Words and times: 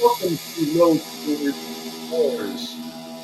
Welcome 0.00 0.38
to 0.38 0.78
Low 0.78 0.96
Scores. 0.96 2.74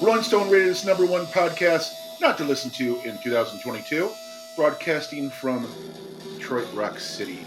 Rolling 0.02 0.22
Stone 0.22 0.50
rated 0.50 0.68
its 0.68 0.84
number 0.84 1.06
one 1.06 1.24
podcast 1.26 1.94
not 2.20 2.36
to 2.36 2.44
listen 2.44 2.70
to 2.72 3.00
in 3.00 3.16
2022, 3.18 4.10
broadcasting 4.56 5.30
from 5.30 5.66
Detroit 6.34 6.68
Rock 6.74 6.98
City. 7.00 7.38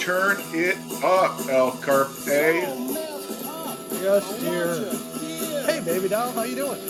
Turn 0.00 0.36
it 0.52 0.76
up, 1.04 1.38
El 1.48 1.70
Carpe. 1.82 2.26
Yes, 4.02 4.40
dear. 4.40 4.92
Hey, 5.72 5.80
baby 5.84 6.08
doll, 6.08 6.32
how 6.32 6.42
you 6.42 6.56
doing? 6.56 6.80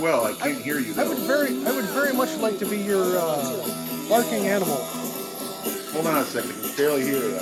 Well. 0.00 0.24
I 0.26 0.32
can't 0.34 0.62
hear 0.62 0.78
you 0.78 0.94
I 0.96 1.06
would 1.08 1.18
very, 1.18 1.48
I 1.66 1.72
would 1.72 1.84
very 1.86 2.12
much 2.12 2.36
like 2.38 2.58
to 2.60 2.66
be 2.66 2.78
your 2.78 3.04
uh, 3.18 4.08
barking 4.08 4.46
animal. 4.46 4.76
Hold 5.92 6.06
on 6.06 6.18
a 6.18 6.24
second. 6.24 6.50
I 6.52 6.66
can 6.68 6.76
barely 6.76 7.02
hear 7.02 7.18
you. 7.22 7.40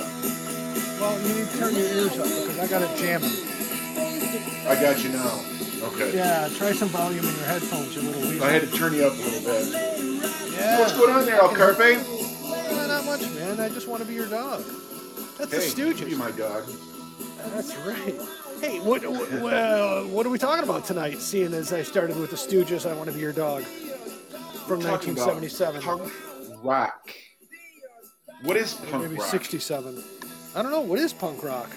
Well, 0.99 1.19
you 1.21 1.33
need 1.35 1.49
to 1.49 1.57
turn 1.57 1.75
your 1.75 1.85
ears 1.85 2.17
up 2.17 2.25
because 2.25 2.59
I 2.59 2.67
got 2.67 2.81
it 2.81 2.97
jamming. 2.97 3.29
I 4.67 4.75
got 4.81 5.03
you 5.03 5.09
now. 5.09 5.43
Okay. 5.89 6.15
Yeah, 6.15 6.49
try 6.57 6.71
some 6.71 6.89
volume 6.89 7.23
in 7.23 7.35
your 7.35 7.45
headphones, 7.45 7.95
you 7.95 8.01
little 8.01 8.21
weasel. 8.21 8.43
I 8.43 8.51
had 8.51 8.63
to 8.63 8.71
turn 8.75 8.93
you 8.93 9.05
up 9.05 9.13
a 9.13 9.15
little 9.17 9.41
bit. 9.41 9.67
yeah. 10.53 10.79
What's 10.79 10.93
going 10.97 11.13
on 11.13 11.25
there, 11.25 11.35
El 11.39 11.49
Carpe? 11.53 11.79
Uh, 11.79 12.87
not 12.87 13.05
much, 13.05 13.21
man. 13.35 13.59
I 13.59 13.69
just 13.69 13.87
want 13.87 14.01
to 14.01 14.07
be 14.07 14.15
your 14.15 14.27
dog. 14.27 14.63
That's 15.37 15.51
Hey, 15.51 15.59
the 15.83 15.93
Stooges. 15.93 16.09
you 16.09 16.17
my 16.17 16.31
dog. 16.31 16.65
That's 17.53 17.75
right. 17.77 18.15
Hey, 18.59 18.79
what, 18.79 19.05
what, 19.07 19.31
well, 19.41 20.07
what 20.07 20.25
are 20.25 20.29
we 20.29 20.37
talking 20.39 20.63
about 20.63 20.85
tonight? 20.85 21.19
Seeing 21.19 21.53
as 21.53 21.71
I 21.73 21.83
started 21.83 22.17
with 22.17 22.31
the 22.31 22.35
Stooges, 22.35 22.89
I 22.89 22.93
want 22.95 23.07
to 23.09 23.13
be 23.13 23.21
your 23.21 23.33
dog 23.33 23.63
from 23.63 24.81
Talking 24.81 25.15
1977. 25.15 25.81
Punk 25.81 26.11
rock. 26.63 27.11
What 28.41 28.57
is 28.57 28.73
punk 28.73 29.03
maybe 29.03 29.15
rock? 29.17 29.27
67. 29.27 30.03
I 30.55 30.61
don't 30.61 30.71
know. 30.71 30.81
What 30.81 30.99
is 30.99 31.13
punk 31.13 31.43
rock? 31.43 31.69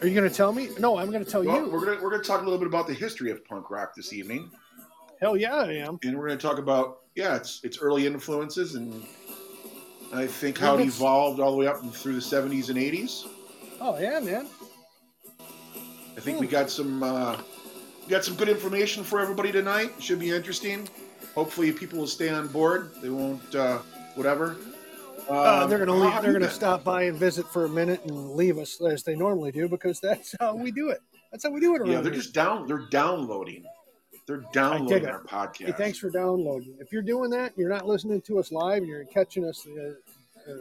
Are 0.00 0.06
you 0.06 0.14
going 0.14 0.28
to 0.28 0.34
tell 0.34 0.52
me? 0.52 0.68
No, 0.78 0.98
I'm 0.98 1.10
going 1.10 1.24
to 1.24 1.30
tell 1.30 1.42
Well, 1.42 1.64
you. 1.64 1.70
we're 1.70 1.84
gonna 1.84 2.02
we're 2.02 2.10
gonna 2.10 2.22
talk 2.22 2.40
a 2.42 2.44
little 2.44 2.58
bit 2.58 2.68
about 2.68 2.86
the 2.86 2.94
history 2.94 3.30
of 3.30 3.44
punk 3.44 3.70
rock 3.70 3.94
this 3.96 4.12
evening, 4.12 4.50
Hell 5.20 5.36
yeah, 5.36 5.56
I 5.56 5.72
am. 5.72 5.98
and 6.04 6.16
we're 6.16 6.28
gonna 6.28 6.38
talk 6.38 6.58
about 6.58 6.98
yeah, 7.16 7.34
its 7.36 7.60
its 7.64 7.78
early 7.78 8.06
influences 8.06 8.76
and 8.76 9.04
I 10.12 10.26
think 10.26 10.56
how 10.58 10.78
it 10.78 10.86
evolved 10.86 11.40
all 11.40 11.50
the 11.50 11.56
way 11.56 11.66
up 11.66 11.84
through 11.94 12.14
the 12.14 12.20
70s 12.20 12.68
and 12.68 12.78
80s. 12.78 13.26
Oh 13.80 13.98
yeah, 13.98 14.20
man. 14.20 14.46
I 16.18 16.20
think 16.20 16.40
we 16.40 16.48
got 16.48 16.68
some 16.68 17.00
uh, 17.04 17.40
got 18.08 18.24
some 18.24 18.34
good 18.34 18.48
information 18.48 19.04
for 19.04 19.20
everybody 19.20 19.52
tonight. 19.52 19.92
It 19.96 20.02
Should 20.02 20.18
be 20.18 20.30
interesting. 20.30 20.88
Hopefully, 21.36 21.70
people 21.70 22.00
will 22.00 22.08
stay 22.08 22.28
on 22.28 22.48
board. 22.48 22.90
They 23.00 23.08
won't 23.08 23.54
uh, 23.54 23.78
whatever. 24.16 24.56
Uh, 25.30 25.62
Um, 25.62 25.70
they're 25.70 25.78
going 25.78 25.86
to 25.88 25.94
leave. 25.94 26.20
They're 26.20 26.32
going 26.32 26.42
to 26.42 26.50
stop 26.50 26.82
by 26.82 27.04
and 27.04 27.16
visit 27.16 27.46
for 27.46 27.66
a 27.66 27.68
minute 27.68 28.02
and 28.04 28.32
leave 28.32 28.58
us 28.58 28.80
as 28.80 29.04
they 29.04 29.14
normally 29.14 29.52
do 29.52 29.68
because 29.68 30.00
that's 30.00 30.34
how 30.40 30.56
we 30.56 30.72
do 30.72 30.88
it. 30.88 30.98
That's 31.30 31.44
how 31.44 31.50
we 31.50 31.60
do 31.60 31.76
it 31.76 31.82
around 31.82 31.90
Yeah, 31.92 32.00
they're 32.00 32.10
here. 32.10 32.20
just 32.20 32.34
down. 32.34 32.66
They're 32.66 32.88
downloading. 32.90 33.64
They're 34.26 34.44
downloading 34.52 35.06
our 35.06 35.22
podcast. 35.22 35.66
Hey, 35.66 35.72
thanks 35.72 35.98
for 35.98 36.10
downloading. 36.10 36.74
If 36.80 36.90
you're 36.92 37.02
doing 37.02 37.30
that, 37.30 37.52
you're 37.56 37.70
not 37.70 37.86
listening 37.86 38.22
to 38.22 38.40
us 38.40 38.50
live, 38.50 38.78
and 38.78 38.88
you're 38.88 39.04
catching 39.04 39.44
us 39.44 39.64
uh, 39.68 39.90
uh, 40.50 40.56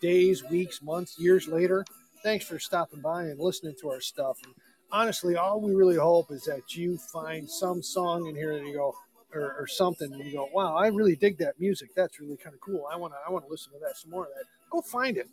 days, 0.00 0.42
weeks, 0.44 0.80
months, 0.80 1.18
years 1.18 1.46
later. 1.46 1.84
Thanks 2.22 2.46
for 2.46 2.58
stopping 2.58 3.00
by 3.02 3.24
and 3.24 3.38
listening 3.38 3.74
to 3.82 3.90
our 3.90 4.00
stuff. 4.00 4.38
And 4.44 4.54
honestly, 4.94 5.36
all 5.36 5.60
we 5.60 5.74
really 5.74 5.96
hope 5.96 6.30
is 6.30 6.44
that 6.44 6.74
you 6.74 6.96
find 7.12 7.50
some 7.50 7.82
song 7.82 8.26
in 8.28 8.34
here 8.34 8.56
that 8.58 8.64
you 8.64 8.74
go, 8.74 8.94
or, 9.34 9.54
or 9.58 9.66
something, 9.66 10.12
and 10.12 10.24
you 10.24 10.32
go, 10.32 10.48
"Wow, 10.54 10.76
I 10.76 10.86
really 10.86 11.16
dig 11.16 11.38
that 11.38 11.58
music. 11.58 11.90
That's 11.94 12.20
really 12.20 12.36
kind 12.36 12.54
of 12.54 12.60
cool. 12.60 12.86
I 12.90 12.96
want 12.96 13.12
to, 13.12 13.18
I 13.26 13.30
want 13.30 13.44
to 13.44 13.50
listen 13.50 13.72
to 13.72 13.78
that 13.80 13.96
some 13.96 14.10
more 14.10 14.22
of 14.22 14.30
that." 14.34 14.44
Go 14.70 14.80
find 14.80 15.16
it. 15.16 15.26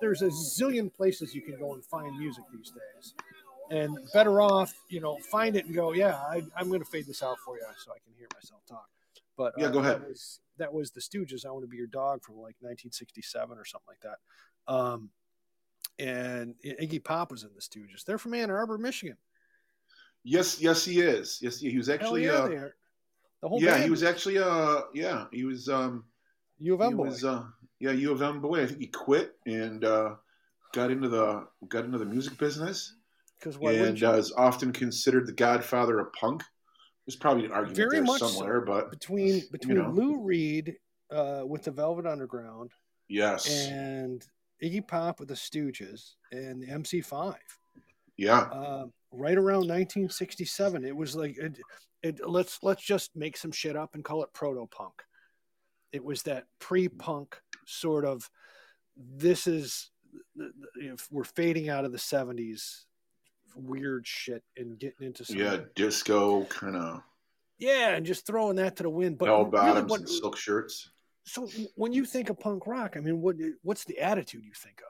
There's 0.00 0.22
a 0.22 0.28
zillion 0.28 0.92
places 0.92 1.34
you 1.34 1.42
can 1.42 1.58
go 1.58 1.74
and 1.74 1.84
find 1.84 2.18
music 2.18 2.44
these 2.52 2.70
days 2.70 3.14
and 3.70 3.96
better 4.12 4.40
off, 4.40 4.72
you 4.88 5.00
know, 5.00 5.16
find 5.30 5.56
it 5.56 5.64
and 5.66 5.74
go, 5.74 5.92
yeah, 5.92 6.16
I, 6.16 6.42
I'm 6.56 6.68
going 6.68 6.80
to 6.80 6.86
fade 6.86 7.06
this 7.06 7.22
out 7.22 7.36
for 7.44 7.56
you 7.56 7.62
so 7.84 7.92
I 7.92 7.98
can 8.04 8.12
hear 8.18 8.26
myself 8.34 8.62
talk. 8.68 8.88
But 9.36 9.54
Yeah, 9.56 9.66
uh, 9.66 9.70
go 9.70 9.78
ahead. 9.78 10.02
That 10.02 10.08
was, 10.08 10.40
that 10.58 10.74
was 10.74 10.90
the 10.90 11.00
Stooges. 11.00 11.46
I 11.46 11.50
want 11.50 11.64
to 11.64 11.68
be 11.68 11.76
your 11.76 11.86
dog 11.86 12.22
from 12.22 12.36
like 12.36 12.56
1967 12.60 13.56
or 13.56 13.64
something 13.64 13.86
like 13.86 14.00
that. 14.00 14.72
Um, 14.72 15.10
and 16.00 16.54
Iggy 16.64 17.02
Pop 17.04 17.30
was 17.30 17.44
in 17.44 17.50
the 17.54 17.60
Stooges. 17.60 18.04
They're 18.04 18.18
from 18.18 18.34
Ann 18.34 18.50
Arbor, 18.50 18.78
Michigan. 18.78 19.16
Yes, 20.24 20.60
yes, 20.60 20.84
he 20.84 21.00
is. 21.00 21.38
Yes, 21.40 21.58
he, 21.60 21.76
was 21.76 21.88
actually. 21.88 22.24
Hell 22.24 22.34
yeah, 22.34 22.40
uh, 22.40 22.48
they 22.48 22.54
are. 22.56 22.76
The 23.42 23.48
whole 23.48 23.62
yeah, 23.62 23.70
band 23.72 23.84
he 23.84 23.90
was 23.90 24.02
actually. 24.02 24.38
Uh, 24.38 24.82
yeah, 24.94 25.26
he 25.32 25.44
was. 25.44 25.68
Um, 25.68 26.04
U 26.58 26.74
of 26.74 26.80
M 26.80 26.96
boy. 26.96 27.04
was. 27.04 27.24
Uh, 27.24 27.44
yeah, 27.78 27.92
U 27.92 28.12
of 28.12 28.20
M 28.20 28.40
boy. 28.40 28.62
I 28.62 28.66
think 28.66 28.80
he 28.80 28.86
quit 28.86 29.32
and 29.46 29.84
uh, 29.84 30.14
got 30.72 30.90
into 30.90 31.08
the 31.08 31.46
got 31.68 31.84
into 31.84 31.98
the 31.98 32.04
music 32.04 32.36
business, 32.38 32.94
Because 33.38 33.58
why 33.58 33.72
and 33.72 34.00
you? 34.00 34.08
uh, 34.08 34.12
is 34.12 34.32
often 34.32 34.72
considered 34.72 35.26
the 35.26 35.32
godfather 35.32 35.98
of 35.98 36.12
punk. 36.12 36.42
There's 37.06 37.16
probably 37.16 37.46
an 37.46 37.52
argument 37.52 37.76
Very 37.76 37.96
there 37.96 38.04
much 38.04 38.20
so. 38.20 38.28
somewhere, 38.28 38.60
but 38.60 38.90
between 38.90 39.42
between 39.50 39.78
know. 39.78 39.90
Lou 39.90 40.20
Reed 40.20 40.76
uh, 41.10 41.42
with 41.46 41.64
the 41.64 41.70
Velvet 41.70 42.06
Underground 42.06 42.72
yes, 43.08 43.48
and 43.68 44.24
Iggy 44.62 44.86
Pop 44.86 45.20
with 45.20 45.28
the 45.28 45.34
Stooges 45.34 46.14
and 46.32 46.62
the 46.62 46.66
MC5. 46.66 47.34
yeah, 48.16 48.40
uh, 48.40 48.86
right 49.12 49.36
around 49.36 49.68
1967. 49.68 50.84
It 50.84 50.96
was 50.96 51.16
like 51.16 51.38
it, 51.38 51.58
it, 52.02 52.28
let's 52.28 52.58
let's 52.62 52.82
just 52.82 53.14
make 53.16 53.36
some 53.36 53.52
shit 53.52 53.76
up 53.76 53.94
and 53.94 54.04
call 54.04 54.22
it 54.22 54.32
proto 54.32 54.66
punk. 54.70 55.02
It 55.92 56.04
was 56.04 56.22
that 56.22 56.44
pre-punk 56.58 57.40
sort 57.66 58.04
of. 58.04 58.28
This 58.96 59.46
is 59.46 59.90
if 60.76 61.06
we're 61.10 61.24
fading 61.24 61.68
out 61.68 61.84
of 61.84 61.92
the 61.92 61.98
70s 61.98 62.84
weird 63.54 64.06
shit 64.06 64.42
and 64.56 64.78
getting 64.78 65.06
into 65.06 65.24
some 65.24 65.36
yeah, 65.36 65.58
disco 65.74 66.44
kind 66.44 66.76
of 66.76 67.00
yeah 67.58 67.90
and 67.90 68.06
just 68.06 68.26
throwing 68.26 68.56
that 68.56 68.76
to 68.76 68.82
the 68.84 68.90
wind 68.90 69.18
but 69.18 69.26
bell 69.26 69.38
really 69.44 69.50
bottoms 69.50 69.90
what- 69.90 70.00
and 70.00 70.08
silk 70.08 70.36
shirts. 70.36 70.90
So 71.30 71.48
when 71.76 71.92
you 71.92 72.04
think 72.04 72.30
of 72.30 72.38
punk 72.38 72.66
rock 72.66 72.96
i 72.96 73.00
mean 73.00 73.20
what 73.20 73.36
what's 73.62 73.84
the 73.84 73.98
attitude 73.98 74.44
you 74.44 74.52
think 74.54 74.80
of 74.80 74.86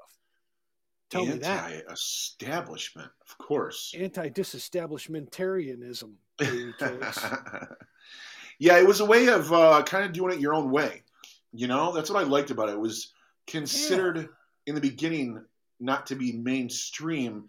tell 1.10 1.26
me 1.26 1.38
that 1.38 1.72
Anti-establishment, 1.72 3.10
of 3.28 3.38
course. 3.38 3.92
anti-disestablishmentarianism 3.98 6.12
yeah, 8.58 8.78
it 8.78 8.86
was 8.86 9.00
a 9.00 9.04
way 9.04 9.28
of 9.28 9.52
uh, 9.52 9.82
kind 9.84 10.04
of 10.04 10.12
doing 10.12 10.34
it 10.34 10.40
your 10.40 10.54
own 10.54 10.70
way. 10.70 11.02
You 11.52 11.66
know, 11.66 11.92
that's 11.92 12.10
what 12.10 12.22
I 12.22 12.26
liked 12.26 12.50
about 12.50 12.68
it. 12.68 12.72
It 12.72 12.80
was 12.80 13.12
considered 13.46 14.28
in 14.66 14.74
the 14.74 14.80
beginning 14.80 15.44
not 15.80 16.06
to 16.06 16.14
be 16.14 16.32
mainstream, 16.32 17.46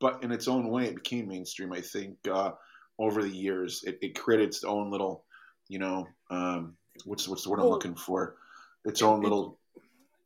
but 0.00 0.22
in 0.22 0.32
its 0.32 0.48
own 0.48 0.68
way, 0.68 0.86
it 0.86 0.96
became 0.96 1.28
mainstream. 1.28 1.72
I 1.72 1.80
think 1.80 2.16
uh, 2.30 2.52
over 2.98 3.22
the 3.22 3.28
years, 3.28 3.82
it, 3.84 3.98
it 4.00 4.18
created 4.18 4.48
its 4.48 4.64
own 4.64 4.90
little, 4.90 5.24
you 5.68 5.78
know, 5.78 6.06
um, 6.30 6.76
what's 7.04 7.28
what's 7.28 7.44
the 7.44 7.50
word 7.50 7.60
I'm 7.60 7.66
looking 7.66 7.94
for? 7.94 8.36
Its 8.84 9.02
own 9.02 9.20
it- 9.20 9.24
little 9.24 9.58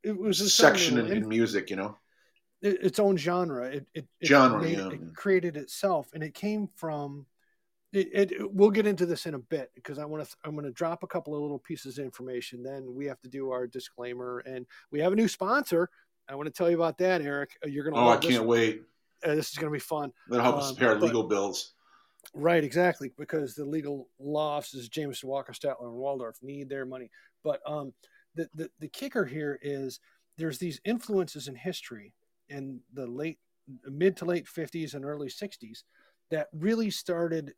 it 0.02 0.16
was 0.16 0.40
own 0.40 0.48
section 0.48 0.98
in, 0.98 1.06
little- 1.08 1.22
in 1.24 1.28
music. 1.28 1.70
You 1.70 1.76
know, 1.76 1.96
it- 2.62 2.82
its 2.82 2.98
own 2.98 3.16
genre. 3.16 3.66
It, 3.68 3.86
it, 3.94 4.06
it 4.20 4.26
Genre, 4.26 4.60
made- 4.62 4.78
yeah. 4.78 4.88
It 4.90 5.14
created 5.14 5.56
itself, 5.56 6.08
and 6.14 6.22
it 6.22 6.34
came 6.34 6.68
from. 6.76 7.26
It, 7.90 8.34
we'll 8.54 8.70
get 8.70 8.86
into 8.86 9.06
this 9.06 9.24
in 9.24 9.32
a 9.32 9.38
bit 9.38 9.70
because 9.74 9.98
I 9.98 10.04
want 10.04 10.22
to. 10.28 10.36
I'm 10.44 10.52
going 10.52 10.66
to 10.66 10.70
drop 10.72 11.02
a 11.02 11.06
couple 11.06 11.34
of 11.34 11.40
little 11.40 11.58
pieces 11.58 11.96
of 11.98 12.04
information. 12.04 12.62
Then 12.62 12.94
we 12.94 13.06
have 13.06 13.18
to 13.22 13.30
do 13.30 13.50
our 13.50 13.66
disclaimer, 13.66 14.40
and 14.40 14.66
we 14.92 15.00
have 15.00 15.12
a 15.12 15.16
new 15.16 15.26
sponsor. 15.26 15.88
I 16.28 16.34
want 16.34 16.46
to 16.48 16.52
tell 16.52 16.68
you 16.68 16.76
about 16.76 16.98
that, 16.98 17.22
Eric. 17.22 17.56
Uh, 17.64 17.68
You're 17.68 17.84
going 17.84 17.94
to 17.94 18.00
oh, 18.00 18.08
I 18.10 18.18
can't 18.18 18.44
wait. 18.44 18.82
Uh, 19.24 19.34
this 19.34 19.50
is 19.50 19.56
going 19.56 19.72
to 19.72 19.74
be 19.74 19.78
fun. 19.80 20.12
That'll 20.28 20.44
help 20.44 20.56
us 20.56 20.68
Um, 20.70 20.76
pay 20.76 20.84
our 20.84 20.96
legal 20.96 21.22
bills. 21.22 21.72
Right, 22.34 22.62
exactly, 22.62 23.10
because 23.16 23.54
the 23.54 23.64
legal 23.64 24.08
law 24.18 24.56
offices, 24.56 24.88
Jameson, 24.88 25.28
Walker, 25.28 25.52
Statler, 25.52 25.84
and 25.84 25.94
Waldorf 25.94 26.36
need 26.42 26.68
their 26.68 26.84
money. 26.84 27.10
But 27.42 27.60
um, 27.66 27.92
the, 28.34 28.48
the 28.54 28.70
the 28.80 28.88
kicker 28.88 29.24
here 29.24 29.58
is 29.62 30.00
there's 30.36 30.58
these 30.58 30.80
influences 30.84 31.48
in 31.48 31.54
history 31.54 32.12
in 32.48 32.80
the 32.92 33.06
late 33.06 33.38
mid 33.84 34.16
to 34.16 34.24
late 34.24 34.46
50s 34.46 34.94
and 34.94 35.04
early 35.04 35.28
60s 35.28 35.82
that 36.30 36.48
really 36.52 36.90
started 36.90 37.54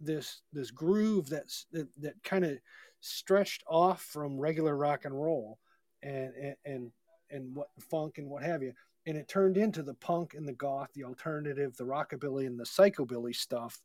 this 0.00 0.42
this 0.52 0.70
groove 0.70 1.28
that's 1.28 1.66
that, 1.72 1.88
that 2.00 2.14
kind 2.24 2.44
of 2.44 2.58
stretched 3.00 3.62
off 3.68 4.02
from 4.02 4.38
regular 4.38 4.76
rock 4.76 5.04
and 5.04 5.14
roll 5.14 5.58
and 6.02 6.32
and 6.34 6.56
and, 6.64 6.92
and 7.30 7.54
what 7.54 7.68
funk 7.90 8.18
and 8.18 8.28
what 8.28 8.42
have 8.42 8.62
you 8.62 8.72
and 9.06 9.16
it 9.16 9.28
turned 9.28 9.56
into 9.56 9.82
the 9.82 9.94
punk 9.94 10.34
and 10.34 10.46
the 10.46 10.52
goth 10.52 10.88
the 10.94 11.04
alternative 11.04 11.76
the 11.76 11.84
rockabilly 11.84 12.46
and 12.46 12.58
the 12.58 12.64
psychobilly 12.64 13.34
stuff 13.34 13.80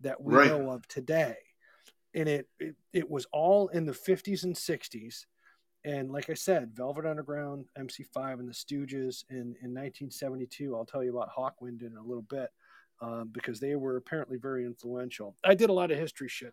that 0.00 0.20
we 0.20 0.34
Right. 0.34 0.48
know 0.48 0.70
of 0.70 0.86
today 0.88 1.36
and 2.14 2.28
it, 2.28 2.48
it 2.58 2.74
it 2.92 3.10
was 3.10 3.26
all 3.32 3.68
in 3.68 3.84
the 3.86 3.92
50s 3.92 4.44
and 4.44 4.54
60s 4.54 5.26
and 5.82 6.10
like 6.10 6.28
I 6.28 6.34
said, 6.34 6.76
Velvet 6.76 7.06
Underground, 7.06 7.64
MC5, 7.78 8.38
and 8.38 8.46
the 8.46 8.52
Stooges 8.52 9.24
in, 9.30 9.56
in 9.62 9.72
1972. 9.72 10.76
I'll 10.76 10.84
tell 10.84 11.02
you 11.02 11.16
about 11.16 11.30
Hawkwind 11.34 11.80
in 11.80 11.96
a 11.96 12.02
little 12.02 12.20
bit. 12.28 12.50
uh, 13.00 13.24
because 13.24 13.60
they 13.60 13.74
were 13.76 13.96
apparently 13.96 14.36
very 14.36 14.66
influential. 14.66 15.34
I 15.42 15.54
did 15.54 15.70
a 15.70 15.72
lot 15.72 15.90
of 15.90 15.96
history 15.96 16.28
shit 16.28 16.52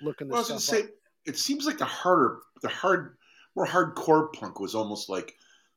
looking 0.00 0.28
Well, 0.28 0.36
I 0.36 0.38
was 0.38 0.46
stuff 0.46 0.66
gonna 0.68 0.84
say 0.84 0.92
it 1.26 1.36
seems 1.36 1.66
like 1.66 1.78
the 1.78 1.84
harder, 1.86 2.38
the 2.62 2.68
hard, 2.68 3.16
more 3.56 3.66
hardcore 3.66 4.32
punk 4.32 4.60
was 4.60 4.76
almost 4.76 5.08
like 5.08 5.34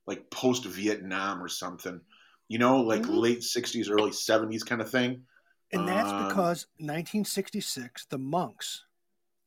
like 0.08 0.30
post 0.30 0.66
Vietnam 0.66 1.42
or 1.42 1.48
something. 1.48 2.02
You 2.48 2.60
know, 2.60 2.82
like 2.82 3.04
Mhm. 3.04 3.18
late 3.18 3.44
'60s, 3.44 3.90
early 3.90 4.12
'70s 4.12 4.64
kind 4.64 4.82
of 4.82 4.90
thing. 4.90 5.26
And 5.72 5.88
that's 5.88 6.12
Um, 6.12 6.28
because 6.28 6.68
1966, 6.80 8.06
the 8.08 8.18
monks, 8.18 8.86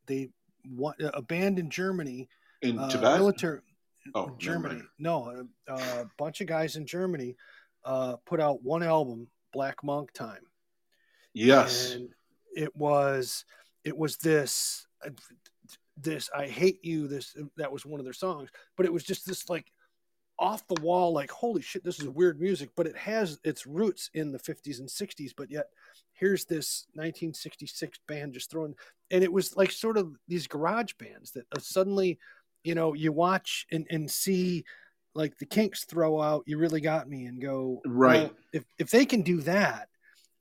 they 0.07 0.31
wa- 0.65 0.95
a 0.99 1.21
band 1.21 1.59
in 1.59 1.69
Germany, 1.71 2.29
In 2.63 2.79
uh, 2.79 2.89
Tibet. 2.89 3.19
military 3.19 3.61
oh, 4.15 4.35
Germany. 4.39 4.81
No, 4.99 5.47
a, 5.67 5.73
a 5.75 6.11
bunch 6.17 6.41
of 6.41 6.47
guys 6.47 6.77
in 6.77 6.87
Germany 6.87 7.37
uh, 7.85 8.17
put 8.25 8.41
out 8.41 8.63
one 8.63 8.83
album, 8.83 9.29
Black 9.53 9.85
Monk 9.85 10.13
Time, 10.13 10.47
Yes. 11.35 11.93
and 11.93 12.15
it 12.57 12.75
was 12.75 13.45
it 13.83 13.95
was 13.97 14.17
this 14.17 14.87
uh, 15.05 15.11
this 15.97 16.31
I 16.35 16.47
hate 16.47 16.83
you. 16.85 17.07
This 17.07 17.37
that 17.57 17.71
was 17.71 17.85
one 17.85 18.01
of 18.01 18.05
their 18.05 18.15
songs, 18.15 18.49
but 18.77 18.87
it 18.87 18.93
was 18.93 19.05
just 19.05 19.27
this 19.27 19.51
like 19.51 19.71
off 20.39 20.67
the 20.67 20.81
wall 20.81 21.13
like 21.13 21.31
holy 21.31 21.63
shit 21.63 21.85
this 21.85 22.01
is 22.01 22.09
weird 22.09 22.41
music 22.41 22.69
but 22.75 22.87
it 22.87 22.97
has 22.97 23.39
its 23.45 23.67
roots 23.67 24.11
in 24.15 24.33
the 24.33 24.39
50s 24.39 24.81
and 24.81 24.89
60s 24.89 25.33
but 25.37 25.49
yet 25.51 25.67
here's 26.13 26.45
this 26.45 26.87
1966 26.95 27.99
band 28.09 28.33
just 28.33 28.51
throwing 28.51 28.75
and 29.13 29.23
it 29.23 29.33
was 29.33 29.57
like 29.57 29.71
sort 29.71 29.97
of 29.97 30.17
these 30.27 30.47
garage 30.49 30.93
bands 30.99 31.31
that 31.31 31.47
uh, 31.55 31.59
suddenly 31.61 32.19
you 32.65 32.75
know 32.75 32.95
you 32.95 33.13
watch 33.13 33.65
and, 33.71 33.87
and 33.91 34.11
see 34.11 34.65
like 35.15 35.39
the 35.39 35.47
kinks 35.47 35.85
throw 35.85 36.21
out 36.21 36.43
you 36.47 36.59
really 36.59 36.81
got 36.81 37.09
me 37.09 37.27
and 37.27 37.41
go 37.41 37.81
Right. 37.87 38.23
well, 38.23 38.33
if 38.53 38.65
if 38.79 38.91
they 38.91 39.05
can 39.07 39.23
do 39.23 39.41
that 39.43 39.89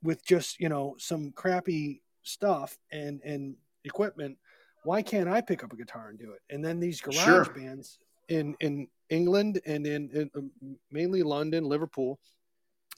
with 0.02 0.24
just 0.26 0.58
you 0.58 0.68
know 0.68 0.96
some 0.98 1.30
crappy 1.32 2.02
stuff 2.24 2.76
and 2.90 3.20
and 3.24 3.54
equipment 3.84 4.36
why 4.82 5.02
can't 5.02 5.28
i 5.28 5.40
pick 5.40 5.62
up 5.62 5.72
a 5.72 5.76
guitar 5.76 6.08
and 6.08 6.18
do 6.18 6.32
it 6.32 6.40
and 6.52 6.64
then 6.64 6.80
these 6.80 7.00
garage 7.00 7.16
Sure. 7.24 7.44
bands 7.44 7.98
in 8.28 8.56
in 8.60 8.88
england 9.10 9.60
and 9.66 9.86
in, 9.86 10.10
in 10.10 10.30
um, 10.36 10.50
mainly 10.90 11.22
london 11.22 11.64
liverpool 11.64 12.18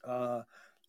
uh 0.06 0.40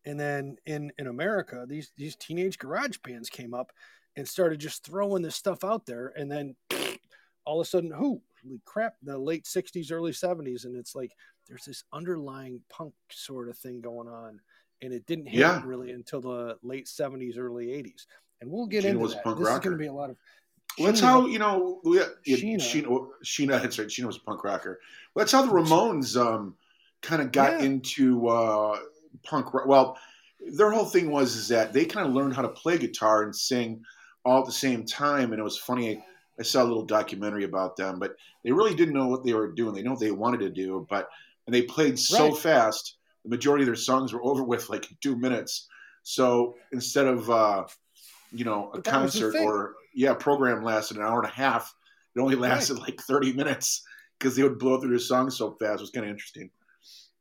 and 0.05 0.19
then 0.19 0.55
in 0.65 0.91
in 0.99 1.07
america 1.07 1.65
these 1.67 1.91
these 1.97 2.15
teenage 2.15 2.57
garage 2.57 2.97
bands 3.03 3.29
came 3.29 3.53
up 3.53 3.71
and 4.17 4.27
started 4.27 4.59
just 4.59 4.83
throwing 4.83 5.21
this 5.21 5.35
stuff 5.35 5.63
out 5.63 5.85
there. 5.85 6.11
And 6.17 6.29
then 6.29 6.55
all 7.45 7.61
of 7.61 7.65
a 7.65 7.69
sudden 7.69 7.91
who? 7.91 8.21
Holy 8.43 8.59
crap 8.65 8.95
the 9.01 9.17
late 9.17 9.45
60s 9.45 9.91
early 9.91 10.11
70s 10.11 10.65
and 10.65 10.75
it's 10.75 10.95
like 10.95 11.11
there's 11.47 11.65
this 11.65 11.83
underlying 11.93 12.61
punk 12.69 12.93
sort 13.09 13.47
of 13.47 13.57
thing 13.57 13.79
going 13.79 14.07
on. 14.07 14.39
And 14.81 14.93
it 14.93 15.05
didn't 15.05 15.27
hit 15.27 15.39
Yeah. 15.39 15.61
really 15.65 15.91
until 15.91 16.21
the 16.21 16.57
late 16.61 16.85
70s 16.87 17.37
early 17.37 17.67
80s 17.67 18.05
and 18.41 18.51
we'll 18.51 18.67
get 18.67 18.83
Sheena 18.83 18.89
into 18.89 19.07
that. 19.07 19.23
punk 19.23 19.39
this 19.39 19.49
is 19.49 19.59
going 19.59 19.71
to 19.71 19.77
be 19.77 19.87
a 19.87 19.93
lot 19.93 20.09
of 20.09 20.17
Well, 20.77 20.87
that's 20.87 20.99
how 20.99 21.25
you 21.25 21.39
know. 21.39 21.79
Yeah, 21.83 22.05
yeah, 22.25 22.37
Sheena. 22.37 22.57
Sheena. 22.59 23.07
Sheena. 23.23 23.61
That's 23.61 23.79
right. 23.79 23.87
Sheena 23.87 24.05
was 24.05 24.17
a 24.17 24.21
punk 24.21 24.43
rocker. 24.43 24.79
Well, 25.13 25.23
that's 25.23 25.31
how 25.31 25.43
the 25.45 25.51
Ramones 25.51 26.15
um, 26.19 26.55
kind 27.01 27.21
of 27.21 27.31
got 27.31 27.59
Yeah. 27.59 27.65
into 27.65 28.27
uh, 28.27 28.79
punk. 29.23 29.53
rock. 29.53 29.65
Well, 29.65 29.97
their 30.51 30.71
whole 30.71 30.85
thing 30.85 31.09
was 31.11 31.35
is 31.35 31.47
that 31.47 31.73
they 31.73 31.85
kind 31.85 32.07
of 32.07 32.13
learned 32.13 32.35
how 32.35 32.41
to 32.43 32.49
play 32.49 32.77
guitar 32.77 33.23
and 33.23 33.35
sing 33.35 33.83
all 34.23 34.39
at 34.41 34.45
the 34.45 34.51
same 34.51 34.85
time, 34.85 35.31
and 35.31 35.39
it 35.39 35.43
was 35.43 35.57
funny. 35.57 36.03
I 36.39 36.43
saw 36.43 36.61
a 36.61 36.65
little 36.65 36.85
documentary 36.85 37.45
about 37.45 37.75
them, 37.77 37.97
but 37.97 38.15
they 38.43 38.51
really 38.51 38.75
didn't 38.75 38.93
know 38.93 39.07
what 39.07 39.23
they 39.25 39.33
were 39.33 39.51
doing. 39.51 39.73
They 39.73 39.81
know 39.81 39.91
what 39.91 39.99
they 39.99 40.11
wanted 40.11 40.41
to 40.41 40.49
do, 40.49 40.85
but 40.89 41.09
and 41.47 41.53
they 41.55 41.63
played 41.63 41.97
so 41.97 42.25
Right. 42.29 42.37
fast. 42.37 42.97
The 43.23 43.29
majority 43.29 43.63
of 43.63 43.67
their 43.67 43.75
songs 43.75 44.13
were 44.13 44.23
over 44.23 44.43
with 44.43 44.69
like 44.69 44.87
two 45.01 45.15
minutes. 45.15 45.67
So 46.03 46.55
instead 46.71 47.07
of 47.07 47.29
uh, 47.29 47.65
you 48.31 48.45
know 48.45 48.69
a 48.73 48.75
But 48.75 48.83
that 48.83 49.01
was 49.01 49.13
the 49.13 49.19
concert 49.21 49.43
or 49.43 49.75
yeah 49.97 50.13
program 50.13 50.63
lasted 50.63 50.97
an 50.97 51.03
hour 51.03 51.19
and 51.19 51.27
a 51.27 51.33
half, 51.33 51.73
it 52.15 52.19
only 52.19 52.35
lasted 52.35 52.77
like 52.79 53.01
thirty 53.01 53.33
minutes 53.33 53.81
because 54.17 54.35
they 54.35 54.43
would 54.43 54.59
blow 54.59 54.79
through 54.79 54.91
their 54.91 54.99
songs 54.99 55.35
so 55.35 55.51
fast. 55.59 55.79
It 55.79 55.81
was 55.81 55.89
kind 55.89 56.05
of 56.05 56.11
interesting. 56.11 56.49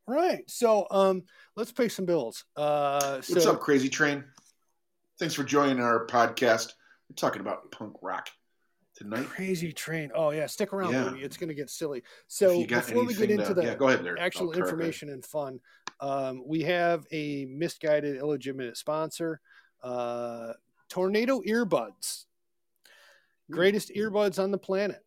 right 0.06 0.43
so 0.49 0.87
um 0.93 1.23
let's 1.56 1.73
pay 1.73 1.88
some 1.88 2.05
bills 2.06 2.44
uh 2.56 3.20
so 3.23 3.34
What's 3.34 3.46
up, 3.46 3.61
Crazy 3.61 3.88
Train? 3.88 4.23
Thanks 5.19 5.34
for 5.34 5.43
joining 5.44 5.81
our 5.81 6.06
podcast. 6.06 6.73
We're 7.08 7.17
talking 7.17 7.40
about 7.40 7.73
punk 7.73 7.94
rock 8.02 8.28
tonight. 8.94 9.26
crazy 9.26 9.72
train 9.72 10.11
oh 10.14 10.31
yeah 10.31 10.46
stick 10.46 10.72
around 10.72 10.93
Yeah. 10.93 11.05
baby 11.11 11.22
it's 11.22 11.37
going 11.37 11.49
to 11.50 11.55
get 11.55 11.69
silly 11.70 12.02
so 12.29 12.64
before 12.64 13.05
we 13.05 13.14
get 13.14 13.31
into 13.31 13.46
to- 13.46 13.55
the 13.55 13.62
yeah, 13.64 13.75
go 13.75 13.88
ahead 13.88 14.05
there. 14.05 14.19
actual 14.19 14.50
Oh, 14.50 14.52
information 14.52 15.08
and 15.11 15.25
fun. 15.25 15.61
Um, 16.00 16.43
we 16.46 16.61
have 16.62 17.06
a 17.11 17.46
misguided, 17.46 18.17
illegitimate 18.19 18.76
sponsor, 18.76 19.40
uh, 19.82 20.52
Tornado 20.90 21.40
Earbuds. 21.40 22.26
Mm-hmm. 23.46 23.54
Greatest 23.54 23.93
earbuds 23.94 24.43
on 24.43 24.50
the 24.50 24.58
planet. 24.58 25.04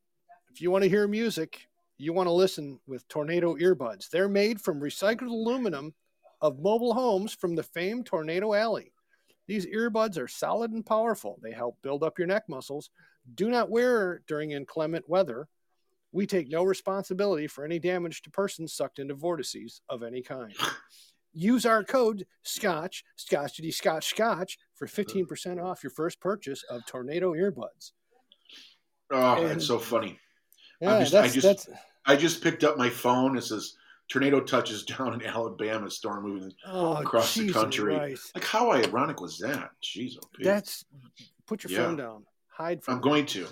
If 0.51 0.61
you 0.61 0.71
want 0.71 0.83
to 0.83 0.89
hear 0.89 1.07
music, 1.07 1.67
you 1.97 2.13
want 2.13 2.27
to 2.27 2.33
listen 2.33 2.79
with 2.87 3.07
Tornado 3.09 3.55
Earbuds. 3.55 4.09
They're 4.09 4.29
made 4.29 4.61
from 4.61 4.79
recycled 4.79 5.27
aluminum 5.27 5.93
of 6.41 6.59
mobile 6.59 6.93
homes 6.93 7.33
from 7.33 7.55
the 7.55 7.63
famed 7.63 8.05
Tornado 8.05 8.53
Alley. 8.53 8.93
These 9.47 9.65
earbuds 9.65 10.17
are 10.17 10.27
solid 10.27 10.71
and 10.71 10.85
powerful. 10.85 11.39
They 11.41 11.51
help 11.51 11.77
build 11.81 12.03
up 12.03 12.17
your 12.17 12.27
neck 12.27 12.43
muscles. 12.47 12.89
Do 13.35 13.49
not 13.49 13.69
wear 13.69 14.21
during 14.27 14.51
inclement 14.51 15.09
weather. 15.09 15.47
We 16.11 16.25
take 16.25 16.49
no 16.49 16.63
responsibility 16.63 17.47
for 17.47 17.65
any 17.65 17.79
damage 17.79 18.21
to 18.21 18.31
persons 18.31 18.73
sucked 18.73 18.99
into 18.99 19.13
vortices 19.13 19.81
of 19.89 20.01
any 20.01 20.21
kind. 20.21 20.53
Use 21.33 21.65
our 21.65 21.83
code 21.83 22.25
SCOTCH, 22.43 23.03
Scotchity 23.17 23.73
Scotch 23.73 24.07
Scotch, 24.07 24.57
for 24.73 24.87
15% 24.87 25.63
off 25.63 25.83
your 25.83 25.91
first 25.91 26.19
purchase 26.19 26.63
of 26.63 26.85
Tornado 26.85 27.33
earbuds. 27.33 27.91
Oh, 29.11 29.35
And- 29.41 29.49
that's 29.49 29.65
so 29.67 29.79
funny. 29.79 30.19
Yeah, 30.81 30.99
just- 30.99 31.13
I 31.15 31.27
just- 31.27 31.41
that's 31.41 31.69
I 32.05 32.15
just 32.15 32.41
picked 32.41 32.63
up 32.63 32.77
my 32.77 32.89
phone. 32.89 33.37
It 33.37 33.41
says 33.43 33.75
tornado 34.07 34.39
touches 34.39 34.83
down 34.85 35.13
in 35.13 35.23
Alabama, 35.25 35.89
storm 35.91 36.23
moving. 36.23 36.53
oh, 36.65 36.95
across 36.97 37.35
the 37.35 37.51
country. 37.51 37.95
Christ. 37.95 38.31
Like 38.35 38.43
how 38.45 38.71
ironic 38.71 39.19
was 39.21 39.37
that? 39.39 39.71
Jeez, 39.83 40.13
oh, 40.17 40.27
That's 40.39 40.85
put 41.45 41.63
your 41.63 41.71
Yeah. 41.71 41.85
phone 41.85 41.97
down. 41.97 42.25
Hide 42.47 42.83
from 42.83 42.95
I'm 42.95 43.01
going 43.01 43.25
to. 43.27 43.47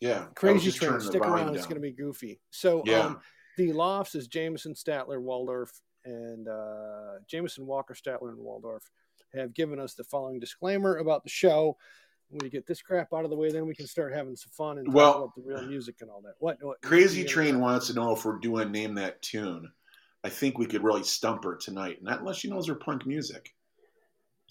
Yeah, 0.00 0.26
crazy 0.34 0.70
train. 0.70 1.00
Stick 1.00 1.22
around. 1.22 1.56
It's 1.56 1.64
going 1.66 1.76
to 1.76 1.80
be 1.80 1.90
goofy. 1.92 2.40
So, 2.50 2.82
Yeah. 2.84 3.06
um, 3.06 3.20
the 3.56 3.72
lofts 3.72 4.14
is 4.14 4.28
Jameson, 4.28 4.74
Statler, 4.74 5.18
Waldorf, 5.20 5.82
and 6.04 6.46
uh, 6.48 7.18
Jameson, 7.26 7.66
Walker, 7.66 7.94
Statler, 7.94 8.28
and 8.28 8.38
Waldorf 8.38 8.90
have 9.34 9.54
given 9.54 9.80
us 9.80 9.94
the 9.94 10.04
following 10.04 10.38
disclaimer 10.38 10.98
about 10.98 11.24
the 11.24 11.30
show. 11.30 11.76
We 12.30 12.50
get 12.50 12.66
this 12.66 12.82
crap 12.82 13.12
out 13.14 13.24
of 13.24 13.30
the 13.30 13.36
way, 13.36 13.50
then 13.52 13.66
we 13.66 13.74
can 13.74 13.86
start 13.86 14.12
having 14.12 14.34
some 14.36 14.50
fun 14.50 14.78
and 14.78 14.86
talk 14.86 14.94
Well- 14.94 15.16
about 15.18 15.34
the 15.36 15.42
real 15.42 15.62
music 15.66 15.96
and 16.00 16.10
all 16.10 16.20
that. 16.22 16.34
What? 16.40 16.58
what 16.62 16.80
Crazy 16.82 17.24
Train 17.24 17.60
wants 17.60 17.86
to 17.88 17.94
know 17.94 18.12
if 18.12 18.24
we're 18.24 18.38
doing 18.38 18.72
name 18.72 18.94
that 18.96 19.22
tune. 19.22 19.70
I 20.24 20.28
think 20.28 20.58
we 20.58 20.66
could 20.66 20.82
really 20.82 21.04
stump 21.04 21.44
her 21.44 21.54
tonight, 21.54 22.02
not 22.02 22.18
unless 22.20 22.38
she 22.38 22.50
knows 22.50 22.66
her 22.66 22.74
punk 22.74 23.06
music. 23.06 23.54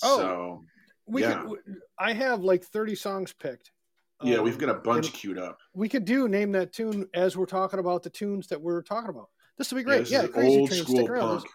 Oh. 0.04 0.18
so 0.18 0.64
We 1.06 1.22
yeah. 1.24 1.44
could, 1.44 1.60
I 2.00 2.14
have 2.14 2.42
like 2.44 2.64
thirty 2.64 2.96
songs 2.96 3.34
picked. 3.34 3.72
yeah, 4.24 4.38
Um, 4.38 4.46
we've 4.46 4.58
got 4.58 4.70
a 4.70 4.74
bunch 4.76 5.12
queued 5.12 5.38
up. 5.38 5.58
we 5.74 5.90
could 5.90 6.06
do 6.06 6.30
name 6.30 6.54
that 6.54 6.72
tune 6.72 7.08
as 7.14 7.36
we're 7.36 7.46
talking 7.46 7.80
about 7.80 8.04
the 8.04 8.10
tunes 8.10 8.48
that 8.48 8.62
we're 8.62 8.82
talking 8.84 9.10
about. 9.10 9.30
This 9.58 9.70
will 9.72 9.78
be 9.80 9.84
great. 9.84 10.00
this 10.00 10.12
Yeah, 10.12 10.28
Crazy 10.28 10.60
old 10.60 10.70
Train, 10.70 10.84
school 10.84 10.96
stick 10.98 11.10
around. 11.10 11.38
punk. 11.40 11.50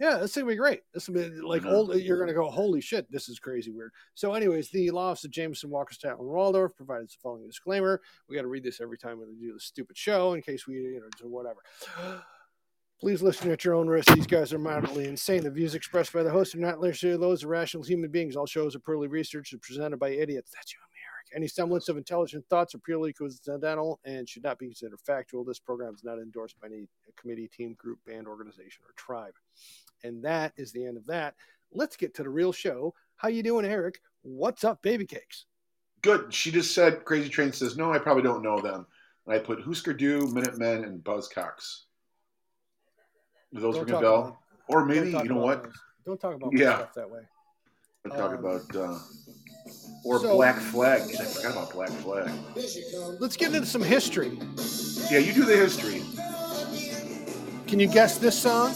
Yeah, 0.00 0.16
this 0.18 0.30
is 0.32 0.36
gonna 0.36 0.48
be 0.48 0.56
great. 0.56 0.82
This 0.92 1.08
will 1.08 1.14
be 1.14 1.28
like 1.40 1.62
Mhm. 1.62 1.72
old. 1.72 1.94
You're 1.96 2.18
gonna 2.18 2.34
go, 2.34 2.50
holy 2.50 2.80
shit, 2.80 3.10
this 3.10 3.28
is 3.28 3.38
crazy 3.38 3.70
weird. 3.70 3.92
So, 4.14 4.34
anyways, 4.34 4.70
the 4.70 4.90
lofts 4.90 5.24
of 5.24 5.30
Jameson, 5.30 5.70
Walker, 5.70 5.94
Statler, 5.94 6.18
and 6.20 6.28
Waldorf 6.28 6.74
provided 6.76 7.08
the 7.08 7.14
following 7.22 7.46
disclaimer. 7.46 8.00
We 8.28 8.34
got 8.36 8.42
to 8.42 8.48
read 8.48 8.64
this 8.64 8.80
every 8.80 8.98
time 8.98 9.20
we 9.20 9.26
do 9.38 9.52
this 9.52 9.64
stupid 9.64 9.96
show 9.96 10.32
in 10.34 10.42
case 10.42 10.66
we, 10.66 10.74
you 10.76 11.00
know, 11.00 11.08
do 11.20 11.28
whatever. 11.28 11.60
Please 13.00 13.20
listen 13.22 13.50
at 13.50 13.64
your 13.64 13.74
own 13.74 13.88
risk. 13.88 14.14
These 14.14 14.28
guys 14.28 14.52
are 14.52 14.58
moderately 14.60 15.06
insane. 15.08 15.42
The 15.42 15.50
views 15.50 15.74
expressed 15.74 16.12
by 16.12 16.22
the 16.22 16.30
host 16.30 16.54
are 16.54 16.58
not 16.58 16.80
necessarily 16.80 17.18
those 17.20 17.42
of 17.42 17.50
rational 17.50 17.82
human 17.82 18.10
beings. 18.10 18.36
All 18.36 18.46
shows 18.46 18.76
are 18.76 18.80
poorly 18.80 19.08
researched 19.08 19.52
and 19.52 19.60
presented 19.60 19.96
by 19.98 20.10
idiots. 20.10 20.52
That's 20.52 20.72
you 20.72 20.78
and 20.84 20.91
me, 20.91 20.91
Eric. 20.91 20.91
Any 21.34 21.48
semblance 21.48 21.88
of 21.88 21.96
intelligent 21.96 22.44
thoughts 22.48 22.74
are 22.74 22.78
purely 22.78 23.12
coincidental 23.12 24.00
and 24.04 24.28
should 24.28 24.42
not 24.42 24.58
be 24.58 24.66
considered 24.66 25.00
factual. 25.00 25.44
This 25.44 25.58
program 25.58 25.94
is 25.94 26.04
not 26.04 26.18
endorsed 26.18 26.60
by 26.60 26.66
any 26.66 26.88
committee, 27.16 27.48
team, 27.48 27.74
group, 27.78 27.98
band, 28.06 28.26
organization, 28.26 28.84
or 28.86 28.92
tribe. 28.96 29.34
And 30.04 30.22
that 30.24 30.52
is 30.56 30.72
the 30.72 30.84
end 30.84 30.96
of 30.96 31.06
that. 31.06 31.34
Let's 31.72 31.96
get 31.96 32.14
to 32.16 32.22
the 32.22 32.28
real 32.28 32.52
show. 32.52 32.94
How 33.16 33.28
you 33.28 33.42
doing, 33.42 33.64
Eric? 33.64 34.00
What's 34.22 34.62
up, 34.64 34.82
baby 34.82 35.06
cakes? 35.06 35.46
Good. 36.02 36.34
She 36.34 36.50
just 36.50 36.74
said 36.74 37.04
Crazy 37.04 37.28
Train 37.28 37.52
says 37.52 37.76
no. 37.76 37.92
I 37.92 37.98
probably 37.98 38.24
don't 38.24 38.42
know 38.42 38.60
them. 38.60 38.86
And 39.26 39.34
I 39.34 39.38
put 39.38 39.62
Husker 39.62 39.94
Du, 39.94 40.26
Minutemen, 40.32 40.84
and 40.84 41.02
Buzzcocks. 41.02 41.84
Do 43.54 43.60
those 43.60 43.76
Don't 43.76 43.86
ring 43.86 43.94
a 43.94 44.00
bell? 44.00 44.42
Or 44.68 44.84
maybe 44.84 45.10
you 45.10 45.24
know 45.24 45.36
what? 45.36 45.64
those. 45.64 45.72
Don't 46.04 46.20
talk 46.20 46.34
about 46.34 46.52
Yeah. 46.52 46.76
stuff 46.76 46.94
that 46.94 47.10
way. 47.10 47.20
Talking 48.08 48.38
Um, 48.38 48.44
about 48.44 48.76
uh, 48.76 48.98
or 50.04 50.20
so- 50.20 50.34
Black 50.34 50.56
Flag. 50.58 51.02
I 51.02 51.24
forgot 51.24 51.52
about 51.52 51.72
Black 51.72 51.90
Flag. 51.90 52.30
Let's 53.20 53.36
get 53.36 53.54
into 53.54 53.66
some 53.66 53.82
history. 53.82 54.38
Yeah, 55.10 55.18
you 55.18 55.32
do 55.32 55.44
the 55.44 55.56
history. 55.56 56.02
Can 57.66 57.80
you 57.80 57.88
guess 57.88 58.18
this 58.18 58.38
song? 58.40 58.74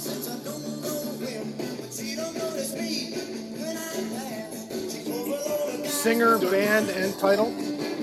singer, 6.06 6.38
band, 6.38 6.88
and 6.90 7.18
title? 7.18 7.48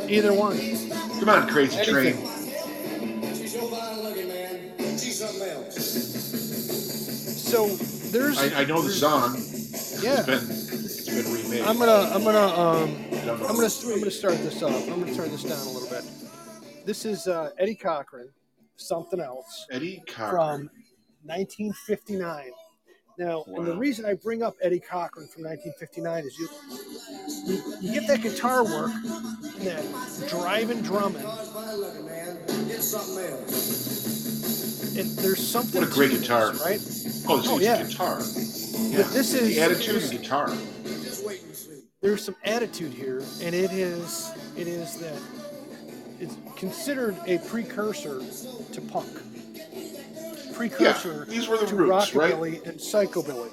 Either 0.10 0.34
one. 0.34 0.58
Come 1.20 1.30
on, 1.30 1.48
Crazy 1.48 1.78
Anything. 1.78 2.22
Train. 2.26 3.48
So 3.48 3.68
fine 3.68 4.04
looking, 4.04 4.28
man. 4.28 4.98
She's 4.98 5.20
something 5.20 5.48
else. 5.48 5.76
So 7.50 7.68
there's. 8.12 8.38
I, 8.40 8.62
I 8.62 8.66
know 8.66 8.82
the 8.82 8.92
song. 8.92 9.38
Yeah. 10.02 10.26
It's 11.18 11.30
it's 11.30 11.44
remade. 11.46 11.62
I'm 11.64 11.78
gonna 11.78 12.10
I'm 12.14 12.24
gonna 12.24 12.40
um 12.40 12.96
I 13.12 13.26
don't 13.26 13.26
know. 13.26 13.34
I'm 13.34 13.56
gonna 13.56 13.68
I'm 13.68 14.00
gonna 14.00 14.12
start 14.12 14.38
this 14.40 14.62
off. 14.64 14.90
I'm 14.90 15.00
gonna 15.02 15.14
turn 15.16 15.30
this 15.32 15.44
down 15.44 15.60
a 15.68 15.70
little 15.70 15.90
bit. 15.90 16.04
This 16.86 17.06
is 17.06 17.28
uh, 17.28 17.52
Eddie 17.60 17.76
Cochran, 17.76 18.30
something 18.76 19.20
else 19.22 19.68
Eddie 19.72 20.04
Cochran 20.08 20.70
from 20.70 20.70
1959. 21.24 22.52
Now, 23.20 23.44
and 23.48 23.68
the 23.68 23.78
reason 23.78 24.06
I 24.06 24.16
bring 24.16 24.42
up 24.42 24.56
Eddie 24.62 24.80
Cochran 24.80 25.28
from 25.28 25.44
1959 25.44 26.26
is 26.26 26.38
you 26.40 26.50
you, 27.46 27.78
you 27.80 27.94
get 28.00 28.08
that 28.08 28.22
guitar 28.24 28.64
work, 28.64 28.92
and 28.92 29.68
that 29.68 29.86
driving 30.30 30.82
drumming, 30.82 31.22
She's 31.22 31.48
fine 31.50 31.76
looking, 31.78 32.06
man. 32.08 32.38
It's 32.70 32.88
something 32.88 33.24
else. 33.24 34.96
and 34.98 35.10
there's 35.20 35.46
something. 35.48 35.82
What 35.82 35.92
a 35.92 35.94
great 35.94 36.10
to 36.12 36.18
this, 36.18 36.28
guitar. 36.28 36.52
right? 36.54 36.80
Oh, 37.30 37.38
this 37.38 37.48
Oh, 37.50 37.58
is 37.58 37.62
yeah. 37.64 37.84
guitar. 37.84 38.18
But 38.18 39.14
this 39.14 39.34
is 39.36 39.48
the 39.56 39.62
attitude 39.62 40.10
guitar. 40.12 40.50
There's 42.04 42.24
some 42.24 42.36
attitude 42.44 42.94
here, 42.94 43.24
and 43.42 43.56
it 43.56 43.72
is 43.72 44.32
it 44.56 44.68
is 44.68 44.98
that 45.00 45.20
it's 46.20 46.36
considered 46.58 47.18
a 47.26 47.40
precursor 47.48 48.22
to 48.74 48.82
punk. 48.82 49.10
Precursor 50.54 51.26
these 51.26 51.48
were 51.48 51.58
the 51.58 51.66
to 51.66 51.76
roots, 51.76 52.14
right? 52.14 52.34
rockabilly 52.34 52.68
and 52.68 52.78
psychobilly. 52.78 53.50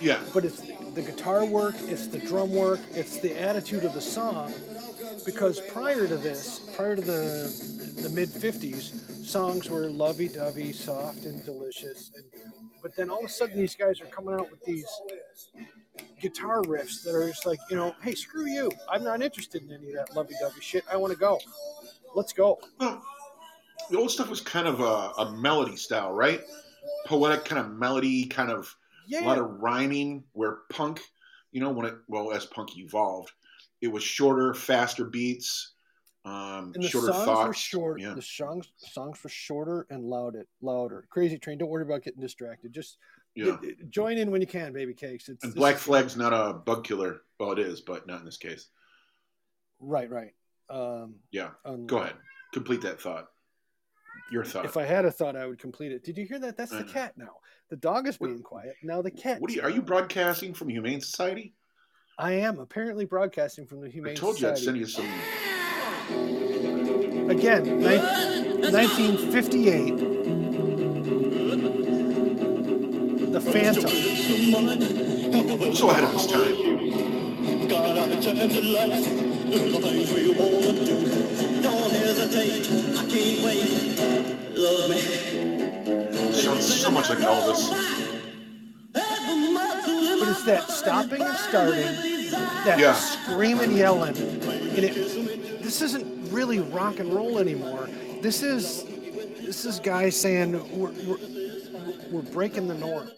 Yeah. 0.00 0.20
But 0.32 0.44
it's 0.44 0.60
the 0.94 1.02
guitar 1.02 1.44
work, 1.46 1.74
it's 1.86 2.06
the 2.06 2.18
drum 2.18 2.52
work, 2.52 2.80
it's 2.92 3.18
the 3.20 3.36
attitude 3.40 3.84
of 3.84 3.94
the 3.94 4.00
song. 4.00 4.52
Because 5.24 5.60
prior 5.60 6.06
to 6.06 6.16
this, 6.16 6.70
prior 6.76 6.94
to 6.94 7.02
the 7.02 8.02
the 8.02 8.10
mid 8.10 8.28
'50s, 8.28 9.24
songs 9.24 9.70
were 9.70 9.88
lovey-dovey, 9.88 10.72
soft 10.72 11.24
and 11.24 11.42
delicious. 11.44 12.12
And, 12.14 12.24
but 12.82 12.94
then 12.96 13.08
all 13.08 13.20
of 13.20 13.24
a 13.24 13.28
sudden, 13.28 13.56
these 13.56 13.74
guys 13.74 14.00
are 14.02 14.06
coming 14.06 14.34
out 14.34 14.50
with 14.50 14.62
these 14.64 14.86
guitar 16.20 16.62
riffs 16.62 17.02
that 17.04 17.14
are 17.14 17.28
just 17.28 17.46
like, 17.46 17.58
you 17.70 17.76
know, 17.76 17.94
hey, 18.02 18.14
screw 18.14 18.46
you. 18.46 18.70
I'm 18.90 19.04
not 19.04 19.22
interested 19.22 19.62
in 19.62 19.72
any 19.72 19.88
of 19.90 19.94
that 19.94 20.14
lovey-dovey 20.16 20.60
shit. 20.60 20.84
I 20.90 20.96
want 20.96 21.12
to 21.12 21.18
go. 21.18 21.38
Let's 22.14 22.32
go. 22.32 22.58
Well, 22.80 23.02
the 23.90 23.98
old 23.98 24.10
stuff 24.10 24.28
was 24.28 24.40
kind 24.40 24.66
of 24.66 24.80
a, 24.80 25.22
a 25.22 25.32
melody 25.36 25.76
style, 25.76 26.12
right? 26.12 26.40
Poetic 27.06 27.44
kind 27.44 27.64
of 27.64 27.72
melody, 27.72 28.26
kind 28.26 28.50
of 28.50 28.74
Yeah. 29.06 29.24
a 29.24 29.26
lot 29.26 29.38
of 29.38 29.60
rhyming. 29.60 30.24
Where 30.32 30.58
punk, 30.70 31.00
you 31.52 31.60
know, 31.60 31.70
when 31.70 31.86
it 31.86 31.94
well 32.08 32.32
as 32.32 32.44
punk 32.46 32.76
evolved, 32.76 33.32
it 33.80 33.88
was 33.88 34.02
shorter, 34.02 34.52
faster 34.54 35.04
beats, 35.04 35.72
um, 36.24 36.72
and 36.74 36.82
the 36.84 36.88
shorter 36.88 37.12
songs 37.12 37.24
thoughts. 37.24 37.46
were 37.48 37.54
short. 37.54 38.00
Yeah. 38.00 38.14
The 38.14 38.22
songs 38.22 38.68
songs 38.76 39.22
were 39.22 39.30
shorter 39.30 39.86
and 39.90 40.04
louder. 40.04 40.46
Louder. 40.60 41.04
Crazy 41.10 41.38
Train. 41.38 41.58
Don't 41.58 41.70
worry 41.70 41.84
about 41.84 42.02
getting 42.02 42.20
distracted. 42.20 42.72
Just 42.72 42.98
yeah. 43.46 43.56
join 43.90 44.18
in 44.18 44.30
when 44.30 44.40
you 44.40 44.46
can, 44.46 44.72
baby 44.72 44.94
cakes. 44.94 45.28
It's 45.28 45.44
And 45.44 45.54
Black 45.54 45.76
is- 45.76 45.82
Flag's 45.82 46.16
not 46.16 46.32
a 46.32 46.54
bug 46.54 46.84
killer. 46.84 47.22
Well, 47.38 47.52
it 47.52 47.58
is, 47.60 47.80
but 47.80 48.06
not 48.06 48.20
in 48.20 48.24
this 48.24 48.36
case. 48.36 48.68
Right, 49.80 50.10
right. 50.10 50.32
Um, 50.68 51.16
Yeah. 51.30 51.50
um, 51.64 51.86
Go 51.86 51.98
ahead. 51.98 52.14
Complete 52.52 52.80
that 52.82 53.00
thought. 53.00 53.28
Your 54.32 54.44
thought. 54.44 54.64
If 54.64 54.76
I 54.76 54.84
had 54.84 55.04
a 55.04 55.10
thought, 55.12 55.36
I 55.36 55.46
would 55.46 55.58
complete 55.58 55.92
it. 55.92 56.02
Did 56.04 56.18
you 56.18 56.26
hear 56.26 56.38
that? 56.40 56.56
That's 56.56 56.72
the 56.72 56.78
Uh, 56.78 56.92
cat 56.92 57.16
now. 57.16 57.36
The 57.70 57.76
dog 57.76 58.08
is 58.08 58.18
what- 58.18 58.28
being 58.28 58.42
quiet. 58.42 58.74
Now 58.82 59.00
the 59.02 59.10
cat. 59.10 59.40
what 59.40 59.50
are 59.50 59.54
you? 59.54 59.62
Are 59.62 59.70
you 59.70 59.82
broadcasting 59.82 60.54
from 60.54 60.68
Humane 60.68 61.00
Society? 61.00 61.54
I 62.18 62.32
am 62.32 62.58
apparently 62.58 63.04
broadcasting 63.04 63.66
from 63.66 63.80
the 63.80 63.88
Humane 63.88 64.16
Society. 64.16 64.16
I 64.16 64.20
told 64.20 64.40
you 64.40 64.48
I'd 64.48 64.58
send 64.58 64.76
you 64.76 64.86
some. 64.86 65.06
Again, 67.30 67.62
ni- 67.78 68.70
1958. 68.72 70.77
I 82.96 83.04
can't 83.08 83.44
wait. 83.44 83.98
Love 84.56 84.90
me. 84.90 86.32
Sounds 86.32 86.74
so 86.80 86.90
much 86.90 87.08
like 87.10 87.18
Elvis. 87.18 87.70
But 88.92 90.28
it's 90.28 90.44
that 90.44 90.68
stopping 90.70 91.22
and 91.22 91.36
starting, 91.36 92.30
that 92.64 92.78
Yeah. 92.78 92.94
screaming, 92.94 93.76
yelling, 93.76 94.16
and 94.16 94.78
it. 94.78 95.62
This 95.62 95.80
isn't 95.82 96.32
really 96.32 96.58
rock 96.58 96.98
and 96.98 97.12
roll 97.12 97.38
anymore. 97.38 97.88
This 98.20 98.42
is 98.42 98.84
this 99.42 99.64
is 99.64 99.78
guys 99.78 100.16
saying 100.16 100.52
we're 100.76 100.90
we're, 101.06 101.18
we're 102.10 102.22
breaking 102.32 102.66
the 102.68 102.74
norm. 102.74 103.10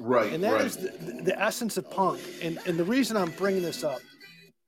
Right. 0.00 0.32
and 0.32 0.42
that 0.42 0.52
right. 0.54 0.64
is 0.64 0.76
the, 0.76 1.22
the 1.22 1.40
essence 1.40 1.76
of 1.76 1.90
punk 1.90 2.20
and 2.42 2.58
and 2.66 2.76
the 2.78 2.84
reason 2.84 3.16
i'm 3.16 3.30
bringing 3.32 3.62
this 3.62 3.84
up 3.84 4.00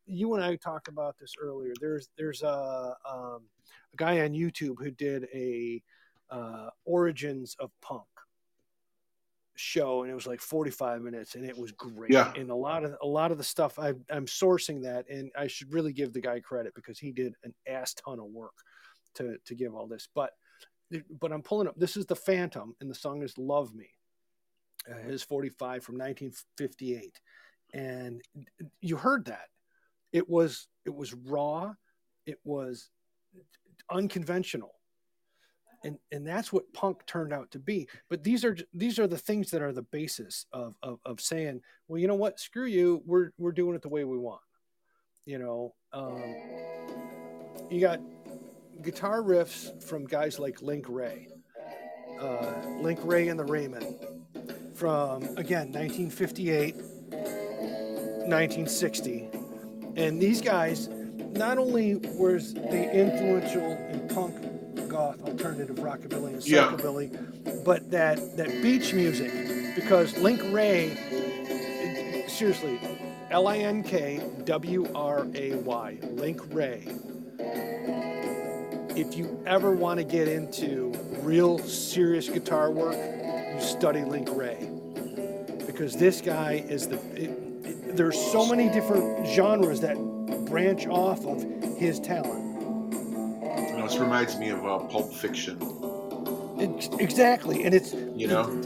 you 0.07 0.35
and 0.35 0.45
i 0.45 0.55
talked 0.57 0.89
about 0.89 1.17
this 1.19 1.33
earlier 1.41 1.73
there's 1.81 2.09
there's 2.17 2.43
a 2.43 2.95
um, 3.11 3.41
a 3.93 3.97
guy 3.97 4.21
on 4.21 4.31
youtube 4.31 4.77
who 4.79 4.91
did 4.91 5.27
a 5.35 5.83
uh, 6.31 6.69
origins 6.85 7.57
of 7.59 7.71
punk 7.83 8.05
show 9.59 10.03
and 10.03 10.11
it 10.13 10.15
was 10.15 10.27
like 10.27 10.41
45 10.41 11.01
minutes 11.03 11.35
and 11.35 11.45
it 11.45 11.57
was 11.57 11.73
great 11.73 12.11
Yeah. 12.13 12.33
and 12.37 12.51
a 12.51 12.55
lot 12.55 12.85
of 12.85 12.95
a 13.03 13.07
lot 13.07 13.33
of 13.33 13.39
the 13.39 13.45
stuff 13.45 13.79
I, 13.79 13.95
i'm 14.11 14.27
sourcing 14.27 14.83
that 14.83 15.09
and 15.09 15.31
i 15.37 15.47
should 15.47 15.73
really 15.73 15.93
give 15.95 16.13
the 16.13 16.21
guy 16.21 16.41
credit 16.41 16.75
because 16.75 16.99
he 16.99 17.11
did 17.11 17.35
an 17.43 17.55
ass 17.67 17.95
ton 17.95 18.19
of 18.21 18.27
work 18.27 18.53
to 19.15 19.39
to 19.47 19.55
give 19.55 19.75
all 19.75 19.87
this 19.87 20.09
but 20.15 20.33
but 21.21 21.33
i'm 21.33 21.43
pulling 21.43 21.69
up 21.69 21.75
this 21.79 21.97
is 21.97 22.05
the 22.05 22.15
phantom 22.17 22.77
and 22.83 22.91
the 22.91 22.95
song 22.95 23.23
is 23.23 23.37
love 23.39 23.75
me 23.75 23.89
uh, 24.91 25.09
his 25.09 25.23
45 25.23 25.85
from 25.85 25.97
1958 25.97 27.21
and 27.75 28.23
you 28.81 28.97
heard 28.97 29.27
that. 29.27 29.49
It 30.13 30.29
was 30.29 30.69
it 30.85 30.95
was 30.95 31.13
raw. 31.13 31.75
It 32.25 32.39
was 32.45 32.91
unconventional. 33.91 34.73
And 35.85 35.99
and 36.11 36.27
that's 36.27 36.53
what 36.53 36.73
punk 36.73 37.05
turned 37.07 37.33
out 37.33 37.51
to 37.53 37.59
be. 37.59 37.89
But 38.09 38.25
these 38.25 38.45
are 38.45 38.57
these 38.73 38.99
are 38.99 39.07
the 39.07 39.19
things 39.19 39.51
that 39.51 39.63
are 39.63 39.73
the 39.73 39.83
basis 39.83 40.47
of 40.53 40.75
of, 40.83 40.99
of 41.05 41.21
saying 41.21 41.61
well 41.87 41.99
you 42.01 42.09
know 42.09 42.15
what? 42.15 42.41
Screw 42.41 42.67
you. 42.67 43.03
We're 43.05 43.31
we're 43.39 43.53
doing 43.53 43.75
it 43.75 43.83
the 43.83 43.89
way 43.89 44.05
we 44.05 44.19
want. 44.19 44.41
You 45.27 45.39
know 45.39 45.75
um, 45.93 46.23
you 47.71 47.81
got 47.81 48.01
guitar 48.83 49.23
riffs 49.23 49.83
from 49.83 50.05
guys 50.05 50.39
like 50.39 50.63
Link 50.63 50.87
Wray 50.89 51.29
uh, 52.21 52.53
Link 52.81 53.01
Wray 53.03 53.29
and 53.29 53.39
the 53.39 53.45
Raymen 53.45 53.97
from 54.77 55.23
again 55.39 55.73
1958 55.73 56.77
1960 58.29 59.29
and 59.97 60.21
these 60.21 60.41
guys 60.43 60.89
not 61.33 61.57
only 61.59 61.95
was 62.19 62.53
they 62.55 62.91
influential 62.93 63.73
in 63.91 64.07
punk 64.09 64.35
goth 64.89 65.21
alternative 65.23 65.77
rockabilly 65.77 66.35
and 66.35 66.45
Yeah. 66.47 66.69
psychobilly 66.73 67.65
but 67.65 67.91
that 67.91 68.19
that 68.37 68.49
beach 68.63 68.93
music 68.93 69.33
because 69.75 70.17
Link 70.19 70.41
Wray 70.53 70.95
seriously 72.29 72.79
l-i-n-k-w-r-a-y 73.31 75.99
Link 76.11 76.41
Wray 76.55 76.87
if 78.99 79.17
you 79.17 79.43
ever 79.47 79.71
want 79.73 79.99
to 79.99 80.05
get 80.05 80.29
into 80.29 80.93
real 81.23 81.59
serious 81.59 82.29
guitar 82.29 82.71
work 82.71 82.97
you 83.57 83.63
study 83.63 84.05
Link 84.05 84.29
Wray. 84.33 84.71
Because 85.67 85.97
this 85.97 86.21
guy 86.21 86.65
is 86.69 86.89
the 86.89 86.97
it, 87.15 87.31
it, 87.65 87.97
there's 87.97 88.21
so 88.33 88.47
many 88.47 88.69
different 88.71 89.27
genres 89.27 89.81
that 89.81 89.97
branch 90.47 90.87
off 90.87 91.25
of 91.27 91.43
his 91.79 92.01
talent. 92.01 92.63
You 93.57 93.77
know, 93.79 93.87
this 93.89 93.99
reminds 93.99 94.37
me 94.39 94.51
of 94.51 94.65
uh, 94.67 94.79
Pulp 94.81 95.13
Fiction. 95.15 95.59
It- 96.59 97.01
exactly 97.01 97.65
and 97.65 97.75
it's 97.75 97.95
You 97.95 98.29
know, 98.29 98.63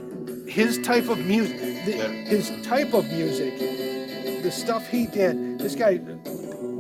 his 0.49 0.78
type 0.80 1.09
of 1.09 1.18
music 1.18 1.59
the, 1.87 1.97
Yeah. 1.97 2.09
his 2.09 2.50
type 2.66 2.94
of 2.94 3.06
music 3.12 3.59
the 4.42 4.50
stuff 4.50 4.88
he 4.88 5.06
did 5.06 5.59
this 5.59 5.75
guy 5.75 6.00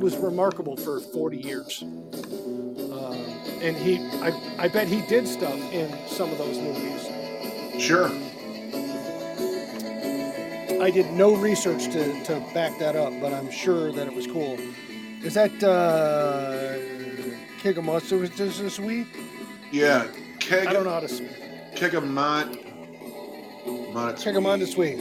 was 0.00 0.16
remarkable 0.16 0.76
for 0.76 1.00
40 1.00 1.38
years. 1.38 1.82
Um, 1.82 3.16
and 3.62 3.76
he 3.76 3.98
I, 4.22 4.32
I 4.58 4.68
bet 4.68 4.88
he 4.88 5.02
did 5.06 5.28
stuff 5.28 5.58
in 5.72 5.88
some 6.08 6.30
of 6.32 6.38
those 6.38 6.58
movies 6.58 7.08
sure. 7.80 8.10
I 10.80 10.90
did 10.90 11.12
no 11.12 11.36
research 11.36 11.84
to, 11.92 12.24
to 12.24 12.40
back 12.54 12.78
that 12.78 12.96
up, 12.96 13.12
but 13.20 13.32
I'm 13.32 13.50
sure 13.50 13.92
that 13.92 14.06
it 14.06 14.14
was 14.14 14.26
cool. 14.26 14.58
Is 15.22 15.34
that 15.34 15.52
uh, 15.62 16.78
Kigamatsu 17.60 18.34
this 18.36 18.58
this 18.58 18.78
week? 18.78 19.06
Yeah, 19.70 20.06
Keg, 20.38 20.66
I 20.66 20.72
don't 20.72 20.84
know 20.84 20.90
how 20.90 21.00
to 21.00 21.08
Mont, 23.92 24.18
Kigamatsu 24.18 24.58
this 24.60 24.76
week. 24.76 24.98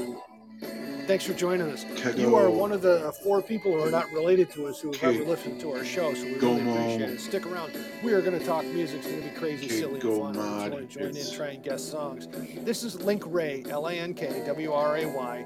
Thanks 1.09 1.25
for 1.25 1.33
joining 1.33 1.71
us. 1.71 1.85
You 2.15 2.35
are 2.35 2.51
one 2.51 2.71
of 2.71 2.83
the 2.83 3.11
four 3.23 3.41
people 3.41 3.71
who 3.71 3.79
are 3.81 3.89
not 3.89 4.11
related 4.11 4.51
to 4.51 4.67
us 4.67 4.79
who 4.79 4.91
have 4.91 5.03
ever 5.15 5.23
listened 5.23 5.59
to 5.61 5.71
our 5.71 5.83
show, 5.83 6.13
so 6.13 6.23
we 6.23 6.35
really 6.35 6.61
Mo. 6.61 6.71
appreciate 6.77 7.09
it. 7.09 7.19
Stick 7.19 7.47
around. 7.47 7.73
We 8.03 8.13
are 8.13 8.21
going 8.21 8.37
to 8.37 8.45
talk 8.45 8.63
music. 8.65 8.99
It's 8.99 9.07
going 9.07 9.23
to 9.23 9.29
be 9.29 9.35
crazy, 9.35 9.69
silly, 9.69 9.99
and 10.01 10.03
fun. 10.03 10.37
I 10.37 10.39
Mod. 10.39 10.71
want 10.71 10.87
to 10.91 10.99
join 10.99 11.07
It's- 11.09 11.31
in, 11.31 11.35
try 11.35 11.47
and 11.47 11.63
guess 11.63 11.83
songs. 11.83 12.27
This 12.63 12.83
is 12.83 13.01
Link 13.01 13.23
Wray, 13.25 13.63
L-A-N-K, 13.67 14.43
W-R-A-Y, 14.45 15.45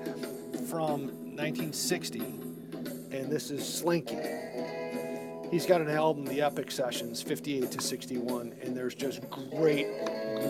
from 0.69 1.03
1960, 1.37 2.19
and 3.13 3.31
this 3.31 3.49
is 3.49 3.65
Slinky. 3.65 4.17
He's 5.49 5.65
got 5.65 5.79
an 5.79 5.89
album, 5.89 6.25
The 6.25 6.41
Epic 6.41 6.71
Sessions, 6.71 7.21
58 7.21 7.71
to 7.71 7.79
61, 7.81 8.53
and 8.61 8.75
there's 8.75 8.95
just 8.95 9.21
great, 9.29 9.87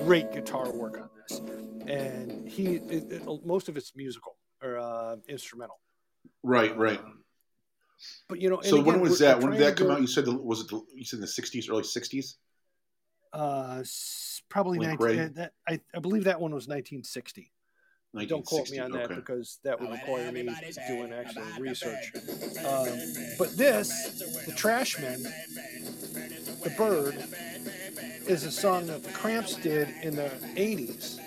great 0.06 0.32
guitar 0.32 0.72
work 0.72 0.98
on 1.00 1.10
this. 1.30 1.40
And 1.86 2.50
he, 2.50 2.78
it, 2.78 3.12
it- 3.12 3.46
most 3.46 3.70
of 3.70 3.78
it's 3.78 3.96
musical 3.96 4.38
or 4.64 4.80
uh, 4.80 5.16
instrumental. 5.28 5.80
Right, 6.42 6.76
right. 6.78 7.00
Um, 7.00 7.24
but 8.28 8.42
you 8.42 8.50
know, 8.50 8.58
and 8.58 8.66
So 8.66 8.82
when 8.82 9.00
was 9.00 9.20
that? 9.20 9.40
When 9.40 9.52
did 9.52 9.62
that 9.62 9.78
come 9.78 9.88
go- 9.88 9.94
out? 9.94 10.02
You 10.02 10.08
said 10.08 10.26
the, 10.26 10.36
was 10.36 10.62
it? 10.62 10.70
The, 10.70 10.82
you 10.94 11.06
said 11.06 11.18
in 11.18 11.22
the 11.22 11.28
'60s, 11.28 11.70
early 11.70 11.84
'60s. 11.84 12.36
Uh, 13.32 13.84
probably 14.50 14.78
Link 14.80 15.00
19, 15.00 15.18
Ray? 15.18 15.26
uh, 15.26 15.30
that 15.36 15.54
I, 15.68 15.80
I 15.96 16.00
believe 16.00 16.26
that 16.26 16.40
one 16.40 16.54
was 16.54 16.68
1960. 16.68 17.52
Don't 18.28 18.46
quote 18.46 18.70
me 18.70 18.78
1960, 18.78 18.80
on 18.80 18.92
that 18.92 19.10
because 19.16 19.60
that 19.64 19.82
would 19.82 19.90
require 19.90 20.32
me 20.32 20.44
doing 20.88 21.12
actual 21.12 21.44
research. 21.60 22.12
Um, 22.64 22.88
but 23.38 23.58
this, 23.58 24.20
the 24.46 24.54
Trashmen, 24.54 25.22
the 26.64 26.70
Bird, 26.78 27.16
is 28.28 28.46
a 28.46 28.52
song 28.52 28.88
that 28.88 29.04
the 29.04 29.12
Cramps 29.12 29.56
did 29.56 29.90
in 30.02 30.16
the 30.16 30.30
80s. 30.56 31.20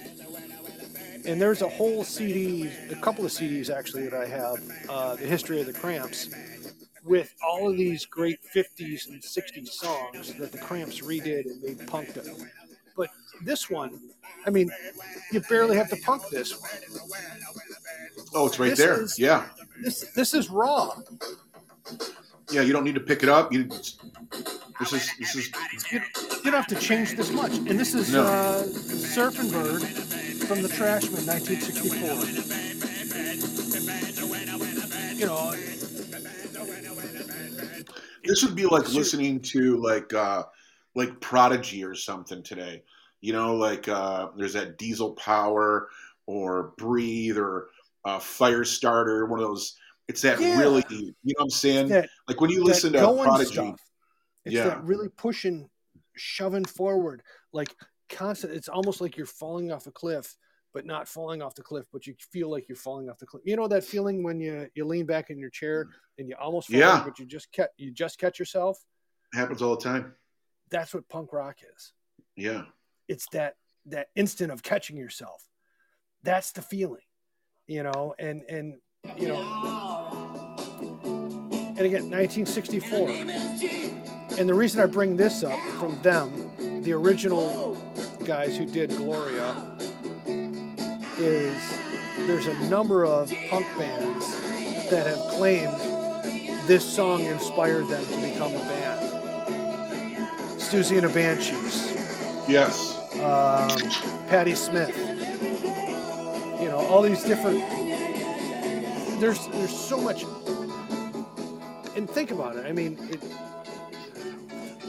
And 1.26 1.40
there's 1.40 1.62
a 1.62 1.68
whole 1.68 2.04
CD, 2.04 2.71
a 2.90 2.95
couple 2.97 3.25
of 3.25 3.30
CDs 3.33 3.68
actually 3.75 4.04
that 4.09 4.14
I 4.14 4.26
have, 4.26 4.59
uh, 4.88 5.16
the 5.16 5.26
history 5.26 5.61
of 5.61 5.66
the 5.66 5.73
Cramps, 5.73 6.28
with 7.04 7.35
all 7.47 7.68
of 7.71 7.76
these 7.76 8.04
great 8.06 8.38
50s 8.54 9.09
and 9.09 9.21
60s 9.23 9.68
songs 9.68 10.35
that 10.35 10.52
the 10.52 10.59
Cramps 10.59 11.00
redid 11.00 11.47
and 11.47 11.62
made 11.62 11.87
punk 11.88 12.14
to. 12.14 12.23
But 12.97 13.11
this 13.45 13.68
one, 13.68 14.00
I 14.47 14.50
mean, 14.50 14.71
you 15.33 15.40
barely 15.49 15.76
have 15.76 15.90
to 15.90 15.97
punk 15.97 16.23
this 16.30 16.52
one. 16.61 16.71
Oh, 18.35 18.47
it's 18.47 18.59
right 18.59 18.71
This 18.71 18.78
there. 18.78 19.02
is- 19.02 19.18
yeah, 19.18 19.47
This 19.83 20.00
this 20.14 20.33
is 20.35 20.49
raw. 20.49 20.90
yeah. 22.50 22.62
You 22.62 22.73
don't 22.73 22.85
need 22.85 22.95
to 22.95 23.00
pick 23.00 23.23
it 23.23 23.28
up. 23.28 23.52
You. 23.52 23.64
This 23.64 24.92
is 24.92 25.11
this 25.18 25.35
is 25.37 25.50
You, 25.92 26.00
you 26.21 26.50
don't 26.50 26.54
have 26.54 26.66
to 26.68 26.76
change 26.76 27.16
this 27.16 27.30
much. 27.30 27.52
And 27.52 27.78
this 27.78 27.95
is 27.95 28.12
No. 28.12 28.25
uh, 28.25 28.62
Surfing 28.64 29.50
Bird 29.52 29.83
from 30.46 30.62
the 30.62 30.68
Trashmen, 30.68 31.26
1964. 31.26 32.06
You 35.16 35.26
know, 35.26 35.52
this 38.24 38.44
would 38.44 38.54
be 38.54 38.66
like 38.66 38.92
listening 38.92 39.40
to 39.40 39.76
like 39.78 40.12
uh 40.14 40.44
like 40.94 41.20
Prodigy 41.20 41.84
or 41.84 41.94
something 41.94 42.42
today. 42.42 42.82
You 43.20 43.32
know, 43.32 43.56
like 43.56 43.88
uh 43.88 44.28
there's 44.36 44.52
that 44.52 44.78
Diesel 44.78 45.12
Power 45.12 45.88
or 46.26 46.72
Breathe 46.78 47.38
or 47.38 47.68
uh, 48.04 48.18
Firestarter. 48.18 49.28
One 49.28 49.40
of 49.40 49.48
those. 49.48 49.76
It's 50.08 50.22
that 50.22 50.40
Yeah. 50.40 50.58
really. 50.58 50.84
You 50.90 51.06
know 51.24 51.34
what 51.38 51.44
I'm 51.44 51.50
saying? 51.50 51.88
that, 51.88 52.08
like 52.28 52.40
when 52.40 52.50
you 52.50 52.62
listen 52.62 52.92
to 52.92 52.98
Prodigy. 53.00 53.52
stuff. 53.52 53.80
It's 54.44 54.54
Yeah. 54.54 54.64
that 54.68 54.84
really 54.84 55.08
pushing, 55.08 55.68
shoving 56.14 56.64
forward, 56.64 57.22
like 57.52 57.74
constant. 58.08 58.52
It's 58.52 58.68
almost 58.68 59.00
like 59.00 59.16
you're 59.16 59.26
falling 59.26 59.70
off 59.72 59.86
a 59.86 59.90
cliff, 59.90 60.36
but 60.72 60.84
not 60.86 61.08
falling 61.08 61.42
off 61.42 61.54
the 61.54 61.62
cliff, 61.62 61.86
but 61.92 62.06
you 62.06 62.14
feel 62.32 62.50
like 62.50 62.69
you're 62.69 62.76
falling 62.76 63.08
off 63.08 63.19
the 63.19 63.26
cliff. 63.26 63.42
You 63.47 63.56
know 63.56 63.69
that 63.69 63.84
feeling 63.84 64.23
when 64.23 64.40
you 64.40 64.69
you 64.75 64.84
lean 64.84 65.06
back 65.06 65.30
in 65.30 65.38
your 65.38 65.50
chair 65.50 65.88
and 66.19 66.28
you 66.28 66.36
almost 66.40 66.69
fall, 66.69 66.78
Yeah. 66.78 67.02
but 67.04 67.19
you 67.19 67.26
just 67.26 67.50
catch 67.52 67.71
you 67.76 67.90
just 67.92 68.19
catch 68.19 68.38
yourself. 68.38 68.84
happens 69.32 69.62
all 69.62 69.76
the 69.76 69.82
time. 69.82 70.14
That's 70.71 70.92
what 70.95 71.08
punk 71.08 71.32
rock 71.32 71.56
is. 71.76 71.92
Yeah. 72.36 72.64
It's 73.08 73.26
that 73.32 73.56
that 73.86 74.08
instant 74.16 74.50
of 74.52 74.62
catching 74.62 74.97
yourself. 74.97 75.49
That's 76.23 76.52
the 76.52 76.62
feeling, 76.62 77.04
you 77.66 77.82
know. 77.84 78.14
And 78.19 78.42
and 78.49 78.78
you 79.16 79.28
know, 79.28 79.40
and 81.04 81.78
again, 81.80 82.10
1964. 82.10 83.08
And 84.38 84.49
the 84.49 84.54
reason 84.54 84.80
I 84.80 84.86
bring 84.86 85.16
this 85.16 85.45
up 85.45 85.58
from 85.78 86.00
them, 86.02 86.82
the 86.82 86.92
original 86.92 87.76
guys 88.26 88.56
who 88.56 88.67
did 88.67 88.91
Gloria, 88.91 89.54
is 91.19 91.78
there's 92.26 92.47
a 92.47 92.69
number 92.69 93.06
of 93.06 93.32
punk 93.49 93.67
bands 93.78 94.26
that 94.91 95.06
have 95.06 95.19
claimed 95.34 95.73
this 96.67 96.84
song 96.84 97.23
inspired 97.23 97.86
them 97.86 98.04
to 98.04 98.17
become 98.21 98.52
a 98.52 98.58
band. 98.58 99.00
Siouxsie 100.58 100.99
and 100.99 101.04
the 101.08 101.15
Banshees, 101.15 102.49
Yes. 102.49 102.99
um, 103.21 103.71
Patti 104.28 104.56
Smith, 104.56 104.97
you 106.60 106.69
know, 106.69 106.84
all 106.91 107.02
these 107.02 107.23
different. 107.23 107.60
There's 109.21 109.47
there's 109.49 109.71
so 109.76 109.99
much, 110.00 110.25
and 111.95 112.10
think 112.10 112.32
about 112.32 112.56
it. 112.56 112.67
I 112.67 112.73
mean, 112.73 112.99
it. 113.08 113.23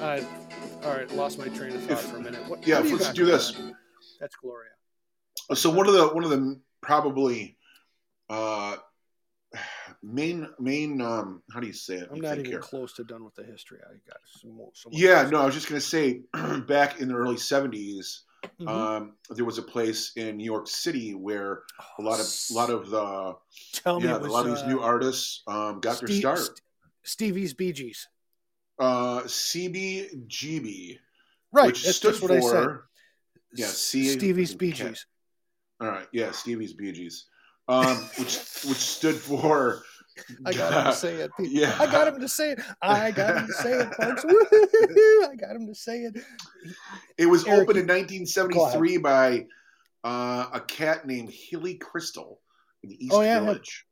Uh, 0.01 0.21
all 0.87 0.93
right, 0.95 1.11
lost 1.11 1.37
my 1.37 1.47
train 1.49 1.73
of 1.75 1.81
thought 1.83 1.91
If- 1.91 2.01
for 2.09 2.17
a 2.17 2.21
minute. 2.21 2.47
What, 2.47 2.65
yeah, 2.65 2.79
let's 2.79 3.11
do 3.11 3.25
this. 3.25 3.55
on? 3.59 3.75
That's 4.19 4.35
Gloria. 4.35 4.69
So 5.53 5.69
one 5.69 5.87
of 5.87 5.93
the 5.93 6.07
one 6.07 6.23
of 6.23 6.29
the 6.29 6.59
probably 6.81 7.57
uh 8.29 8.77
main 10.03 10.47
main 10.59 11.01
um 11.01 11.41
how 11.51 11.59
do 11.59 11.67
you 11.67 11.73
say 11.73 11.95
it? 11.95 12.09
I'm 12.11 12.19
not 12.19 12.33
even 12.39 12.45
here. 12.45 12.59
close 12.59 12.93
to 12.93 13.03
done 13.03 13.23
with 13.23 13.35
the 13.35 13.43
history. 13.43 13.79
I 13.85 13.93
got 14.09 14.17
some 14.41 14.51
more. 14.51 14.71
Some 14.73 14.91
Yeah, 14.93 15.27
no, 15.29 15.41
I 15.41 15.45
was 15.45 15.53
just 15.55 15.67
gonna 15.69 15.79
say 15.81 16.21
back 16.67 16.99
in 16.99 17.07
the 17.09 17.15
early 17.15 17.35
'70s, 17.35 18.19
Mhm. 18.59 18.67
um, 18.67 19.13
there 19.29 19.45
was 19.45 19.57
a 19.57 19.61
place 19.63 20.11
in 20.15 20.37
New 20.37 20.43
York 20.43 20.67
City 20.67 21.15
where 21.15 21.63
a 21.97 22.01
lot 22.01 22.19
of 22.19 22.25
a 22.51 22.53
lot 22.53 22.69
of 22.69 22.89
the 22.89 23.35
Tell 23.73 24.01
yeah 24.01 24.17
a 24.17 24.19
lot 24.19 24.45
of 24.45 24.53
these 24.55 24.63
uh, 24.63 24.67
new 24.67 24.79
artists 24.79 25.43
um, 25.47 25.79
got 25.79 25.99
their 25.99 26.09
start. 26.09 26.39
St- 26.39 26.61
Stevie's 27.03 27.53
Bee 27.53 27.71
Gees. 27.71 28.07
Uh, 28.79 29.21
CBGB, 29.23 30.99
Right, 31.51 31.65
which 31.67 31.83
that's 31.83 31.97
stood 31.97 32.11
just 32.11 32.21
what 32.21 32.31
I 32.31 32.39
said. 32.39 32.63
for 32.63 32.87
yeah, 33.55 33.65
C- 33.67 34.09
Stevie's 34.17 34.53
Bee 34.53 34.71
Gees. 34.71 35.05
all 35.81 35.87
right, 35.87 36.07
yeah, 36.11 36.31
Stevie's 36.31 36.73
Bee 36.73 36.91
Gees, 36.91 37.25
um, 37.67 37.97
which 38.19 38.37
which 38.65 38.77
stood 38.77 39.15
for 39.15 39.81
I 40.45 40.53
got 40.53 40.73
him 40.73 40.91
to 40.91 40.97
say 40.97 41.13
it. 41.15 41.31
people. 41.37 41.51
Yeah. 41.53 41.75
I 41.79 41.85
got 41.85 42.07
him 42.07 42.19
to 42.19 42.27
say 42.27 42.51
it. 42.51 42.59
I 42.81 43.11
got 43.11 43.37
him 43.37 43.47
to 43.47 43.53
say 43.53 43.71
it, 43.73 43.93
folks. 43.95 44.25
I 45.31 45.35
got 45.35 45.55
him 45.55 45.67
to 45.67 45.75
say 45.75 45.99
it. 46.01 46.17
It 47.17 47.25
was 47.27 47.45
Eric, 47.47 47.69
opened 47.69 47.79
in 47.79 47.87
1973 47.87 48.97
by 48.97 49.45
uh, 50.03 50.47
a 50.53 50.59
cat 50.67 51.05
named 51.07 51.29
Hilly 51.31 51.77
Kristal 51.79 52.37
in 52.83 52.89
the 52.89 53.03
East 53.05 53.13
Oh, 53.13 53.21
yeah, 53.21 53.35
yeah. 53.35 53.39
Village. 53.41 53.85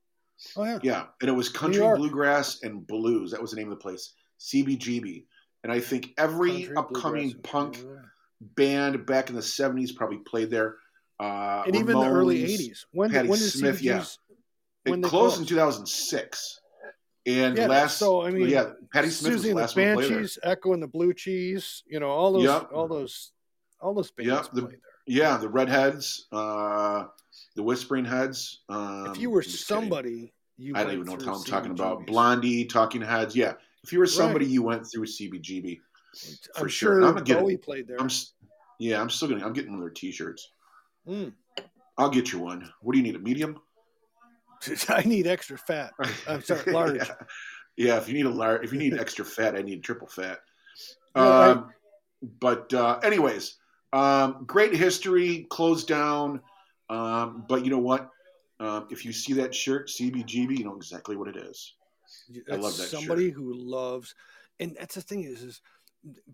Oh 0.57 0.63
yeah. 0.65 0.79
Yeah, 0.83 1.05
and 1.21 1.29
it 1.29 1.33
was 1.33 1.47
country 1.49 1.79
bluegrass 1.95 2.61
and 2.63 2.85
blues. 2.85 3.31
That 3.31 3.41
was 3.41 3.51
the 3.51 3.57
name 3.57 3.71
of 3.71 3.77
the 3.77 3.81
place, 3.81 4.13
CBGB. 4.53 5.25
And 5.63 5.71
I 5.71 5.79
think 5.79 6.13
every 6.17 6.63
Country, 6.63 6.75
upcoming 6.77 7.34
punk 7.41 7.77
yeah. 7.84 8.01
band 8.39 9.05
back 9.05 9.29
in 9.29 9.36
the 9.36 9.41
70s 9.41 9.95
probably 9.95 10.19
played 10.19 10.49
there. 10.51 10.77
Uh, 11.19 11.63
and 11.65 11.75
even 11.75 11.97
the 11.97 12.05
early 12.10 12.43
'80s. 12.43 12.86
When 12.91 13.10
Patti 13.10 13.29
when 13.29 13.39
did 13.39 13.49
Smith, 13.49 13.81
yeah. 13.81 14.03
When 14.86 14.99
It 14.99 15.03
they 15.03 15.10
closed 15.10 15.39
in 15.39 15.45
2006. 15.45 16.60
And 17.25 17.58
Yeah, 17.58 17.67
last, 17.67 17.97
so, 17.97 18.21
I 18.21 18.29
mean, 18.29 18.49
yeah, 18.49 18.71
Patti 18.93 19.10
Smith 19.10 19.34
was 19.34 19.41
Siouxsie 19.41 19.43
the 19.43 19.49
and 19.49 19.58
the 19.58 19.62
last 19.62 19.75
one 19.75 19.86
to 19.88 19.93
play 19.95 20.08
there. 20.08 20.17
Banshees, 20.17 20.39
Echo 20.43 20.73
and 20.73 20.84
the 20.84 20.88
Blue 20.88 21.13
Cheese. 21.13 21.84
You 21.88 21.99
know 21.99 22.10
all 22.10 22.34
those, 22.34 22.43
Yep. 22.43 22.69
all 22.73 22.88
those, 22.88 23.31
all 23.79 23.93
those 23.93 24.12
bands 24.12 24.29
Yep, 24.29 24.43
the- 24.53 24.62
played 24.62 24.73
there. 24.73 24.79
Yeah, 25.08 25.38
the 25.38 25.49
Redheads, 25.49 26.27
uh, 26.31 27.05
the 27.55 27.63
Whispering 27.63 28.05
Heads. 28.05 28.63
Um, 28.69 29.08
if 29.12 29.19
you 29.19 29.29
were 29.29 29.41
somebody, 29.43 30.34
you 30.58 30.73
I 30.75 30.84
don't 30.84 30.93
even 30.93 31.05
know 31.05 31.12
what 31.13 31.21
the 31.21 31.31
I'm 31.31 31.43
talking 31.43 31.71
about. 31.71 32.05
Blondie, 32.08 32.65
Talking 32.65 33.01
Heads. 33.01 33.36
Yeah, 33.36 33.53
if 33.85 33.93
you 33.93 33.99
were 33.99 34.07
somebody, 34.07 34.45
Right. 34.45 34.51
you 34.53 34.63
went 34.63 34.87
through 34.87 35.05
CBGB. 35.05 35.79
I'm 36.55 36.63
for 36.63 36.69
sure. 36.69 36.93
sure 36.95 37.03
I'm 37.05 37.13
gonna 37.13 37.23
get. 37.23 37.39
Bowie 37.39 37.57
played 37.57 37.87
there. 37.87 37.97
I'm, 37.99 38.09
yeah, 38.79 38.99
I'm 38.99 39.09
still 39.11 39.27
gonna. 39.27 39.45
I'm 39.45 39.53
getting 39.53 39.71
one 39.71 39.79
of 39.79 39.83
their 39.83 39.91
T-shirts. 39.91 40.49
Mm. 41.07 41.33
I'll 41.97 42.09
get 42.09 42.31
you 42.31 42.39
one. 42.39 42.67
What 42.81 42.93
do 42.93 42.97
you 42.97 43.03
need? 43.03 43.15
A 43.15 43.19
medium? 43.19 43.59
I 44.89 45.03
need 45.03 45.27
extra 45.27 45.57
fat. 45.57 45.93
I'm 46.27 46.41
sorry, 46.41 46.71
large. 46.73 46.95
yeah. 46.97 47.13
Yeah, 47.77 47.97
if 47.97 48.07
you 48.07 48.13
need 48.15 48.25
a 48.25 48.29
large, 48.29 48.63
if 48.63 48.71
you 48.73 48.79
need 48.79 48.97
extra 48.97 49.23
fat, 49.25 49.55
I 49.55 49.61
need 49.61 49.83
triple 49.83 50.07
fat. 50.07 50.39
Yeah, 51.15 51.21
right. 51.23 51.51
Um, 51.51 51.69
but 52.41 52.73
uh, 52.73 52.99
anyways, 53.03 53.55
um, 53.93 54.43
great 54.45 54.75
history, 54.75 55.47
closed 55.49 55.87
down. 55.87 56.41
Um, 56.89 57.45
but 57.47 57.63
you 57.63 57.71
know 57.71 57.79
what? 57.79 58.09
Um, 58.59 58.87
if 58.89 59.05
you 59.05 59.13
see 59.13 59.31
that 59.33 59.55
shirt, 59.55 59.87
CBGB, 59.87 60.57
you 60.57 60.65
know 60.65 60.75
exactly 60.75 61.15
what 61.15 61.29
it 61.29 61.37
is. 61.37 61.73
I 62.29 62.41
That's 62.47 62.63
love 62.63 62.77
that 62.77 62.88
somebody 62.89 63.29
who 63.29 63.53
loves, 63.53 64.15
and 64.59 64.75
that's 64.79 64.95
the 64.95 65.01
thing 65.01 65.23
is, 65.23 65.41
is, 65.43 65.61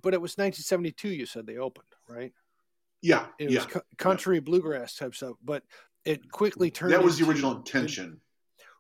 but 0.01 0.13
it 0.13 0.21
was 0.21 0.34
1972. 0.38 1.10
You 1.10 1.25
said 1.25 1.45
they 1.45 1.58
opened, 1.58 1.88
right? 2.08 2.34
Yeah, 3.01 3.27
It 3.39 3.49
yeah. 3.49 3.60
was 3.60 3.65
co- 3.67 3.82
country 3.97 4.39
bluegrass 4.39 4.95
type 4.95 5.15
stuff, 5.15 5.36
but 5.43 5.63
it 6.06 6.32
quickly 6.32 6.69
turned. 6.69 6.93
That 6.93 7.04
was 7.04 7.17
the 7.17 7.27
original 7.27 7.56
intention. 7.58 8.21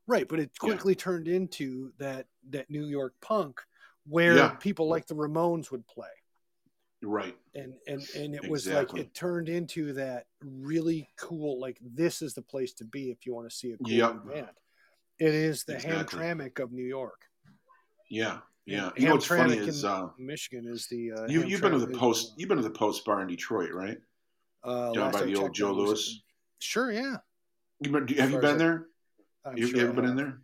Right, 0.07 0.27
but 0.27 0.39
it 0.39 0.51
Yeah. 0.61 0.67
quickly 0.67 0.95
turned 0.95 1.27
into 1.27 1.91
that 1.97 2.27
that 2.49 2.69
New 2.69 2.85
York 2.85 3.13
punk 3.21 3.61
where 4.05 4.35
Yeah. 4.35 4.55
people 4.55 4.87
like 4.87 5.05
the 5.07 5.15
Ramones 5.15 5.71
would 5.71 5.85
play. 5.87 6.09
Right. 7.03 7.37
And 7.55 7.73
and 7.87 8.01
and 8.15 8.35
it 8.35 8.47
was 8.47 8.67
Exactly. 8.67 8.99
like 9.01 9.07
it 9.09 9.13
turned 9.15 9.47
into 9.49 9.93
that 9.93 10.27
really 10.43 11.09
cool 11.17 11.59
like 11.59 11.77
this 11.81 12.21
is 12.21 12.33
the 12.33 12.41
place 12.41 12.73
to 12.73 12.85
be 12.85 13.09
if 13.11 13.25
you 13.25 13.33
want 13.33 13.49
to 13.49 13.55
see 13.55 13.71
a 13.71 13.77
cool 13.77 13.89
Yep. 13.91 14.25
band. 14.27 14.49
It 15.21 15.35
is 15.35 15.63
the 15.65 15.75
Exactly. 15.75 16.19
Hamtramck 16.19 16.59
of 16.59 16.71
New 16.71 16.83
York. 16.85 17.21
Yeah. 18.09 18.39
Yeah. 18.65 18.89
You 18.97 19.05
know 19.07 19.13
what's 19.13 19.27
funny 19.27 19.55
is 19.55 19.85
uh, 19.85 20.07
Michigan 20.17 20.65
is 20.67 20.87
the 20.87 21.11
uh, 21.11 21.27
you 21.27 21.43
you've 21.43 21.61
been 21.61 21.73
to 21.73 21.79
the 21.79 21.95
post 21.95 22.33
you've 22.37 22.49
been 22.49 22.57
to 22.57 22.63
the 22.63 22.71
post 22.71 23.05
bar 23.05 23.21
in 23.21 23.27
Detroit, 23.27 23.71
right? 23.71 23.97
uh, 24.63 24.91
down 24.93 25.11
by 25.11 25.19
I 25.19 25.23
the 25.25 25.35
old 25.35 25.53
Joe 25.53 25.71
Louis? 25.73 26.23
Sure, 26.59 26.91
yeah. 26.91 27.17
You 27.79 27.91
been, 27.91 28.07
have 28.17 28.31
you 28.31 28.39
been 28.39 28.57
there? 28.57 28.87
I'm 29.45 29.57
You, 29.57 29.67
sure 29.67 29.77
you 29.77 29.83
ever 29.83 29.93
been 29.93 30.05
in 30.05 30.15
there? 30.15 30.41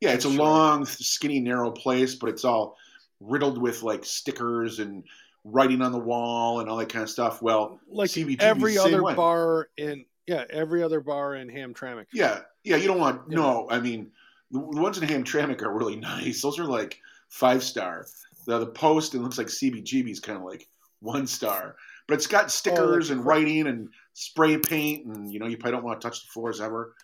Yeah, 0.00 0.12
it's 0.12 0.24
a 0.24 0.30
Sure. 0.30 0.38
long, 0.38 0.86
skinny, 0.86 1.40
narrow 1.40 1.70
place, 1.70 2.14
but 2.14 2.28
it's 2.30 2.44
all 2.44 2.76
riddled 3.20 3.58
with 3.60 3.82
like 3.82 4.04
stickers 4.04 4.78
and 4.78 5.04
writing 5.44 5.82
on 5.82 5.92
the 5.92 5.98
wall 5.98 6.60
and 6.60 6.68
all 6.70 6.76
that 6.78 6.88
kind 6.90 7.02
of 7.02 7.10
stuff. 7.10 7.42
Well, 7.42 7.78
Like 7.88 8.08
CBGB 8.10 8.40
every 8.40 8.78
other 8.78 9.02
way. 9.02 9.14
bar 9.14 9.68
in 9.76 10.04
yeah, 10.30 10.44
every 10.50 10.80
other 10.80 11.00
bar 11.00 11.34
in 11.34 11.48
Hamtramck. 11.48 12.06
Yeah, 12.12 12.42
yeah. 12.62 12.76
You 12.76 12.86
don't 12.86 13.00
want 13.00 13.22
Yeah. 13.28 13.36
no. 13.38 13.66
I 13.68 13.80
mean, 13.80 14.12
the, 14.52 14.60
ones 14.60 14.96
in 14.96 15.08
Hamtramck 15.08 15.60
are 15.62 15.76
really 15.76 15.96
nice. 16.12 16.40
Those 16.40 16.60
are 16.60 16.64
like 16.66 17.00
five 17.30 17.64
star. 17.64 18.06
The 18.46 18.58
the 18.60 18.66
post 18.66 19.14
and 19.14 19.24
looks 19.24 19.38
like 19.38 19.48
CBGB 19.48 20.08
is 20.08 20.20
kind 20.20 20.38
of 20.38 20.44
like 20.44 20.68
one 21.00 21.26
star, 21.26 21.74
but 22.06 22.14
it's 22.14 22.28
got 22.28 22.52
stickers 22.52 23.10
and 23.10 23.20
Oh, 23.20 23.24
right. 23.24 23.38
writing 23.38 23.66
and 23.66 23.88
spray 24.14 24.56
paint, 24.56 25.06
and 25.06 25.32
you 25.32 25.40
know 25.40 25.46
you 25.46 25.56
probably 25.56 25.72
don't 25.72 25.84
want 25.84 26.00
to 26.00 26.06
touch 26.08 26.22
the 26.22 26.30
floors 26.30 26.60
ever. 26.60 26.94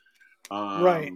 Um, 0.53 0.83
Right. 0.85 1.13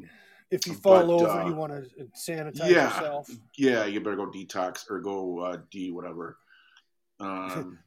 If 0.50 0.66
you 0.66 0.74
fall 0.74 1.06
but, 1.06 1.12
over, 1.14 1.28
uh, 1.28 1.46
you 1.46 1.54
want 1.54 1.72
to 1.72 2.08
sanitize 2.26 2.58
yeah. 2.70 2.92
yourself. 2.92 3.30
Yeah, 3.56 3.84
you 3.84 4.00
better 4.00 4.16
go 4.16 4.26
detox 4.26 4.90
or 4.90 4.98
go 4.98 5.38
uh, 5.38 5.58
D 5.70 5.92
whatever. 5.92 6.38
Um, 7.20 7.78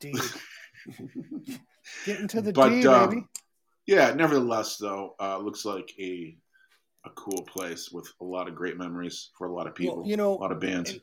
D. 0.00 0.12
Get 2.04 2.18
into 2.20 2.40
the 2.40 2.52
But, 2.52 2.70
D, 2.70 2.86
um, 2.86 3.10
baby. 3.10 3.22
Yeah, 3.86 4.12
nevertheless, 4.14 4.76
though, 4.76 5.14
uh, 5.20 5.38
looks 5.38 5.64
like 5.64 5.92
a 5.98 6.36
a 7.04 7.10
cool 7.10 7.42
place 7.42 7.90
with 7.90 8.08
a 8.20 8.24
lot 8.24 8.46
of 8.46 8.54
great 8.54 8.78
memories 8.78 9.30
for 9.36 9.48
a 9.48 9.52
lot 9.52 9.66
of 9.66 9.74
people. 9.74 9.98
Well, 9.98 10.06
you 10.06 10.16
know, 10.16 10.34
a 10.34 10.40
lot 10.40 10.52
of 10.52 10.60
bands. 10.60 10.90
and, 10.90 11.00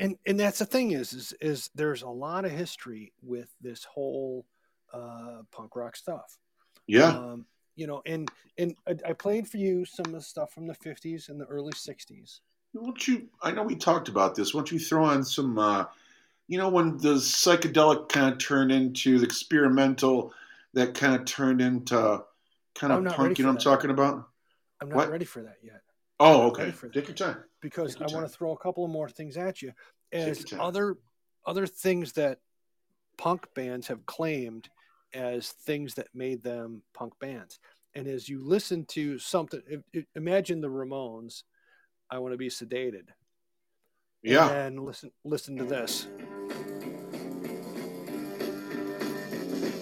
and 0.00 0.16
and 0.26 0.40
that's 0.40 0.58
the 0.58 0.66
thing 0.66 0.90
is 0.92 1.12
is 1.12 1.34
is 1.40 1.70
there's 1.74 2.02
a 2.02 2.08
lot 2.08 2.44
of 2.44 2.50
history 2.50 3.12
with 3.22 3.48
this 3.60 3.84
whole 3.84 4.46
uh, 4.92 5.42
punk 5.52 5.76
rock 5.76 5.96
stuff. 5.96 6.38
yeah, 6.86 7.10
Um, 7.10 7.46
you 7.76 7.86
know, 7.86 8.02
and 8.06 8.30
and 8.58 8.74
I, 8.86 9.12
played 9.12 9.48
for 9.48 9.58
you 9.58 9.84
some 9.84 10.06
of 10.06 10.12
the 10.12 10.20
stuff 10.20 10.52
from 10.52 10.66
the 10.66 10.74
'50s 10.74 11.28
and 11.28 11.40
the 11.40 11.46
early 11.46 11.72
'60s. 11.72 12.40
Why 12.72 12.84
don't 12.84 13.08
you? 13.08 13.28
I 13.42 13.52
know 13.52 13.62
we 13.62 13.76
talked 13.76 14.08
about 14.08 14.34
this. 14.34 14.52
Why 14.52 14.60
don't 14.60 14.72
you 14.72 14.78
throw 14.78 15.04
on 15.04 15.24
some? 15.24 15.58
Uh, 15.58 15.84
you 16.46 16.58
know, 16.58 16.68
when 16.68 16.98
the 16.98 17.14
psychedelic 17.14 18.08
kind 18.10 18.32
of 18.32 18.38
turned 18.38 18.70
into 18.70 19.18
the 19.18 19.24
experimental, 19.24 20.32
that 20.74 20.94
kind 20.94 21.14
of 21.14 21.24
turned 21.24 21.60
into 21.60 22.22
kind 22.74 22.92
of 22.92 23.04
punk. 23.14 23.38
You 23.38 23.44
know 23.44 23.52
what 23.52 23.56
I'm 23.56 23.64
talking 23.64 23.90
about? 23.90 24.28
I'm 24.80 24.88
not 24.88 24.96
What? 24.96 25.10
ready 25.10 25.24
for 25.24 25.42
that 25.42 25.56
yet 25.62 25.80
Oh, 26.20 26.48
okay. 26.48 26.62
Ready 26.64 26.72
for 26.72 26.86
that. 26.86 26.94
Take 26.94 27.08
your 27.08 27.16
time. 27.16 27.42
because 27.60 27.94
Take 27.94 28.02
I 28.02 28.10
your 28.10 28.20
want 28.20 28.30
to 28.30 28.36
throw 28.36 28.52
a 28.52 28.58
couple 28.58 28.84
of 28.84 28.90
more 28.90 29.08
things 29.08 29.36
at 29.36 29.62
you 29.62 29.72
as 30.12 30.38
your 30.38 30.46
time. 30.46 30.60
other 30.60 30.96
other 31.46 31.66
things 31.66 32.12
that 32.12 32.38
punk 33.18 33.46
bands 33.54 33.88
have 33.88 34.06
claimed 34.06 34.68
as 35.12 35.50
things 35.50 35.94
that 35.94 36.08
made 36.14 36.42
them 36.42 36.82
punk 36.94 37.12
bands. 37.20 37.58
And 37.94 38.06
as 38.06 38.28
you 38.28 38.42
listen 38.42 38.84
to 38.86 39.18
something, 39.18 39.60
imagine 40.16 40.60
the 40.60 40.68
Ramones. 40.68 41.42
I 42.10 42.18
want 42.18 42.32
to 42.32 42.38
be 42.38 42.48
sedated. 42.48 43.08
Yeah. 44.22 44.48
And 44.50 44.80
listen, 44.80 45.10
listen 45.24 45.56
to 45.58 45.64
this. 45.64 46.08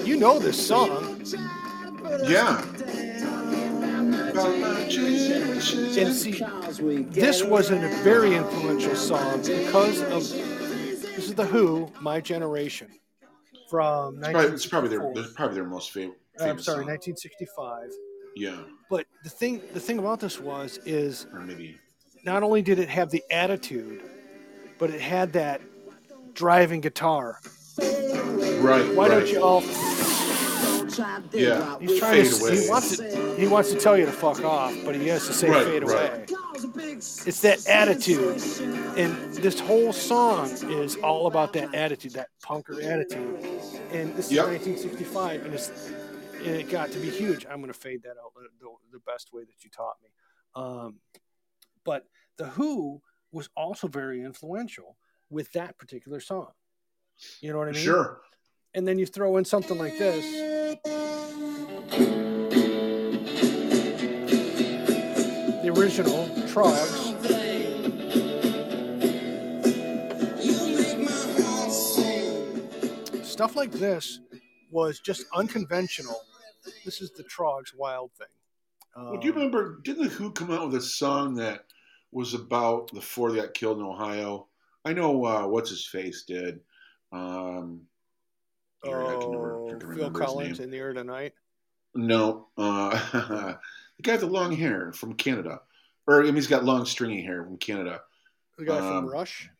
You 0.05 0.17
know 0.17 0.39
this 0.39 0.67
song, 0.67 1.21
Yeah. 2.25 2.63
and 5.97 6.15
see, 6.15 6.43
this 7.11 7.45
was 7.45 7.71
a 7.71 7.77
very 8.03 8.35
influential 8.35 8.97
song 8.97 9.43
because 9.43 10.01
of 10.03 10.23
this 10.29 11.29
is 11.29 11.35
the 11.35 11.45
Who, 11.45 11.91
My 12.01 12.21
Generation, 12.21 12.89
from 13.71 14.19
It's 14.19 14.29
probably, 14.31 14.53
it's 14.53 14.67
probably 14.67 14.89
their 14.91 15.25
probably 15.35 15.55
their 15.55 15.65
most 15.67 15.93
favorite. 15.93 16.19
Uh, 16.41 16.45
I'm 16.45 16.59
sorry, 16.59 16.85
song. 16.85 16.89
1965. 16.89 17.91
Yeah, 18.35 18.57
But 18.91 19.07
the 19.25 19.31
thing, 19.31 19.61
the 19.75 19.81
thing 19.81 19.99
about 19.99 20.19
this 20.19 20.41
was, 20.41 20.79
is 20.87 21.27
or 21.33 21.41
maybe. 21.41 21.77
not 22.25 22.43
only 22.43 22.63
did 22.63 22.79
it 22.79 22.89
have 22.89 23.11
the 23.11 23.23
attitude, 23.31 24.03
but 24.79 24.89
it 24.91 25.01
had 25.01 25.35
that 25.35 25.61
driving 26.35 26.81
guitar. 26.81 27.39
Right. 27.79 28.95
Why 28.95 29.09
right. 29.09 29.11
don't 29.11 29.29
you 29.29 29.43
all? 29.43 29.63
Yeah. 30.99 31.79
He's 31.81 31.99
trying 31.99 32.25
Fade 32.25 32.33
to. 32.33 32.41
away. 32.45 32.61
He 32.63 32.69
wants 32.69 32.97
to. 32.97 33.37
He 33.37 33.47
wants 33.47 33.71
to 33.71 33.77
tell 33.79 33.97
you 33.99 34.07
to 34.07 34.13
fuck 34.13 34.43
off, 34.45 34.75
but 34.85 34.95
he 34.95 35.09
has 35.09 35.27
to 35.27 35.33
say 35.33 35.49
Right, 35.51 35.65
fade 35.67 35.83
right. 35.89 36.13
away. 36.13 36.27
It's 37.27 37.41
that 37.41 37.67
attitude, 37.69 38.41
and 38.99 39.35
this 39.35 39.59
whole 39.61 39.93
song 39.93 40.49
is 40.71 40.97
all 40.97 41.27
about 41.27 41.53
that 41.55 41.75
attitude, 41.75 42.13
that 42.13 42.29
punker 42.45 42.83
attitude. 42.85 43.39
And 43.93 44.15
this 44.15 44.31
Yep. 44.31 44.45
is 44.45 44.67
1965, 44.67 45.45
and 45.45 45.55
it's 45.55 45.71
and 46.39 46.57
it 46.57 46.69
got 46.69 46.91
to 46.93 46.99
be 46.99 47.09
huge. 47.11 47.47
I'm 47.47 47.61
going 47.61 47.73
to 47.73 47.79
fade 47.79 48.03
that 48.03 48.17
out 48.23 48.35
the, 48.35 48.49
the, 48.61 48.69
the 48.93 48.99
best 49.07 49.33
way 49.33 49.43
that 49.45 49.63
you 49.65 49.71
taught 49.71 49.95
me. 50.03 50.09
Um, 50.55 50.97
but 51.85 52.07
the 52.37 52.47
Who 52.47 53.01
was 53.31 53.49
also 53.57 53.87
very 53.89 54.23
influential 54.23 54.97
with 55.31 55.53
that 55.53 55.79
particular 55.79 56.21
song. 56.21 56.49
You 57.41 57.53
know 57.53 57.59
what 57.59 57.69
I 57.69 57.73
mean? 57.73 57.81
Sure. 57.83 58.21
And 58.75 58.89
then 58.89 58.99
you 58.99 59.07
throw 59.07 59.37
in 59.37 59.45
something 59.45 59.77
like 59.79 59.99
this. 59.99 60.25
The 65.63 65.73
original 65.77 66.27
Troggs. 66.49 67.13
Stuff 73.25 73.57
like 73.57 73.73
this 73.73 74.21
was 74.71 75.01
just 75.01 75.25
unconventional. 75.35 76.21
This 76.85 77.01
is 77.01 77.11
the 77.13 77.25
Troggs 77.25 77.75
Wild 77.77 78.11
thing. 78.13 78.27
Well, 78.97 79.19
do 79.19 79.27
you 79.27 79.33
Um, 79.33 79.39
remember? 79.39 79.81
Didn't 79.85 80.05
the 80.05 80.09
Who 80.11 80.31
come 80.33 80.51
out 80.51 80.67
with 80.67 80.77
a 80.77 80.85
song 80.85 81.35
that 81.37 81.65
was 82.11 82.35
about 82.35 82.91
the 82.93 83.01
four 83.01 83.33
that 83.33 83.41
got 83.43 83.55
killed 83.55 83.79
in 83.79 83.85
Ohio? 83.85 84.49
I 84.85 84.93
know 84.93 85.25
uh, 85.25 85.47
what's 85.47 85.71
his 85.71 85.87
face 85.87 86.25
did. 86.27 86.61
Um, 87.11 87.83
here, 88.83 89.03
I 89.03 89.17
can 89.21 89.31
never, 89.31 89.55
oh, 89.55 89.79
Phil 89.95 90.11
Collins 90.11 90.61
in 90.61 90.71
the 90.71 90.79
air 90.79 90.93
tonight. 90.93 91.33
No, 91.95 92.49
uh, 92.57 92.91
the 93.97 94.03
guy 94.03 94.13
with 94.13 94.21
the 94.23 94.27
long 94.27 94.53
hair 94.57 94.93
from 94.93 95.15
Canada, 95.15 95.61
or 96.07 96.21
I 96.23 96.25
mean, 96.25 96.35
he's 96.35 96.47
got 96.47 96.65
long 96.65 96.85
stringy 96.87 97.23
hair 97.23 97.45
from 97.45 97.59
Canada. 97.59 98.01
The 98.59 98.65
guy 98.65 98.79
Um, 98.79 99.05
from 99.05 99.13
Rush. 99.13 99.51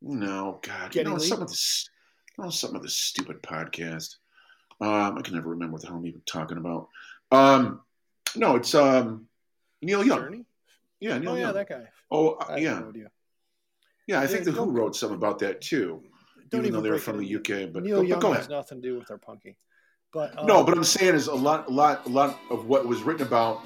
No, 0.00 0.58
God, 0.62 0.94
you 0.94 1.04
know 1.04 1.14
Lee? 1.14 1.26
some 1.26 1.42
of 1.42 1.48
this, 1.48 1.88
you 2.36 2.44
know, 2.44 2.50
some 2.50 2.74
of 2.74 2.82
this 2.82 2.96
stupid 2.96 3.42
podcast. 3.42 4.16
Um, 4.80 5.16
I 5.18 5.22
can 5.22 5.34
never 5.34 5.50
remember 5.50 5.74
what 5.74 5.82
the 5.82 5.88
hell 5.88 5.96
I'm 5.96 6.06
even 6.06 6.22
talking 6.26 6.56
about. 6.58 6.88
Um, 7.30 7.80
no, 8.34 8.56
it's 8.56 8.74
um, 8.74 9.28
Neil 9.80 10.04
Young. 10.04 10.18
Journey? 10.18 10.44
Yeah, 10.98 11.18
Neil 11.18 11.32
Oh 11.32 11.36
yeah, 11.36 11.52
that 11.52 11.68
guy. 11.68 11.84
oh, 12.10 12.30
uh, 12.30 12.56
yeah, 12.58 12.82
yeah. 14.06 14.20
I 14.20 14.26
think 14.26 14.44
the 14.44 14.52
Who 14.52 14.70
wrote 14.70 14.96
some 14.96 15.12
about 15.12 15.38
that 15.40 15.60
too, 15.60 16.02
Don't 16.52 16.66
even 16.66 16.72
though 16.74 16.80
they 16.80 16.90
were 16.90 16.96
break 16.96 17.04
from 17.04 17.18
the. 17.18 17.36
UK. 17.36 17.72
But, 17.72 17.82
Neil 17.82 17.96
but, 17.96 18.02
but 18.02 18.08
Young 18.08 18.20
go 18.20 18.32
has 18.32 18.48
nothing 18.48 18.80
to 18.82 18.88
do 18.88 18.98
with 18.98 19.10
our 19.10 19.18
punky. 19.18 19.56
But 20.12 20.38
um, 20.38 20.46
No, 20.46 20.62
but 20.62 20.76
I'm 20.76 20.84
saying 20.84 21.14
is 21.14 21.26
a 21.26 21.34
lot, 21.34 21.68
a 21.68 21.70
lot, 21.70 22.06
a 22.06 22.08
lot 22.08 22.38
of 22.50 22.66
what 22.66 22.86
was 22.86 23.02
written 23.02 23.26
about. 23.26 23.62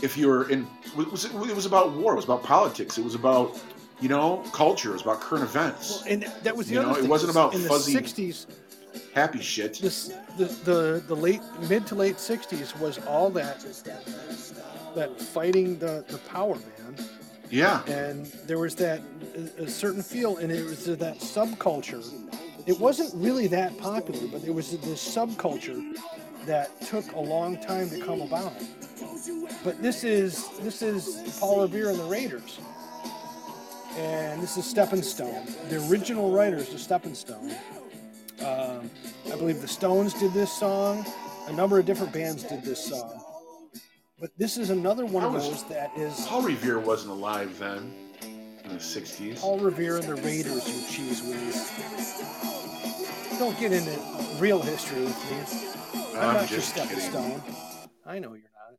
If 0.00 0.16
you 0.16 0.28
were 0.28 0.48
in, 0.48 0.66
was 0.96 1.24
it, 1.24 1.34
it 1.34 1.56
was 1.56 1.66
about 1.66 1.92
war. 1.92 2.12
It 2.12 2.16
was 2.16 2.24
about 2.24 2.44
politics. 2.44 2.98
It 2.98 3.04
was 3.04 3.16
about, 3.16 3.60
you 4.00 4.08
know, 4.08 4.44
culture. 4.52 4.90
It 4.90 4.92
was 4.92 5.02
about 5.02 5.20
current 5.20 5.42
events. 5.42 6.02
Well, 6.04 6.12
and 6.12 6.22
that 6.44 6.56
was 6.56 6.68
the 6.68 6.74
You 6.74 6.80
other 6.82 6.92
know, 6.92 7.04
it 7.04 7.08
wasn't 7.08 7.32
about 7.32 7.54
in 7.54 7.62
fuzzy- 7.62 7.94
the 7.94 8.00
'60s. 8.02 8.46
Happy 9.12 9.40
shit. 9.40 9.78
This 9.80 10.12
the, 10.36 10.44
the 10.64 11.02
the 11.08 11.16
late 11.16 11.42
mid 11.68 11.84
to 11.88 11.96
late 11.96 12.16
'60s 12.16 12.78
was 12.78 12.98
all 13.06 13.28
that 13.30 13.58
that 14.94 15.20
fighting 15.20 15.78
the 15.78 16.04
the 16.08 16.18
power 16.28 16.54
man, 16.54 16.94
Yeah, 17.50 17.84
and 17.86 18.26
there 18.46 18.58
was 18.58 18.74
that 18.76 19.02
a, 19.58 19.68
certain 19.68 20.02
feel, 20.02 20.36
and 20.38 20.52
it 20.52 20.64
was 20.64 20.84
that 20.84 21.18
subculture. 21.18 22.04
It 22.66 22.78
wasn't 22.78 23.10
really 23.14 23.46
that 23.48 23.76
popular, 23.78 24.26
but 24.28 24.42
there 24.42 24.52
was 24.52 24.70
this 24.70 25.16
subculture 25.16 25.96
that 26.44 26.80
took 26.82 27.10
a 27.12 27.20
long 27.20 27.60
time 27.60 27.88
to 27.90 28.00
come 28.00 28.20
about. 28.20 28.52
But 29.64 29.80
this 29.82 30.04
is 30.04 30.48
this 30.58 30.82
is 30.82 31.38
Paul 31.38 31.62
Revere 31.62 31.90
and 31.90 31.98
the 31.98 32.04
Raiders, 32.04 32.58
and 33.96 34.42
this 34.42 34.56
is 34.56 34.64
Stepping 34.64 35.02
Stone. 35.02 35.46
The 35.68 35.86
original 35.90 36.30
writers 36.30 36.72
of 36.72 36.80
Stepping 36.80 37.14
Stone. 37.14 37.52
Um, 38.44 38.90
I 39.26 39.36
believe 39.36 39.60
the 39.60 39.68
Stones 39.68 40.14
did 40.14 40.32
this 40.32 40.52
song. 40.52 41.04
A 41.48 41.52
number 41.52 41.78
of 41.78 41.86
different 41.86 42.12
bands 42.12 42.44
did 42.44 42.62
this 42.62 42.84
song. 42.84 43.24
But 44.20 44.36
this 44.36 44.58
is 44.58 44.70
another 44.70 45.06
one 45.06 45.24
of 45.24 45.32
was- 45.32 45.48
those 45.48 45.64
that 45.68 45.96
is 45.96 46.26
Paul 46.26 46.42
Revere 46.42 46.78
wasn't 46.78 47.12
alive 47.12 47.56
then 47.58 47.94
in 48.22 48.68
the 48.70 48.80
'60s. 48.80 49.40
Paul 49.40 49.58
Revere 49.60 49.96
and 49.96 50.04
the 50.04 50.16
Raiders, 50.16 50.66
you 50.68 50.86
cheese 50.88 51.22
whiz. 51.22 51.70
Don't 53.38 53.58
get 53.60 53.72
into 53.72 53.92
real 54.40 54.60
history 54.60 55.04
with 55.04 55.30
me. 55.30 56.08
I'm, 56.18 56.28
I'm 56.28 56.34
not 56.34 56.50
your 56.50 56.60
stepping 56.60 56.96
kidding. 56.98 57.10
stone. 57.10 57.42
I 58.04 58.18
know 58.18 58.32
you're 58.34 58.42
not. 58.42 58.78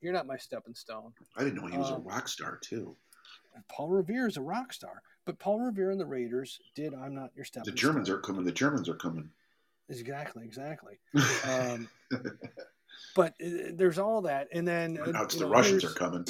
You're 0.00 0.14
not 0.14 0.26
my 0.26 0.38
stepping 0.38 0.74
stone. 0.74 1.12
I 1.36 1.44
didn't 1.44 1.60
know 1.60 1.66
he 1.66 1.76
was 1.76 1.90
Um, 1.90 1.96
a 1.96 2.00
rock 2.00 2.28
star 2.28 2.58
too. 2.62 2.96
Paul 3.68 3.90
Revere 3.90 4.26
is 4.26 4.38
a 4.38 4.42
rock 4.42 4.72
star, 4.72 5.02
but 5.26 5.38
Paul 5.38 5.60
Revere 5.60 5.90
and 5.90 6.00
the 6.00 6.06
Raiders 6.06 6.58
did 6.74 6.94
"I'm 6.94 7.14
Not 7.14 7.30
Your 7.36 7.44
Stepping 7.44 7.70
The 7.70 7.76
Germans 7.78 8.08
Stone." 8.08 8.18
are 8.18 8.22
coming. 8.22 8.44
The 8.44 8.52
Germans 8.52 8.88
are 8.88 8.94
coming. 8.96 9.28
exactly, 9.90 10.44
exactly. 10.46 10.98
Um, 11.44 11.88
but 13.14 13.34
uh, 13.44 13.72
there's 13.74 13.98
all 13.98 14.22
that, 14.22 14.48
and 14.52 14.66
then 14.66 14.98
uh, 14.98 15.10
now 15.10 15.22
it's 15.24 15.34
the 15.34 15.44
know, 15.44 15.50
Russians 15.50 15.84
are 15.84 15.90
coming. 15.94 16.26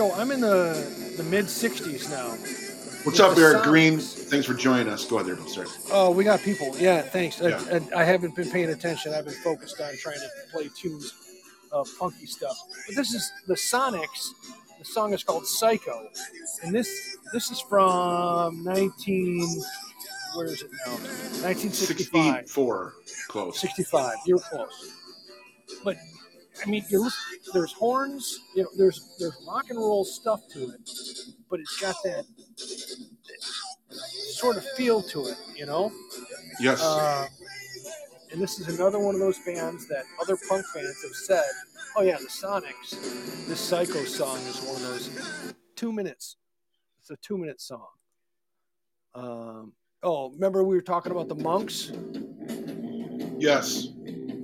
So 0.00 0.12
I'm 0.14 0.30
in 0.30 0.40
the 0.40 1.14
the 1.16 1.24
mid 1.24 1.46
'60s 1.46 2.10
now. 2.10 2.36
What's 3.04 3.18
up, 3.18 3.36
Eric 3.38 3.62
Green? 3.62 3.98
Thanks 3.98 4.46
for 4.46 4.52
joining 4.52 4.88
us. 4.88 5.06
Go 5.06 5.18
ahead 5.18 5.36
there. 5.38 5.48
Sorry. 5.48 5.66
Oh, 5.90 6.10
we 6.10 6.22
got 6.22 6.40
people. 6.40 6.76
Yeah, 6.78 7.00
thanks. 7.00 7.40
Yeah. 7.40 7.60
I, 7.72 7.76
I, 7.96 8.02
I 8.02 8.04
haven't 8.04 8.36
been 8.36 8.50
paying 8.50 8.68
attention. 8.68 9.14
I've 9.14 9.24
been 9.24 9.34
focused 9.34 9.80
on 9.80 9.96
trying 9.96 10.18
to 10.18 10.28
play 10.52 10.68
tunes 10.76 11.14
of 11.72 11.88
funky 11.88 12.26
stuff. 12.26 12.58
But 12.86 12.96
this 12.96 13.14
is 13.14 13.32
the 13.46 13.54
Sonics. 13.54 14.30
The 14.78 14.84
song 14.84 15.12
is 15.14 15.24
called 15.24 15.46
Psycho, 15.46 16.08
and 16.62 16.74
this 16.74 17.16
this 17.32 17.50
is 17.50 17.60
from 17.60 18.64
19. 18.64 19.62
Where 20.34 20.46
is 20.46 20.62
it 20.62 20.70
now? 20.86 20.92
1965. 20.92 22.48
64. 22.48 22.94
Close. 23.28 23.58
65. 23.60 24.16
You're 24.26 24.38
close. 24.38 24.92
But 25.84 25.96
I 26.64 26.68
mean, 26.68 26.84
there's 26.90 27.72
horns. 27.72 28.40
You 28.54 28.64
know, 28.64 28.68
there's 28.76 29.16
there's 29.18 29.36
rock 29.46 29.70
and 29.70 29.78
roll 29.78 30.04
stuff 30.04 30.40
to 30.52 30.70
it, 30.70 30.90
but 31.48 31.60
it's 31.60 31.80
got 31.80 31.96
that, 32.04 32.24
sort 33.88 34.56
of 34.56 34.64
feel 34.76 35.02
to 35.02 35.26
it. 35.26 35.36
You 35.56 35.66
know. 35.66 35.92
Yes. 36.60 36.82
Uh, 36.82 37.26
and 38.32 38.40
this 38.40 38.60
is 38.60 38.78
another 38.78 38.98
one 38.98 39.14
of 39.14 39.20
those 39.20 39.38
bands 39.40 39.88
that 39.88 40.04
other 40.20 40.36
punk 40.48 40.64
bands 40.74 41.02
have 41.02 41.14
said, 41.14 41.50
"Oh 41.96 42.02
yeah, 42.02 42.18
the 42.18 42.28
Sonics, 42.28 42.90
this 43.48 43.60
Psycho 43.60 44.04
song 44.04 44.38
is 44.38 44.60
one 44.62 44.76
of 44.76 44.82
those 44.82 45.54
two 45.76 45.92
minutes. 45.92 46.36
It's 47.00 47.10
a 47.10 47.16
two-minute 47.16 47.60
song." 47.60 47.88
Um, 49.14 49.72
oh, 50.02 50.30
remember 50.30 50.64
we 50.64 50.74
were 50.74 50.80
talking 50.82 51.12
about 51.12 51.28
the 51.28 51.34
Monks? 51.34 51.92
yes. 53.38 53.88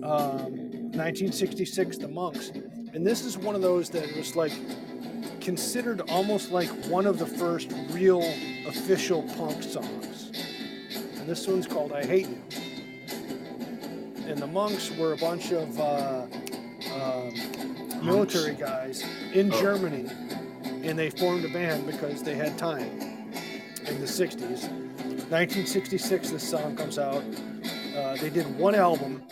um, 0.02 0.52
1966, 0.92 1.98
The 1.98 2.08
Monks. 2.08 2.50
And 2.94 3.06
this 3.06 3.24
is 3.24 3.36
one 3.36 3.54
of 3.54 3.62
those 3.62 3.90
that 3.90 4.14
was 4.16 4.36
like 4.36 4.52
considered 5.40 6.00
almost 6.08 6.50
like 6.50 6.68
one 6.86 7.06
of 7.06 7.18
the 7.18 7.26
first 7.26 7.72
real 7.90 8.22
official 8.66 9.22
punk 9.36 9.62
songs. 9.62 10.32
And 11.18 11.28
this 11.28 11.46
one's 11.46 11.66
called 11.66 11.92
I 11.92 12.04
Hate 12.04 12.28
You. 12.28 12.42
And 14.26 14.38
the 14.38 14.46
Monks 14.46 14.90
were 14.96 15.12
a 15.12 15.16
bunch 15.18 15.52
of 15.52 15.78
uh, 15.78 16.26
um, 16.94 18.04
military 18.04 18.54
guys 18.54 19.04
in 19.34 19.52
Oh. 19.52 19.60
Germany. 19.60 20.08
And 20.82 20.98
they 20.98 21.10
formed 21.10 21.44
a 21.44 21.48
band 21.48 21.86
because 21.86 22.22
they 22.22 22.34
had 22.34 22.56
time 22.56 22.82
in 23.86 24.00
the 24.00 24.06
60s. 24.06 24.70
1966, 25.30 26.30
this 26.30 26.48
song 26.48 26.76
comes 26.76 26.98
out. 26.98 27.22
Uh, 27.96 28.16
they 28.16 28.30
did 28.30 28.46
one 28.58 28.74
album. 28.76 29.22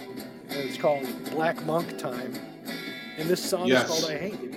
and 0.49 0.59
It's 0.59 0.77
called 0.77 1.07
Black 1.31 1.65
Monk 1.65 1.99
Time, 1.99 2.35
and 3.17 3.29
this 3.29 3.43
song 3.49 3.67
Yes. 3.69 3.85
is 3.85 3.89
called 4.01 4.11
I 4.13 4.19
Hate 4.19 4.41
You. 4.43 4.55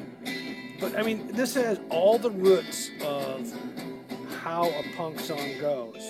But 0.80 0.98
I 0.98 1.04
mean, 1.04 1.28
this 1.34 1.54
has 1.56 1.80
all 1.90 2.18
the 2.18 2.32
roots 2.32 2.90
of 3.04 3.52
how 4.42 4.70
a 4.70 4.84
punk 4.96 5.20
song 5.20 5.60
goes. 5.62 6.04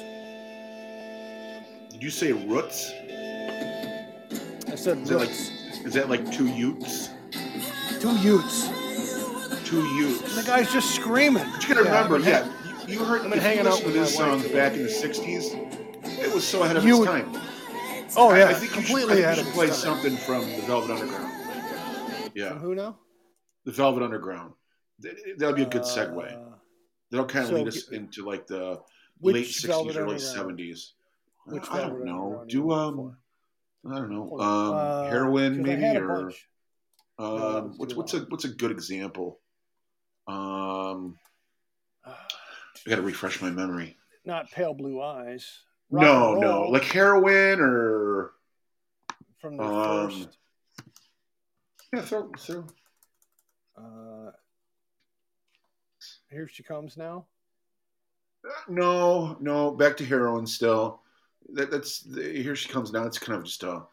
Did 1.92 2.02
you 2.04 2.10
say 2.10 2.32
roots? 2.32 2.92
I 4.72 4.76
said 4.76 5.00
Is 5.00 5.10
that 5.10 5.18
like 5.20 5.28
roots. 5.30 5.52
is 5.86 5.94
that 5.94 6.10
like 6.10 6.32
two 6.32 6.48
Utes? 6.48 7.10
Two 8.00 8.16
Utes. 8.20 8.70
Two 9.66 9.84
Utes. 9.84 10.36
The 10.36 10.44
guy's 10.46 10.72
just 10.72 10.96
screaming. 10.96 11.44
But 11.52 11.68
you 11.68 11.76
gotta 11.76 11.86
Yeah, 11.88 11.96
remember, 12.06 12.16
I've 12.18 12.24
been 12.24 12.30
yeah, 12.32 12.67
you, 12.88 13.04
heard 13.04 13.22
I've 13.22 13.30
been 13.30 13.40
hanging 13.40 13.68
out 13.68 13.84
with 13.84 13.94
this 13.94 14.18
my 14.18 14.30
wife. 14.30 14.44
song 14.44 14.52
back 14.54 14.74
in 14.74 14.84
the 14.84 14.90
'60s. 14.90 16.20
It 16.20 16.34
was 16.34 16.46
so 16.46 16.64
ahead 16.64 16.78
of 16.78 16.86
You 16.86 17.04
its 17.04 17.12
time. 17.12 17.42
Oh 18.16 18.34
yeah, 18.34 18.46
I 18.48 18.54
think 18.54 18.76
you 18.76 18.82
should, 18.82 18.86
completely 18.86 19.14
I 19.14 19.16
think 19.16 19.26
ahead 19.26 19.38
you 19.38 19.44
should 19.44 19.48
its 19.48 19.56
play 19.56 19.70
something 19.70 20.18
from 20.18 20.42
the 20.56 20.62
Velvet 20.64 20.92
Underground. 20.92 22.32
Yeah, 22.34 22.50
From 22.50 22.60
who 22.60 22.76
now? 22.76 23.00
the 23.66 23.72
Velvet 23.72 24.04
Underground. 24.04 24.54
That'll 25.38 25.56
be 25.56 25.64
a 25.64 25.68
good 25.68 25.84
segue. 25.84 26.34
Uh, 26.34 26.56
That'll 27.12 27.26
kind 27.26 27.46
of 27.46 27.50
so 27.50 27.56
lead 27.56 27.68
us 27.68 27.90
into 27.90 28.26
like 28.26 28.48
the 28.48 28.80
late 29.22 29.48
'60s, 29.48 29.68
Velvet 29.68 29.98
early 29.98 30.16
'70s. 30.16 30.92
Which 31.46 31.64
I 31.70 31.82
don't 31.82 32.04
know. 32.06 32.44
Do 32.48 32.72
um, 32.72 33.18
I 33.90 33.96
don't 33.96 34.12
know. 34.12 34.40
Um. 34.40 34.74
Uh, 34.74 35.10
heroin 35.10 35.60
I 35.60 35.76
maybe 35.76 35.98
or 35.98 36.32
um, 37.20 37.74
what's 37.78 37.96
what's 37.96 38.14
a 38.14 38.20
what's 38.30 38.46
a 38.46 38.50
good 38.50 38.72
example? 38.72 39.40
Um, 40.28 41.16
I 42.88 42.90
got 42.92 42.96
to 42.96 43.02
refresh 43.02 43.42
my 43.42 43.50
memory. 43.50 43.98
Not 44.24 44.50
pale 44.50 44.74
blue 44.74 45.02
eyes. 45.02 45.60
Rock 45.90 46.04
No, 46.04 46.34
no, 46.36 46.62
like 46.70 46.84
heroin 46.86 47.60
or 47.60 48.32
from 49.40 49.58
the 49.58 49.64
um, 49.64 50.10
first. 50.10 50.38
yeah, 51.94 52.02
throw, 52.02 52.32
throw. 52.38 52.66
Uh, 53.78 54.32
here 56.32 56.48
she 56.48 56.64
comes 56.64 56.96
now. 56.96 57.26
No, 58.70 59.36
no, 59.42 59.72
back 59.72 59.98
to 59.98 60.06
heroin 60.06 60.48
still. 60.48 61.02
That, 61.54 61.70
that's 61.70 62.08
here 62.16 62.56
she 62.56 62.70
comes 62.70 62.94
now. 62.94 63.04
It's 63.04 63.20
kind 63.20 63.38
of 63.38 63.44
just 63.46 63.64
a 63.64 63.84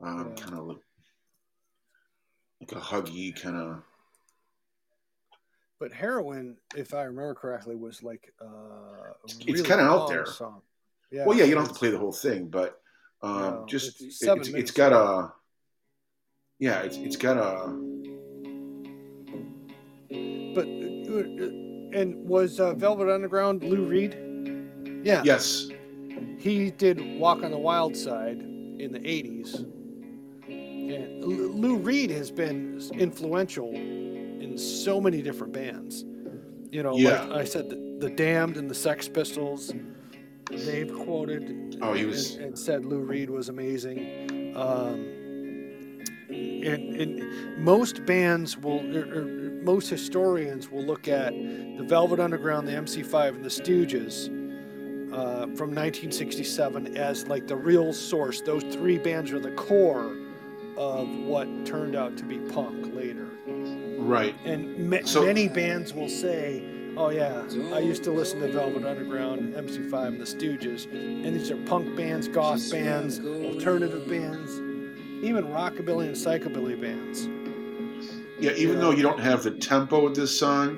um, 0.00 0.34
Yeah. 0.36 0.42
kind 0.44 0.58
of 0.58 0.66
like, 0.66 0.78
like 2.62 2.72
a 2.72 2.80
huggy 2.84 3.40
kind 3.40 3.56
of. 3.56 3.82
But 5.84 5.92
heroin, 5.92 6.56
if 6.74 6.94
I 6.94 7.02
remember 7.02 7.34
correctly, 7.34 7.76
was 7.76 8.02
like 8.02 8.32
uh, 8.40 8.46
a 8.46 9.12
It's 9.46 9.60
kinda 9.60 9.84
out 9.84 10.08
there. 10.08 10.24
Song. 10.24 10.62
Yeah, 11.10 11.26
well, 11.26 11.36
yeah, 11.36 11.44
you 11.44 11.54
don't 11.54 11.64
have 11.64 11.74
to 11.74 11.78
play 11.78 11.90
the 11.90 11.98
whole 11.98 12.10
thing, 12.10 12.46
but 12.46 12.80
um, 13.20 13.38
No, 13.38 13.64
just 13.68 14.00
it's 14.00 14.22
it- 14.22 14.34
it's, 14.38 14.48
it's 14.48 14.70
got 14.70 14.94
a 14.94 15.30
yeah, 16.58 16.80
it's 16.80 16.96
it's 16.96 17.16
got 17.16 17.36
a 17.36 17.66
But 20.54 20.66
uh, 20.66 21.98
and 21.98 22.26
was 22.26 22.58
uh, 22.58 22.72
Velvet 22.72 23.10
Underground 23.10 23.62
Lou 23.62 23.84
Reed? 23.84 24.16
Yeah, 25.04 25.20
yes, 25.22 25.68
he 26.38 26.70
did 26.70 27.18
Walk 27.20 27.42
on 27.42 27.50
the 27.50 27.58
Wild 27.58 27.94
Side 27.94 28.38
in 28.40 28.90
the 28.90 29.00
'80s. 29.00 29.54
And 30.48 31.22
Lou 31.22 31.76
Reed 31.76 32.10
has 32.10 32.30
been 32.30 32.80
influential 32.94 33.70
in 34.54 34.58
so 34.58 35.00
many 35.00 35.20
different 35.20 35.52
bands. 35.52 36.04
You 36.70 36.82
know, 36.84 36.96
Yeah. 36.96 37.24
like 37.24 37.40
I 37.40 37.44
said, 37.44 37.68
the, 37.70 37.96
the 37.98 38.10
Damned 38.10 38.56
and 38.56 38.70
the 38.70 38.74
Sex 38.74 39.08
Pistols. 39.08 39.72
They've 40.50 40.92
quoted 40.94 41.78
Oh, 41.82 41.92
he 41.92 42.02
and- 42.02 42.10
was- 42.10 42.36
and, 42.36 42.56
said 42.58 42.84
Lou 42.84 43.00
Reed 43.00 43.30
was 43.30 43.48
amazing. 43.48 44.52
Um, 44.56 45.10
and, 46.28 46.96
and 47.00 47.58
most 47.58 48.04
bands 48.06 48.56
will, 48.56 48.80
or, 48.96 49.20
or 49.20 49.24
most 49.62 49.88
historians 49.88 50.70
will 50.70 50.82
look 50.84 51.08
at 51.08 51.32
the 51.32 51.84
Velvet 51.88 52.20
Underground, 52.20 52.66
the 52.68 52.72
MC5, 52.72 53.28
and 53.36 53.44
the 53.44 53.48
Stooges 53.48 54.26
uh, 55.12 55.46
from 55.56 55.70
1967 55.74 56.96
as 56.96 57.26
like 57.28 57.46
the 57.48 57.56
real 57.56 57.92
source. 57.92 58.40
Those 58.40 58.62
three 58.64 58.98
bands 58.98 59.32
are 59.32 59.38
the 59.40 59.52
core 59.52 60.16
of 60.76 61.08
what 61.08 61.46
turned 61.66 61.94
out 61.96 62.16
to 62.18 62.24
be 62.24 62.38
punk 62.38 62.94
later. 62.94 63.13
Right. 64.04 64.34
And 64.44 64.90
ma- 64.90 64.98
So- 65.04 65.24
many 65.24 65.48
bands 65.48 65.92
will 65.92 66.08
say, 66.08 66.62
"Oh 66.96 67.10
yeah, 67.10 67.42
I 67.72 67.80
used 67.80 68.04
to 68.04 68.10
listen 68.12 68.40
to 68.40 68.48
Velvet 68.48 68.84
Underground, 68.84 69.54
MC5, 69.54 70.08
and 70.08 70.20
the 70.20 70.24
Stooges, 70.24 70.86
and 70.92 71.34
these 71.34 71.50
are 71.50 71.56
punk 71.64 71.96
bands, 71.96 72.28
goth 72.28 72.70
bands, 72.70 73.20
alternative 73.20 74.08
bands, 74.08 74.52
even 75.24 75.44
rockabilly 75.46 76.06
and 76.06 76.14
psychobilly 76.16 76.80
bands." 76.80 77.28
Yeah, 78.40 78.52
even 78.56 78.76
Yeah. 78.76 78.80
though 78.82 78.90
you 78.90 79.02
don't 79.02 79.20
have 79.20 79.42
the 79.42 79.52
tempo 79.52 80.06
of 80.06 80.14
this 80.14 80.36
song, 80.36 80.76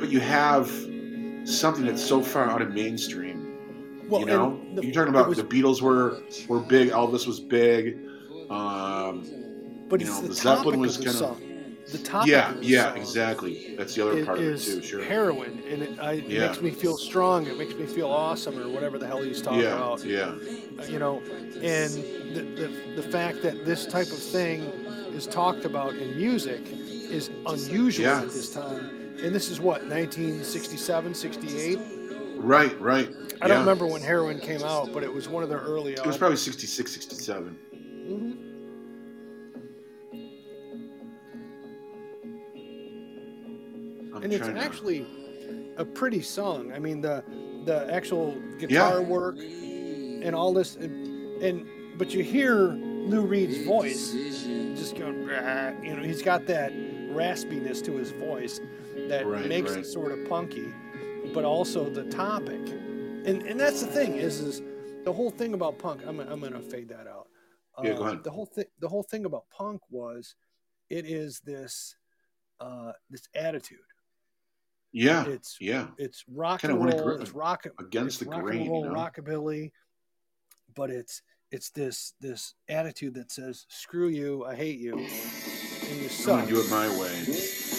but 0.00 0.10
you 0.10 0.20
have 0.20 0.70
something 1.44 1.84
that's 1.84 2.02
so 2.02 2.22
far 2.22 2.48
out 2.48 2.62
of 2.62 2.72
mainstream. 2.72 3.42
Well, 4.08 4.20
you 4.20 4.26
know, 4.26 4.60
the- 4.74 4.84
you're 4.84 4.92
talking 4.94 5.08
about 5.10 5.28
was- 5.28 5.38
the 5.38 5.44
Beatles 5.44 5.82
were 5.82 6.18
were 6.48 6.60
big, 6.60 6.90
Elvis 6.90 7.26
was 7.26 7.40
big. 7.40 7.98
Um, 8.48 9.24
but 9.88 10.00
you 10.00 10.06
it's 10.06 10.14
know, 10.16 10.22
the, 10.22 10.28
the 10.28 10.34
Zeppelin 10.34 10.78
was 10.78 10.98
of 10.98 11.04
the 11.90 11.98
kinda- 11.98 12.10
song. 12.10 12.22
the 12.26 12.28
topic 12.28 12.28
Yeah, 12.30 12.54
yeah, 12.60 12.94
exactly. 12.94 13.74
That's 13.78 13.94
the 13.94 14.02
other 14.08 14.24
part 14.24 14.38
of 14.38 14.44
it 14.44 14.58
too. 14.60 14.82
Sure. 14.82 15.02
heroin, 15.04 15.62
and 15.70 15.82
it, 15.82 15.98
I, 16.00 16.12
it 16.14 16.28
makes 16.28 16.60
me 16.60 16.70
feel 16.70 16.96
strong. 16.96 17.46
It 17.46 17.56
makes 17.58 17.74
me 17.74 17.86
feel 17.86 18.08
awesome, 18.08 18.58
or 18.58 18.68
whatever 18.68 18.98
the 18.98 19.06
hell 19.06 19.22
he's 19.22 19.40
talking 19.42 19.60
Yeah, 19.60 19.76
about. 19.76 20.04
yeah, 20.04 20.34
You 20.88 20.98
know, 20.98 21.20
and 21.62 21.92
the, 22.34 22.42
the 22.94 23.00
the 23.02 23.08
fact 23.08 23.42
that 23.42 23.64
this 23.64 23.86
type 23.86 24.08
of 24.08 24.18
thing 24.18 24.62
is 25.14 25.26
talked 25.26 25.64
about 25.64 25.94
in 25.94 26.16
music 26.16 26.60
is 26.70 27.30
unusual 27.46 28.06
Yeah. 28.06 28.20
at 28.22 28.28
this 28.30 28.52
time. 28.52 28.90
And 29.22 29.34
this 29.34 29.48
is 29.50 29.60
what 29.60 29.86
1967, 29.88 31.14
68. 31.14 31.78
right, 32.36 32.78
right. 32.80 33.08
I 33.40 33.48
don't 33.48 33.60
remember 33.60 33.86
when 33.86 34.02
heroin 34.02 34.38
came 34.40 34.62
out, 34.62 34.92
but 34.92 35.02
it 35.02 35.12
was 35.12 35.28
one 35.28 35.42
of 35.42 35.48
the 35.48 35.56
early. 35.58 35.92
It 35.94 36.04
was 36.06 36.18
probably 36.18 36.36
66, 36.36 36.90
67. 36.92 37.56
Mhm. 37.74 38.36
I'm 44.16 44.22
and 44.24 44.32
it's 44.32 44.46
to- 44.46 44.56
actually 44.58 45.06
a 45.76 45.84
pretty 45.84 46.22
song. 46.22 46.72
I 46.72 46.78
mean 46.78 47.00
the 47.00 47.22
the 47.64 47.92
actual 47.92 48.34
guitar 48.58 49.02
work 49.02 49.36
and 49.38 50.34
all 50.34 50.52
this, 50.54 50.76
and, 50.76 51.42
and 51.42 51.66
but 51.98 52.12
you 52.14 52.22
hear 52.22 52.54
Lou 53.08 53.22
Reed's 53.22 53.64
voice 53.66 54.12
just 54.12 54.96
going, 54.96 55.22
you 55.84 55.96
know, 55.96 56.02
he's 56.02 56.22
got 56.22 56.46
that 56.46 56.72
raspiness 57.12 57.82
to 57.84 57.92
his 57.96 58.10
voice 58.12 58.60
that 59.08 59.26
Right, 59.26 59.46
makes 59.46 59.70
right. 59.72 59.80
it 59.80 59.86
sort 59.86 60.12
of 60.12 60.28
punky, 60.28 60.72
but 61.34 61.44
also 61.44 61.88
the 61.90 62.04
topic, 62.04 62.60
and 62.68 63.42
and 63.42 63.58
that's 63.60 63.80
the 63.82 63.86
thing 63.90 64.14
is 64.14 64.40
is 64.40 64.62
the 65.04 65.12
whole 65.12 65.30
thing 65.30 65.54
about 65.54 65.78
punk. 65.78 66.02
I'm 66.06 66.18
I'm 66.20 66.40
gonna 66.40 66.60
fade 66.60 66.88
that 66.88 67.06
out. 67.06 67.28
Yeah, 67.82 67.92
go 67.94 68.04
Uh, 68.04 68.06
ahead. 68.08 68.24
The 68.24 68.30
whole 68.30 68.46
thing 68.46 68.64
the 68.80 68.88
whole 68.88 69.02
thing 69.02 69.24
about 69.26 69.44
punk 69.50 69.82
was, 69.90 70.34
it 70.88 71.04
is 71.06 71.40
this 71.40 71.96
uh, 72.60 72.92
this 73.10 73.28
attitude. 73.34 73.78
Yeah, 74.92 75.26
It's 75.26 75.56
yeah. 75.60 75.88
it's 75.98 76.24
rock 76.28 76.60
Kinda 76.62 76.76
and 76.76 76.84
roll. 76.84 77.20
It's 77.20 77.32
rock 77.32 77.66
against 77.78 78.22
it's 78.22 78.30
the 78.30 78.36
rock 78.36 78.44
grain, 78.44 78.62
and 78.62 78.70
roll, 78.70 78.84
you 78.84 78.90
know? 78.90 78.94
rockabilly. 78.96 79.72
But 80.74 80.90
it's 80.90 81.22
it's 81.50 81.70
this 81.70 82.14
this 82.20 82.54
attitude 82.68 83.14
that 83.14 83.30
says 83.30 83.66
"screw 83.68 84.08
you, 84.08 84.44
I 84.44 84.54
hate 84.54 84.78
you, 84.78 84.92
and 84.94 85.00
you 85.98 86.04
I'm 86.04 86.08
suck." 86.08 86.40
gonna 86.40 86.46
do 86.50 86.60
it 86.60 86.70
my 86.70 86.88
way. 86.98 87.14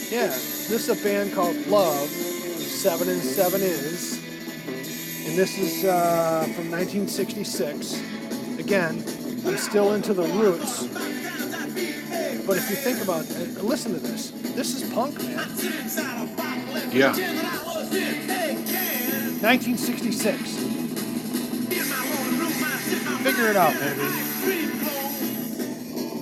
Yeah, 0.10 0.28
this 0.28 0.72
is 0.88 0.90
a 0.90 1.04
band 1.04 1.34
called 1.34 1.56
Love. 1.68 2.08
Seven 2.10 3.10
and 3.10 3.22
Seven 3.22 3.62
is, 3.62 4.20
and 5.28 5.36
this 5.38 5.58
is 5.58 5.84
uh, 5.86 6.42
from 6.56 6.70
1966. 6.70 8.00
Again, 8.60 9.04
I'm 9.46 9.58
still 9.58 9.94
into 9.94 10.14
the 10.14 10.24
roots. 10.24 10.86
But 12.46 12.58
if 12.58 12.70
you 12.70 12.76
think 12.78 13.02
about, 13.04 13.26
uh, 13.32 13.64
listen 13.64 13.94
to 13.94 14.00
this. 14.00 14.32
This 14.56 14.82
is 14.82 14.90
punk, 14.94 15.22
man. 15.22 15.38
Yeah, 16.92 17.14
1966. 19.42 20.58
Figure 23.24 23.48
it 23.50 23.56
out, 23.56 23.74
baby. 23.74 24.02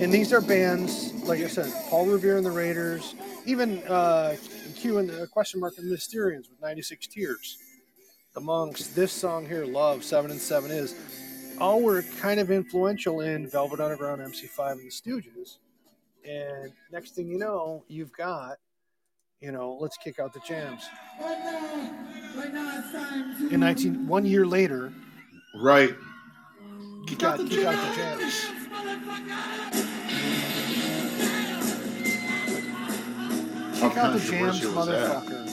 And 0.03 0.13
these 0.13 0.33
are 0.33 0.41
bands, 0.41 1.13
like 1.23 1.39
I 1.39 1.47
said, 1.47 1.71
Paul 1.89 2.07
Revere 2.07 2.35
and 2.37 2.45
the 2.45 2.51
Raiders, 2.51 3.15
even 3.45 3.81
uh, 3.83 4.35
Q 4.75 4.97
and 4.97 5.09
the 5.09 5.27
question 5.27 5.61
mark 5.61 5.77
and 5.77 5.89
the 5.89 5.95
Mysterians 5.95 6.49
with 6.49 6.61
96 6.61 7.07
Tears. 7.07 7.57
The 8.33 8.41
Monks, 8.41 8.87
this 8.87 9.13
song 9.13 9.47
here, 9.47 9.65
Love, 9.65 10.03
7 10.03 10.29
and 10.29 10.39
7 10.39 10.69
is, 10.69 10.95
all 11.59 11.81
were 11.81 12.01
kind 12.19 12.41
of 12.41 12.51
influential 12.51 13.21
in 13.21 13.49
Velvet 13.49 13.79
Underground, 13.79 14.21
MC5, 14.21 14.71
and 14.73 14.81
the 14.81 14.89
Stooges. 14.89 15.59
And 16.27 16.73
next 16.91 17.11
thing 17.15 17.29
you 17.29 17.37
know, 17.37 17.85
you've 17.87 18.11
got, 18.11 18.57
you 19.41 19.51
know, 19.51 19.77
let's 19.79 19.97
kick 19.97 20.19
out 20.19 20.33
the 20.33 20.39
jams. 20.39 20.83
In 23.51 23.59
19, 23.59 24.07
one 24.07 24.25
year 24.25 24.45
later, 24.45 24.91
right. 25.61 25.95
you 27.09 27.15
got, 27.17 27.39
you 27.39 27.63
got 27.63 27.75
the 27.75 27.95
jams. 27.95 28.45
How 33.79 33.89
Kick 33.89 33.97
out 33.97 34.13
the 34.13 34.19
jams, 34.19 34.59
controversial 34.61 34.73
was 34.73 34.87
that? 34.87 35.23
motherfucker. 35.23 35.45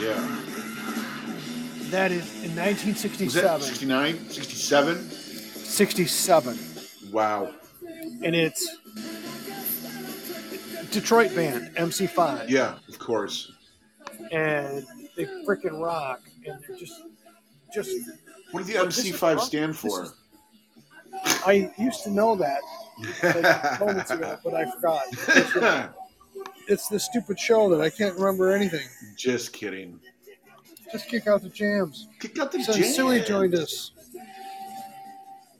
Yeah. 0.00 0.42
That 1.90 2.12
is 2.12 2.26
in 2.44 2.54
Was 2.54 2.56
1967. 2.56 3.60
69, 3.62 4.18
67? 4.28 5.10
67. 5.10 6.58
Wow. 7.12 7.54
And 8.22 8.34
it's 8.34 8.76
Detroit 11.00 11.34
band, 11.34 11.74
MC5. 11.76 12.48
Yeah, 12.48 12.76
of 12.88 12.98
course. 12.98 13.52
And 14.32 14.82
they 15.14 15.26
freaking 15.46 15.78
rock. 15.82 16.22
And 16.46 16.58
they're 16.66 16.76
just, 16.76 17.02
just, 17.74 17.90
What 18.52 18.64
did 18.66 18.74
the 18.78 18.84
This 18.86 19.04
MC5 19.06 19.20
punk. 19.36 19.40
stand 19.40 19.76
for? 19.76 20.04
is- 20.04 20.14
I 21.46 21.70
used 21.78 22.02
to 22.04 22.10
know 22.10 22.34
that 22.36 22.60
like 23.22 23.80
moments 23.80 24.10
ago, 24.10 24.38
but 24.44 24.54
I 24.54 24.70
forgot. 24.70 25.94
It's 26.68 26.88
the 26.88 26.98
stupid 26.98 27.38
show 27.38 27.70
that 27.70 27.80
I 27.80 27.88
can't 27.88 28.16
remember 28.18 28.50
anything. 28.50 28.86
Just 29.16 29.52
kidding. 29.52 30.00
Just 30.90 31.08
kick 31.08 31.28
out 31.28 31.40
the 31.42 31.48
jams. 31.48 32.08
Kick 32.18 32.36
out 32.40 32.50
the 32.50 32.60
So 32.64 32.72
jams. 32.72 32.96
Suey 32.96 33.20
joined 33.20 33.54
us. 33.54 33.92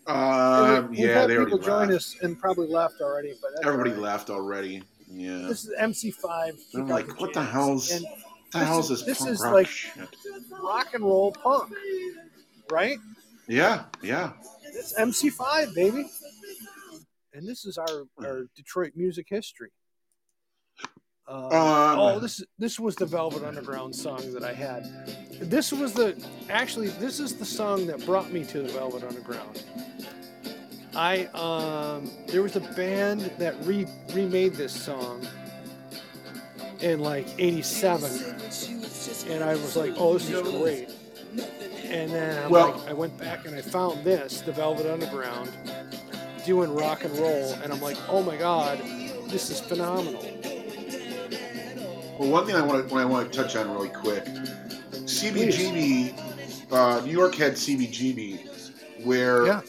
Um, 0.08 0.92
yeah, 0.92 1.20
had 1.20 1.30
they 1.30 1.36
people 1.36 1.58
join 1.58 1.92
us 1.92 2.16
and 2.22 2.36
probably 2.38 2.66
left 2.66 3.00
already, 3.00 3.34
but 3.40 3.52
Everybody 3.64 3.90
right. 3.90 4.00
left 4.00 4.30
already. 4.30 4.82
Yeah. 5.08 5.46
This 5.48 5.64
is 5.64 5.72
MC5. 5.80 6.52
I'm 6.74 6.88
like, 6.88 7.20
what 7.20 7.32
the 7.32 7.42
hell's 7.42 7.90
And 7.90 8.04
the 8.52 8.58
this 8.58 8.68
hell's 8.68 8.90
is- 8.90 9.04
this, 9.04 9.18
this 9.18 9.18
punk 9.18 9.30
is 9.30 9.40
like- 9.40 9.66
shit? 9.68 10.08
rock 10.62 10.94
and 10.94 11.04
roll 11.04 11.32
punk, 11.32 11.72
right? 12.70 12.98
Yeah, 13.48 13.84
yeah. 14.02 14.32
It's 14.64 14.92
MC5, 14.98 15.74
baby. 15.74 16.08
And 17.32 17.46
this 17.46 17.64
is 17.64 17.78
our, 17.78 18.04
our 18.24 18.46
Detroit 18.56 18.92
music 18.96 19.26
history. 19.28 19.70
Um, 21.28 21.44
Um, 21.46 21.98
oh, 21.98 22.18
this 22.20 22.42
this 22.56 22.78
was 22.78 22.94
the 22.94 23.04
Velvet 23.06 23.42
Underground 23.42 23.94
song 23.94 24.32
that 24.32 24.44
I 24.44 24.52
had. 24.52 24.84
This 25.40 25.72
was 25.72 25.92
the 25.92 26.14
actually 26.48 26.88
this 26.88 27.18
is 27.18 27.36
the 27.36 27.44
song 27.44 27.86
that 27.88 28.04
brought 28.06 28.30
me 28.32 28.44
to 28.44 28.62
the 28.62 28.68
Velvet 28.68 29.02
Underground. 29.02 29.64
I 30.96 31.26
um 31.34 32.10
there 32.26 32.42
was 32.42 32.56
a 32.56 32.60
band 32.60 33.20
that 33.38 33.54
re 33.66 33.86
remade 34.14 34.54
this 34.54 34.72
song 34.72 35.26
in 36.80 37.00
like 37.00 37.26
'87, 37.38 38.10
and 39.28 39.44
I 39.44 39.52
was 39.54 39.76
like, 39.76 39.92
oh, 39.96 40.14
this 40.14 40.28
is 40.30 40.40
great. 40.42 40.90
And 41.84 42.10
then 42.10 42.42
I'm 42.44 42.50
Well- 42.50 42.72
like, 42.78 42.88
I 42.88 42.92
went 42.92 43.16
back 43.18 43.46
and 43.46 43.54
I 43.54 43.60
found 43.60 44.04
this, 44.04 44.40
the 44.40 44.52
Velvet 44.52 44.86
Underground, 44.90 45.50
doing 46.44 46.74
rock 46.74 47.04
and 47.04 47.16
roll, 47.18 47.52
and 47.62 47.72
I'm 47.72 47.80
like, 47.80 47.96
oh 48.08 48.22
my 48.22 48.36
god, 48.36 48.78
this 49.28 49.50
is 49.50 49.60
phenomenal. 49.60 50.22
Well, 52.18 52.30
one 52.30 52.46
thing 52.46 52.56
I 52.56 52.62
want 52.62 52.88
to 52.88 52.94
I 52.96 53.04
want 53.04 53.30
to 53.30 53.38
touch 53.42 53.54
on 53.56 53.70
really 53.70 53.90
quick, 53.90 54.24
CBGB, 55.04 56.14
uh, 56.72 57.00
New 57.04 57.12
York 57.12 57.34
had 57.34 57.52
CBGB, 57.52 59.04
where 59.04 59.46
Yeah. 59.46 59.60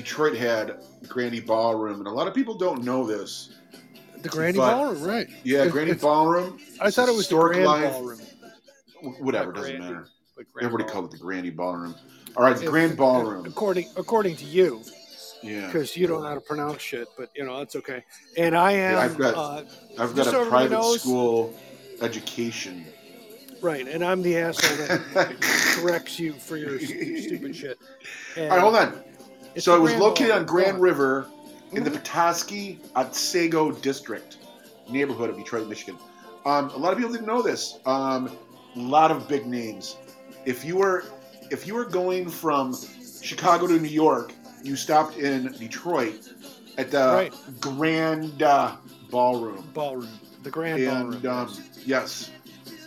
Detroit 0.00 0.36
had 0.36 0.76
Grande 1.08 1.44
Ballroom, 1.46 2.00
and 2.00 2.06
a 2.06 2.10
lot 2.10 2.28
of 2.28 2.34
people 2.34 2.54
don't 2.54 2.84
know 2.84 3.06
this. 3.06 3.54
The 4.20 4.28
Grande 4.28 4.58
But- 4.58 4.70
Ballroom, 4.74 5.02
right? 5.02 5.26
Yeah, 5.42 5.64
It- 5.64 5.72
Grande 5.72 5.88
it's- 5.90 6.02
Ballroom. 6.02 6.60
I 6.80 6.90
thought 6.90 7.08
it 7.08 7.14
was 7.14 7.28
the 7.28 7.36
Grand 7.38 7.64
life- 7.64 7.92
Ballroom. 7.92 8.20
Whatever, 9.20 9.46
Not 9.52 9.54
doesn't 9.56 9.76
Grande, 9.78 9.94
matter. 9.94 10.08
but 10.36 10.52
Grand 10.52 10.66
Everybody 10.66 10.84
Ballroom. 10.84 10.92
called 10.92 11.04
it 11.06 11.10
the 11.12 11.22
Grande 11.24 11.56
Ballroom. 11.56 11.94
All 12.36 12.42
right, 12.44 12.56
the 12.56 12.64
If- 12.64 12.70
Grand 12.70 12.96
Ballroom. 12.98 13.46
According 13.46 13.88
according 13.96 14.36
to 14.36 14.44
you, 14.44 14.82
Yeah, 15.42 15.66
because 15.66 15.96
you 15.96 16.06
don't 16.06 16.22
know 16.22 16.28
how 16.28 16.34
to 16.34 16.40
pronounce 16.42 16.82
shit, 16.82 17.08
but 17.16 17.30
you 17.34 17.44
know 17.46 17.56
that's 17.58 17.76
okay. 17.76 18.04
And 18.36 18.54
I 18.54 18.72
am 18.72 18.92
Yeah, 18.96 19.00
I've 19.00 19.16
got- 19.16 19.34
uh, 19.34 19.64
I've 19.98 20.14
got 20.14 20.26
a 20.26 20.44
private 20.46 20.72
knows- 20.72 21.00
school 21.00 21.54
education. 22.02 22.84
right, 23.62 23.86
and 23.88 24.04
I'm 24.04 24.20
the 24.22 24.36
asshole 24.36 24.76
that 25.14 25.40
corrects 25.74 26.18
you 26.18 26.34
for 26.34 26.58
your 26.58 26.78
stupid 26.80 27.56
shit. 27.56 27.78
And 28.36 28.50
right, 28.50 28.60
hold 28.60 28.76
on. 28.76 29.02
It's 29.56 29.64
So 29.64 29.74
it 29.76 29.80
was 29.80 29.94
located 29.96 30.30
on 30.30 30.44
Grand. 30.46 30.80
River 30.80 31.26
in 31.72 31.82
the 31.82 31.90
Mhm. 31.90 31.94
Petoskey 31.94 32.78
Otsego 32.94 33.72
District 33.72 34.36
neighborhood 34.88 35.30
of 35.30 35.36
Detroit, 35.36 35.66
Michigan. 35.68 35.98
Um, 36.44 36.70
a 36.70 36.76
lot 36.76 36.92
of 36.92 36.98
people 36.98 37.12
didn't 37.12 37.26
know 37.26 37.42
this. 37.42 37.78
Um, 37.86 38.30
a 38.76 38.78
lot 38.78 39.10
of 39.10 39.26
big 39.26 39.46
names. 39.46 39.96
If 40.44 40.64
you 40.64 40.76
were 40.76 41.04
if 41.50 41.66
you 41.66 41.74
were 41.74 41.84
going 41.84 42.28
from 42.28 42.76
Chicago 43.22 43.66
to 43.68 43.78
New 43.78 43.88
York, 43.88 44.32
you 44.64 44.74
stopped 44.76 45.16
in 45.16 45.52
Detroit 45.52 46.28
at 46.78 46.90
the 46.90 46.98
Right. 46.98 47.34
Grand 47.60 48.42
uh, 48.42 48.72
Ballroom. 49.10 49.68
Ballroom, 49.74 50.08
the 50.42 50.50
Grand 50.50 50.82
And 50.82 51.22
Ballroom. 51.22 51.48
um, 51.48 51.54
yes, 51.84 52.30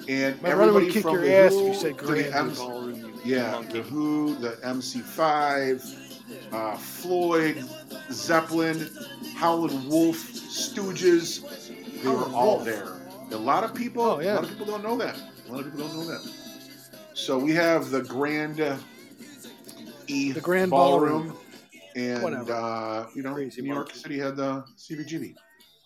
and 0.10 0.42
My 0.42 0.50
everybody 0.50 0.86
would 0.86 0.94
kick 0.94 1.04
from 1.04 1.16
your 1.16 1.24
the 1.24 1.34
ass 1.34 1.54
Who 1.54 1.62
if 1.62 1.68
you 1.68 1.74
said 1.80 1.98
Grand 1.98 2.34
MC 2.34 2.58
Ballroom. 2.62 2.96
You 2.96 3.36
yeah, 3.36 3.62
the 3.72 3.82
Who, 3.82 4.36
the 4.36 4.58
MC5, 4.64 5.82
uh, 6.52 6.76
Floyd, 6.78 7.64
Zeppelin, 8.12 8.90
Howlin' 9.36 9.88
Wolf, 9.90 10.18
Stooges, 10.18 11.42
They 12.02 12.08
were 12.10 12.16
Howlin' 12.18 12.34
all 12.34 12.56
Wolf. 12.56 12.66
there. 12.66 12.96
A 13.32 13.38
lot 13.38 13.64
of 13.64 13.74
people. 13.76 14.04
Oh, 14.04 14.20
yeah. 14.20 14.34
A 14.34 14.36
lot 14.36 14.44
of 14.44 14.50
people 14.50 14.66
don't 14.66 14.84
know 14.84 14.98
that. 14.98 15.16
A 15.48 15.52
lot 15.52 15.60
of 15.66 15.72
people 15.72 15.88
don't 15.88 15.98
know 15.98 16.06
that. 16.06 16.22
So 17.14 17.38
we 17.38 17.52
have 17.54 17.90
the 17.92 18.02
Grand 18.04 18.60
uh, 18.62 18.78
E 20.08 20.32
The 20.32 20.42
Grand 20.42 20.72
Ballroom, 20.72 21.36
and 21.96 22.24
Whatever. 22.24 22.54
uh, 22.54 23.08
you 23.14 23.22
know, 23.22 23.34
Crazy 23.34 23.62
New 23.62 23.68
York 23.74 23.88
monkey. 23.90 24.00
City 24.00 24.18
had 24.20 24.36
the 24.36 24.64
CBGB. 24.78 25.36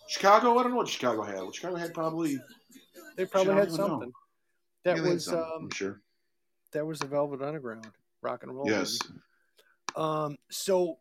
Chicago, 0.08 0.58
I 0.58 0.62
don't 0.62 0.72
know 0.72 0.78
what 0.78 0.88
Chicago 0.88 1.22
had. 1.22 1.42
What 1.42 1.54
Chicago 1.54 1.76
had 1.76 1.92
probably. 1.92 2.38
They 3.16 3.26
probably 3.26 3.48
don't 3.54 3.58
had 3.58 3.68
know. 3.70 3.76
something. 3.76 4.12
That 4.84 4.96
yeah, 4.96 5.02
they 5.02 5.08
had 5.08 5.14
was 5.14 5.28
um, 5.28 5.44
I'm 5.62 5.70
sure. 5.70 6.00
that 6.72 6.86
was 6.86 6.98
the 6.98 7.06
Velvet 7.06 7.42
Underground, 7.42 7.86
rock 8.22 8.42
and 8.42 8.52
roll. 8.54 8.68
Yes. 8.68 8.98
Um, 9.96 10.36
so 10.50 10.98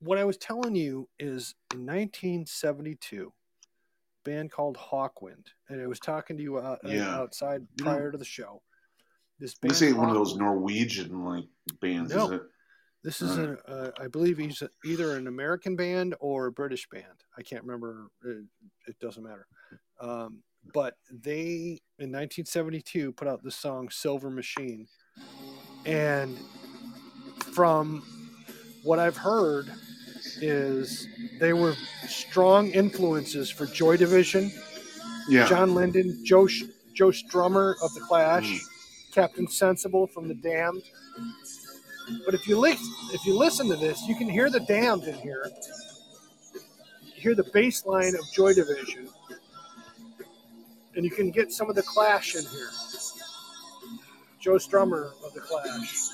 what 0.00 0.18
I 0.18 0.24
was 0.24 0.36
telling 0.36 0.74
you 0.74 1.08
is 1.18 1.54
in 1.72 1.86
1972, 1.86 3.32
a 4.24 4.28
band 4.28 4.50
called 4.50 4.76
Hawkwind, 4.76 5.46
and 5.68 5.80
I 5.80 5.86
was 5.86 6.00
talking 6.00 6.36
to 6.36 6.42
you 6.42 6.56
uh, 6.56 6.76
Yeah. 6.84 7.16
outside 7.16 7.66
prior 7.78 8.10
to 8.12 8.18
the 8.18 8.24
show. 8.24 8.62
This 9.38 9.54
This 9.58 9.80
band 9.80 9.90
ain't 9.90 9.98
one 9.98 10.08
of 10.08 10.14
those 10.14 10.36
Norwegian 10.36 11.24
like 11.24 11.44
bands, 11.80 12.14
No. 12.14 12.26
is 12.26 12.30
it? 12.32 12.42
This 13.04 13.20
is, 13.20 13.36
an, 13.36 13.58
uh, 13.66 13.90
I 13.98 14.06
believe, 14.06 14.38
he's 14.38 14.62
either 14.84 15.16
an 15.16 15.26
American 15.26 15.74
band 15.74 16.14
or 16.20 16.46
a 16.46 16.52
British 16.52 16.88
band. 16.88 17.24
I 17.36 17.42
can't 17.42 17.64
remember. 17.64 18.06
It, 18.24 18.44
it 18.86 18.98
doesn't 19.00 19.24
matter. 19.24 19.48
Um, 20.00 20.44
but 20.72 20.94
they, 21.10 21.80
in 21.98 22.12
1972, 22.12 23.10
put 23.12 23.26
out 23.26 23.42
the 23.42 23.50
song 23.50 23.88
"Silver 23.90 24.30
Machine," 24.30 24.86
and 25.84 26.38
from 27.52 28.02
what 28.82 28.98
I've 28.98 29.16
heard, 29.16 29.66
is 30.40 31.06
they 31.38 31.52
were 31.52 31.74
strong 32.08 32.70
influences 32.70 33.50
for 33.50 33.66
Joy 33.66 33.96
Division, 33.96 34.50
Yeah. 35.28 35.46
John 35.48 35.74
Lydon, 35.74 36.24
Joe 36.24 36.48
Joe 36.94 37.08
Strummer 37.10 37.74
of 37.82 37.92
the 37.94 38.00
Clash, 38.00 38.44
Mm. 38.44 38.60
Captain 39.12 39.46
Sensible 39.48 40.06
from 40.06 40.28
the 40.28 40.34
Damned. 40.34 40.82
But 42.26 42.34
if 42.34 42.46
you 42.48 42.58
li- 42.58 42.76
if 43.14 43.24
you 43.24 43.34
listen 43.36 43.68
to 43.68 43.76
this, 43.76 44.02
you 44.06 44.14
can 44.16 44.28
hear 44.28 44.50
the 44.50 44.60
Damned 44.60 45.04
in 45.04 45.14
here. 45.14 45.50
You 47.02 47.12
hear 47.14 47.34
the 47.34 47.44
bass 47.54 47.86
line 47.86 48.14
of 48.14 48.20
Joy 48.34 48.52
Division, 48.52 49.08
and 50.96 51.04
you 51.04 51.10
can 51.10 51.30
get 51.30 51.52
some 51.52 51.70
of 51.70 51.76
the 51.76 51.82
Clash 51.82 52.34
in 52.34 52.44
here. 52.44 52.70
Joe 54.40 54.54
Strummer 54.56 55.12
of 55.24 55.32
the 55.34 55.40
Clash. 55.40 56.08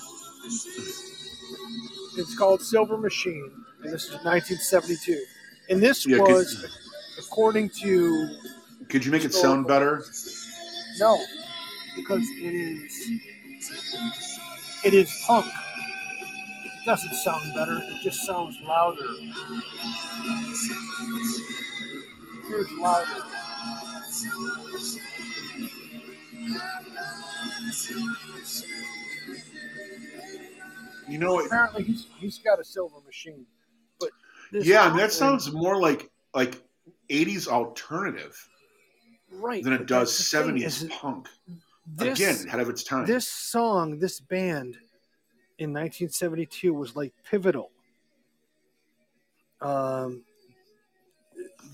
It's 2.17 2.35
called 2.37 2.61
Silver 2.61 2.97
Machine, 2.97 3.51
and 3.83 3.93
this 3.93 4.05
is 4.05 4.11
1972. 4.23 5.23
And 5.69 5.81
this 5.81 6.05
Yeah, 6.05 6.17
could- 6.17 6.27
was, 6.33 6.65
according 7.17 7.69
to 7.81 8.37
Could 8.89 9.05
you 9.05 9.11
make 9.11 9.23
it 9.23 9.33
sound 9.33 9.67
better? 9.67 10.03
no, 10.99 11.17
because 11.95 12.23
it 12.37 12.53
is 12.53 13.09
it 14.83 14.93
is 14.93 15.11
punk. 15.27 15.45
It 15.45 16.85
doesn't 16.85 17.13
sound 17.15 17.53
better. 17.53 17.77
It 17.77 18.01
just 18.01 18.25
sounds 18.25 18.55
louder. 18.63 19.05
Here's 22.47 22.71
louder. 22.79 23.23
You 31.09 31.17
know 31.17 31.33
what? 31.33 31.47
Apparently, 31.47 31.83
he's 31.83 32.07
he's 32.17 32.37
got 32.37 32.59
a 32.59 32.63
silver 32.63 32.97
machine. 33.05 33.45
But 33.99 34.09
Yeah, 34.51 34.87
mean, 34.89 34.97
that 34.97 35.11
sounds 35.11 35.51
more 35.51 35.79
like 35.79 36.09
like 36.33 36.61
80s 37.09 37.47
alternative 37.47 38.37
right 39.31 39.63
than 39.63 39.73
it 39.73 39.85
does 39.87 40.15
that's 40.15 40.31
the 40.31 40.43
thing, 40.43 40.55
70s 40.57 40.65
is 40.83 40.83
punk. 40.91 41.27
This, 41.95 42.19
Again, 42.19 42.47
ahead 42.47 42.59
of 42.59 42.69
its 42.69 42.83
time. 42.83 43.05
this 43.07 43.27
song, 43.27 43.97
this 43.97 44.19
band 44.19 44.77
in 45.57 45.73
1972 45.73 46.71
was 46.73 46.95
like 46.95 47.13
pivotal. 47.29 47.71
Um, 49.61 50.23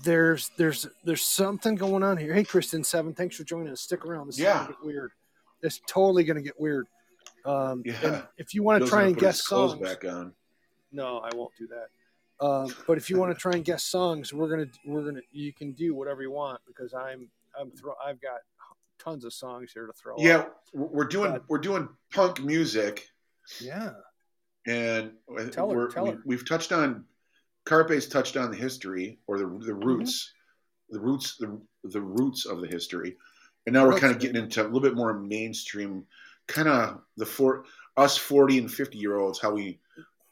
there's 0.02 0.50
there's 0.56 0.86
there's 1.04 1.22
something 1.22 1.74
going 1.74 2.02
on 2.02 2.16
here. 2.16 2.32
Hey, 2.34 2.44
Kristen 2.44 2.82
Seven, 2.82 3.12
thanks 3.14 3.36
for 3.36 3.44
joining 3.44 3.72
us. 3.72 3.80
Stick 3.82 4.04
around. 4.06 4.26
This 4.28 4.36
is 4.36 4.42
Yeah. 4.42 4.54
gonna 4.54 4.68
get 4.68 4.84
weird. 4.84 5.12
It's 5.62 5.80
totally 5.86 6.24
gonna 6.24 6.42
get 6.42 6.58
weird. 6.60 6.86
Um, 7.46 7.82
Yeah. 7.84 7.94
and 8.02 8.26
if 8.38 8.54
you 8.54 8.62
want 8.62 8.82
to 8.84 8.88
try 8.90 9.04
and 9.06 9.16
guess 9.16 9.44
songs, 9.46 9.80
back 9.80 10.04
on. 10.04 10.34
no, 10.92 11.18
I 11.18 11.30
won't 11.34 11.52
do 11.58 11.68
that. 11.68 12.44
Um, 12.44 12.74
but 12.86 12.98
if 12.98 13.08
you 13.08 13.16
want 13.18 13.34
to 13.34 13.40
try 13.40 13.52
and 13.52 13.64
guess 13.64 13.84
songs, 13.84 14.32
we're 14.32 14.48
gonna 14.48 14.66
we're 14.84 15.04
gonna 15.04 15.22
you 15.30 15.52
can 15.52 15.72
do 15.72 15.94
whatever 15.94 16.22
you 16.22 16.30
want 16.30 16.60
because 16.66 16.92
I'm 16.92 17.28
I'm 17.58 17.70
throw 17.70 17.94
I've 18.04 18.20
got 18.20 18.40
tons 18.98 19.24
of 19.24 19.32
songs 19.32 19.72
here 19.72 19.86
to 19.86 19.92
throw. 19.92 20.14
out. 20.14 20.20
Yeah, 20.20 20.44
we're 20.74 21.04
doing 21.04 21.32
But- 21.32 21.44
we're 21.48 21.58
doing 21.58 21.88
punk 22.12 22.42
music, 22.42 23.08
yeah. 23.60 23.92
and 24.66 25.12
Tell 25.52 25.70
her, 25.70 25.76
we're, 25.76 25.90
tell 25.90 26.04
we, 26.04 26.10
her. 26.10 26.22
we've 26.26 26.46
touched 26.46 26.72
on 26.72 27.04
Carpe's 27.64 28.06
touched 28.08 28.36
on 28.36 28.50
the 28.50 28.56
history 28.56 29.18
or 29.26 29.38
the 29.38 29.44
Mm-hmm. 29.44 29.66
the 29.66 29.74
roots, 29.74 30.32
the 30.90 31.00
roots 31.00 31.36
the 31.38 31.58
the 31.84 32.00
roots 32.02 32.44
of 32.46 32.60
the 32.60 32.66
history, 32.66 33.16
and 33.66 33.72
now 33.72 33.86
we're 33.86 33.98
kind 33.98 34.12
of 34.14 34.18
getting 34.20 34.42
into 34.42 34.60
a 34.62 34.64
little 34.64 34.80
bit 34.80 34.94
more 34.94 35.14
mainstream, 35.14 36.04
kind 36.46 36.68
of 36.68 37.00
the 37.16 37.26
for 37.26 37.64
us 37.96 38.16
forty 38.16 38.58
and 38.58 38.72
fifty 38.72 38.98
year 38.98 39.16
olds 39.16 39.40
how 39.40 39.52
we 39.52 39.78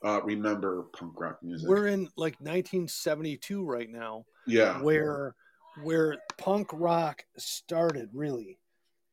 uh, 0.04 0.20
remember 0.22 0.82
punk 0.92 1.18
rock 1.18 1.38
music. 1.42 1.68
We're 1.68 1.86
in 1.86 2.02
like 2.16 2.34
1972 2.40 3.64
right 3.64 3.88
now, 3.88 4.26
yeah, 4.46 4.80
where 4.80 5.34
where 5.82 6.18
punk 6.36 6.68
rock 6.72 7.24
started 7.38 8.10
really, 8.12 8.58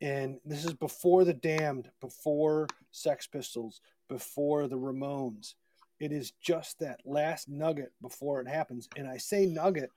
and 0.01 0.37
this 0.45 0.65
is 0.65 0.73
before 0.73 1.23
the 1.23 1.33
Damned, 1.33 1.89
before 2.01 2.67
Sex 2.91 3.25
Pistols, 3.25 3.79
before 4.09 4.67
the 4.67 4.77
Ramones. 4.77 5.55
It 5.99 6.11
is 6.11 6.33
just 6.41 6.79
that 6.79 6.99
last 7.05 7.47
nugget 7.47 7.93
before 8.01 8.41
it 8.41 8.47
happens, 8.47 8.89
and 8.97 9.07
I 9.07 9.17
say 9.17 9.45
nugget 9.45 9.91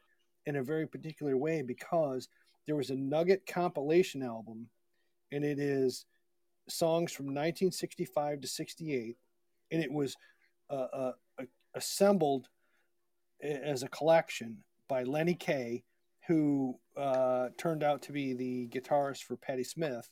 in 0.46 0.56
a 0.56 0.62
very 0.62 0.86
particular 0.86 1.36
way 1.36 1.62
because 1.62 2.28
there 2.66 2.76
was 2.76 2.90
a 2.90 2.96
nugget 2.96 3.46
compilation 3.46 4.22
album, 4.22 4.68
and 5.32 5.44
it 5.44 5.58
is 5.58 6.06
songs 6.68 7.12
from 7.12 7.26
1965 7.26 8.40
to 8.40 8.48
68, 8.48 9.16
and 9.70 9.82
it 9.82 9.92
was 9.92 10.16
uh, 10.70 10.86
uh, 10.92 11.12
assembled 11.74 12.48
as 13.42 13.82
a 13.82 13.88
collection 13.88 14.58
by 14.88 15.02
Lenny 15.02 15.34
Kaye, 15.34 15.84
who 16.26 16.78
uh, 16.96 17.48
turned 17.58 17.82
out 17.82 18.02
to 18.02 18.12
be 18.12 18.32
the 18.32 18.68
guitarist 18.68 19.24
for 19.24 19.36
Patti 19.36 19.64
Smith. 19.64 20.08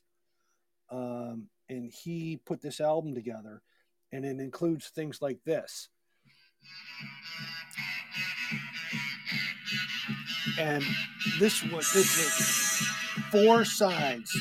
Um, 0.91 1.49
and 1.69 1.91
he 1.91 2.39
put 2.45 2.61
this 2.61 2.81
album 2.81 3.15
together, 3.15 3.63
and 4.11 4.25
it 4.25 4.39
includes 4.41 4.89
things 4.89 5.23
like 5.23 5.39
this. 5.45 5.89
And 10.59 10.85
this 11.39 11.63
was 11.65 11.91
this 11.93 12.19
is 12.19 13.02
four 13.31 13.65
sides, 13.65 14.33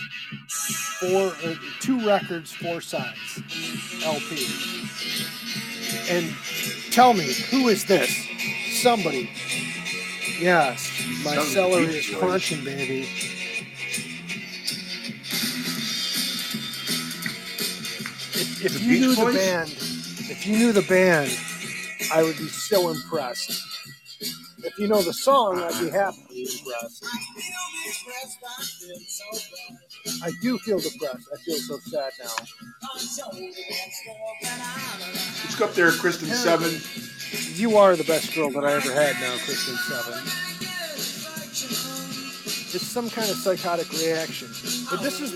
four 0.99 1.33
uh, 1.43 1.55
two 1.79 2.05
records, 2.05 2.51
four 2.51 2.81
sides, 2.81 3.41
LP. 4.03 4.47
And 6.09 6.33
tell 6.91 7.13
me, 7.13 7.33
who 7.49 7.67
is 7.67 7.85
this? 7.85 8.09
Somebody. 8.81 9.29
Yes, 10.39 10.89
my 11.23 11.35
Sounds 11.35 11.53
celery 11.53 11.85
is 11.85 12.09
crunching, 12.15 12.63
baby. 12.63 13.07
If, 18.33 18.65
if 18.65 18.81
you 18.83 18.99
knew 18.99 19.15
the 19.15 19.25
band, 19.33 19.69
if 19.71 20.47
you 20.47 20.57
knew 20.57 20.71
the 20.71 20.81
band, 20.83 21.31
I 22.13 22.23
would 22.23 22.37
be 22.37 22.47
so 22.47 22.89
impressed. 22.89 23.70
If 24.63 24.77
you 24.77 24.87
know 24.87 25.01
the 25.01 25.13
song, 25.13 25.59
I'd 25.59 25.79
be 25.83 25.89
happy 25.89 26.17
to 26.21 26.27
be 26.29 26.41
impressed. 26.41 27.05
I 30.23 30.31
do 30.41 30.57
feel 30.59 30.79
depressed. 30.79 31.27
I 31.33 31.37
feel 31.37 31.57
so 31.57 31.77
sad 31.79 32.11
now. 32.19 32.29
let's 35.43 35.55
go 35.57 35.65
up 35.65 35.73
there, 35.73 35.91
Kristen 35.91 36.29
Seven. 36.29 36.79
You 37.55 37.77
are 37.77 37.95
the 37.95 38.03
best 38.03 38.35
girl 38.35 38.51
that 38.51 38.63
I 38.63 38.73
ever 38.73 38.91
had 38.91 39.15
now, 39.19 39.35
Kristen 39.45 39.75
Seven. 39.75 40.19
It's 42.73 42.87
some 42.87 43.09
kind 43.09 43.29
of 43.29 43.37
psychotic 43.37 43.91
reaction. 43.91 44.47
But 44.89 45.01
this 45.01 45.19
is 45.21 45.31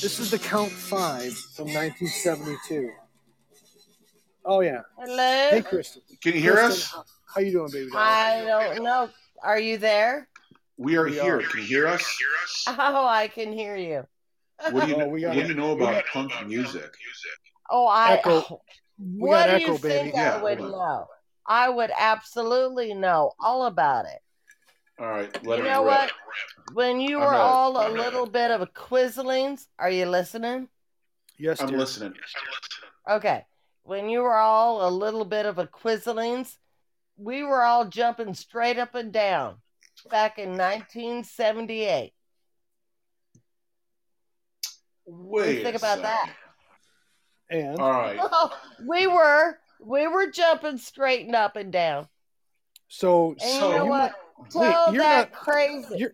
this 0.00 0.18
is 0.18 0.30
the 0.30 0.38
Count 0.38 0.72
Five 0.72 1.34
from 1.34 1.66
1972. 1.66 2.90
Oh 4.44 4.60
yeah. 4.60 4.80
Hello. 4.98 5.48
Hey, 5.50 5.62
Kristen. 5.62 6.02
Can 6.22 6.34
you 6.34 6.40
hear 6.40 6.52
Kristen, 6.54 6.70
us? 6.72 6.90
How, 6.92 7.04
how 7.34 7.40
you 7.40 7.52
doing, 7.52 7.70
baby 7.70 7.90
doll? 7.90 7.98
I 8.00 8.44
don't 8.46 8.82
know. 8.82 9.08
Are 9.42 9.58
you 9.60 9.78
there? 9.78 10.28
We 10.76 10.96
are 10.96 11.04
We 11.04 11.12
here. 11.12 11.38
are. 11.38 11.42
Can 11.42 11.60
you 11.60 11.66
hear 11.66 11.86
us? 11.86 12.04
Oh, 12.66 13.06
I 13.06 13.28
can 13.28 13.52
hear 13.52 13.76
you. 13.76 14.06
What 14.70 14.84
do 14.86 14.90
you, 14.90 14.94
Oh, 14.96 14.98
know, 15.00 15.08
we 15.08 15.24
what 15.26 15.34
do 15.34 15.40
you 15.46 15.54
know 15.54 15.72
about 15.72 15.92
got- 15.94 16.06
punk 16.06 16.46
music? 16.46 16.90
Oh, 17.70 17.86
I. 17.86 18.14
Echo. 18.14 18.44
oh, 18.50 18.60
We 18.98 19.28
what 19.28 19.46
do 19.46 19.52
echo, 19.52 19.72
you 19.74 19.78
baby. 19.78 19.94
think 19.94 20.14
Yeah, 20.14 20.36
I 20.36 20.42
would 20.42 20.58
know? 20.60 21.06
I 21.46 21.68
would 21.70 21.90
absolutely 21.98 22.92
know 22.94 23.32
all 23.40 23.64
about 23.66 24.04
it. 24.04 24.20
All 24.98 25.06
right, 25.08 25.46
let 25.46 25.58
you 25.58 25.64
know 25.64 25.82
rip. 25.84 25.86
what? 25.92 26.12
When 26.74 27.00
you 27.00 27.16
I'm 27.18 27.24
were 27.24 27.30
ready. 27.30 27.42
all 27.42 27.76
a 27.78 27.80
I'm 27.86 27.94
ready. 27.94 28.04
little 28.04 28.26
bit 28.26 28.50
of 28.50 28.60
a 28.60 28.66
quizzlings, 28.66 29.66
are 29.78 29.90
you 29.90 30.04
listening? 30.04 30.68
Yes, 31.38 31.62
I'm 31.62 31.68
dear. 31.68 31.78
listening. 31.78 32.12
Okay. 33.10 33.46
When 33.90 34.08
you 34.08 34.20
were 34.22 34.36
all 34.36 34.86
a 34.86 34.88
little 34.88 35.24
bit 35.24 35.46
of 35.46 35.58
a 35.58 35.66
quizzlings, 35.66 36.54
we 37.16 37.42
were 37.42 37.64
all 37.64 37.86
jumping 37.86 38.34
straight 38.34 38.78
up 38.78 38.94
and 38.94 39.10
down 39.12 39.56
back 40.08 40.38
in 40.38 40.50
1978. 40.50 42.12
Wait. 42.12 42.12
What 45.06 45.44
do 45.44 45.52
you 45.54 45.62
think 45.64 45.74
about 45.76 46.02
that? 46.02 46.32
And 47.50 47.80
All 47.80 47.90
right. 47.90 48.20
we 48.88 49.08
were 49.08 49.58
we 49.80 50.06
were 50.06 50.30
jumping 50.30 50.78
straight 50.78 51.26
and 51.26 51.34
up 51.34 51.56
and 51.56 51.72
down. 51.72 52.06
so, 52.86 53.32
And 53.32 53.40
So- 53.40 53.48
you 53.48 53.60
know 53.60 53.74
you're 53.74 53.86
what? 53.86 54.12
not- 54.12 54.52
Tell 54.52 54.94
you're 54.94 55.02
that 55.02 55.32
not- 55.32 55.40
crazy. 55.40 55.96
you're 55.98 56.12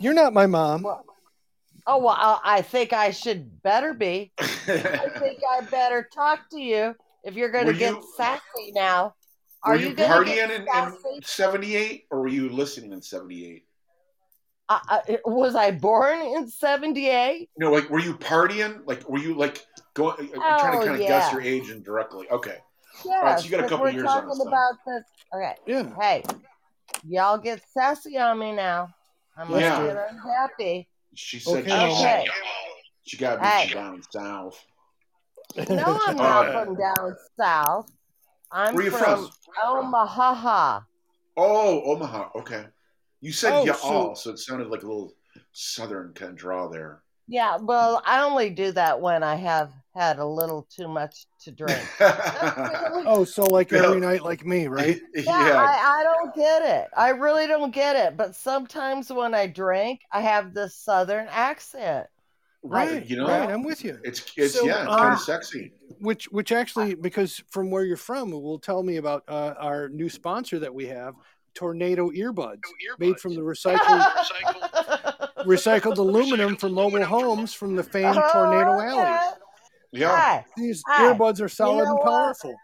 you're 0.00 0.14
not 0.14 0.34
my 0.34 0.46
mom. 0.46 0.82
Well, 0.82 1.04
Oh 1.90 1.96
well, 1.98 2.16
I 2.18 2.38
I 2.58 2.62
think 2.62 2.92
I 2.92 3.10
should 3.10 3.62
better 3.62 3.94
be. 3.94 4.30
I 4.38 4.44
think 5.18 5.38
I 5.50 5.62
better 5.70 6.06
talk 6.14 6.50
to 6.50 6.60
you 6.60 6.94
if 7.24 7.34
you're 7.34 7.50
going 7.50 7.66
to 7.66 7.72
get 7.72 7.94
you- 7.94 8.12
sassy 8.14 8.72
now. 8.74 9.14
were 9.66 9.72
Are 9.72 9.76
you, 9.76 9.88
you, 9.88 9.94
partying 9.94 10.50
in, 10.50 10.68
in 10.68 11.22
78 11.22 12.04
or 12.10 12.20
were 12.20 12.28
you 12.28 12.50
listening 12.50 12.92
in 12.92 13.00
78? 13.00 13.64
I, 14.68 14.80
I, 15.08 15.18
was 15.24 15.54
I 15.54 15.70
born 15.70 16.20
in 16.20 16.46
'78? 16.46 17.48
No, 17.56 17.72
like 17.72 17.88
were 17.88 18.00
you 18.00 18.12
partying? 18.18 18.82
Like 18.84 19.08
were 19.08 19.18
you 19.18 19.34
like 19.34 19.64
going? 19.94 20.28
I'm 20.34 20.40
trying 20.40 20.72
to 20.72 20.78
Oh, 20.78 20.84
kind 20.84 21.00
of 21.00 21.08
guess 21.08 21.32
your 21.32 21.40
age 21.40 21.70
indirectly. 21.70 22.26
Okay. 22.30 22.58
Yes. 23.02 23.22
right, 23.22 23.38
so 23.38 23.44
you 23.46 23.50
got 23.50 23.64
a 23.64 23.68
couple 23.68 23.86
we're 23.86 23.92
years 23.92 24.04
on 24.06 24.24
talking 24.24 24.38
then. 24.38 24.46
about 24.48 24.74
this. 24.86 25.04
Okay. 25.34 25.54
Yeah. 25.66 25.94
Hey, 25.98 26.22
y'all 27.06 27.38
get 27.38 27.62
sassy 27.72 28.18
on 28.18 28.38
me 28.38 28.52
now. 28.52 28.90
I'm 29.38 29.50
Yeah. 29.52 29.86
get 29.86 29.96
unhappy. 30.10 30.86
She 31.18 31.40
said 31.40 31.64
Okay, 31.66 31.70
she, 31.70 31.76
Mom. 31.76 31.90
Okay. 31.90 32.26
she 33.04 33.16
got 33.16 33.42
me 33.42 33.48
Hey. 33.48 33.74
down 33.74 34.02
south. 34.12 34.64
No, 35.68 35.98
I'm 36.06 36.16
not 36.16 36.48
Uh, 36.48 36.64
from 36.64 36.76
down 36.76 37.16
south. 37.38 37.90
I'm 38.52 38.74
Where 38.74 38.84
you 38.84 38.90
from, 38.92 39.28
from? 39.28 39.30
Omaha. 39.64 40.80
Oh, 41.36 41.82
Omaha. 41.92 42.28
Okay. 42.36 42.66
You 43.20 43.32
said 43.32 43.52
Oh, 43.52 43.64
yeah, 43.66 43.72
so- 43.72 44.14
so 44.14 44.30
it 44.30 44.38
sounded 44.38 44.68
like 44.68 44.84
a 44.84 44.86
little 44.86 45.12
southern 45.52 46.14
kind 46.14 46.30
of 46.30 46.36
draw 46.36 46.68
there. 46.68 47.02
Yeah, 47.26 47.56
well, 47.60 48.00
I 48.06 48.22
only 48.22 48.50
do 48.50 48.70
that 48.72 49.00
when 49.00 49.24
I 49.24 49.34
have 49.34 49.72
had 49.94 50.18
a 50.18 50.24
little 50.24 50.66
too 50.74 50.86
much 50.88 51.26
to 51.40 51.50
drink. 51.52 51.80
Oh, 53.10 53.24
so 53.24 53.44
like 53.44 53.70
Yeah. 53.70 53.84
every 53.86 54.00
night, 54.00 54.22
like 54.22 54.44
me, 54.44 54.66
right? 54.66 55.00
yeah. 55.14 55.22
Yeah, 55.24 55.56
I, 55.60 56.00
I 56.00 56.02
don't 56.02 56.34
get 56.34 56.62
it. 56.62 56.88
I 56.96 57.10
really 57.10 57.46
don't 57.46 57.72
get 57.72 57.96
it. 57.96 58.16
But 58.16 58.34
sometimes 58.34 59.10
when 59.10 59.34
I 59.34 59.46
drink, 59.46 60.00
I 60.12 60.20
have 60.20 60.52
this 60.54 60.74
southern 60.74 61.26
accent. 61.30 62.06
Right. 62.62 63.06
you 63.06 63.16
know- 63.16 63.28
right. 63.28 63.48
I'm 63.48 63.62
with 63.62 63.84
you. 63.84 63.98
It's 64.04 64.32
it's 64.36 64.54
So, 64.54 64.66
yeah, 64.66 64.82
it's 64.82 64.90
uh, 64.92 64.96
kind 64.98 65.12
of 65.14 65.20
sexy. 65.20 65.72
Which, 66.00 66.26
which 66.26 66.52
actually, 66.52 66.94
because 66.94 67.42
from 67.50 67.70
where 67.70 67.84
you're 67.84 67.96
from, 67.96 68.30
will 68.30 68.58
tell 68.58 68.82
me 68.82 68.96
about 68.96 69.24
uh, 69.28 69.54
our 69.58 69.88
new 69.88 70.08
sponsor 70.08 70.58
that 70.58 70.74
we 70.74 70.86
have, 70.86 71.14
Tornado 71.54 72.10
Earbuds, 72.10 72.60
made 72.98 73.18
from 73.18 73.34
the 73.34 73.40
recycled 73.40 74.04
recycled 75.46 75.98
aluminum 75.98 76.56
from 76.56 76.72
mobile 76.74 77.04
homes 77.04 77.52
from 77.54 77.74
the 77.74 77.82
famed 77.82 78.18
Tornado 78.32 78.70
Oh, 78.72 78.80
Alley. 78.80 79.00
okay. 79.02 79.26
Yeah. 79.92 80.38
Hey, 80.38 80.44
These 80.56 80.82
Hey, 80.86 81.04
earbuds 81.04 81.40
are 81.40 81.48
solid 81.48 81.84
know 81.84 81.90
and 81.90 81.98
what? 81.98 82.04
powerful. 82.06 82.54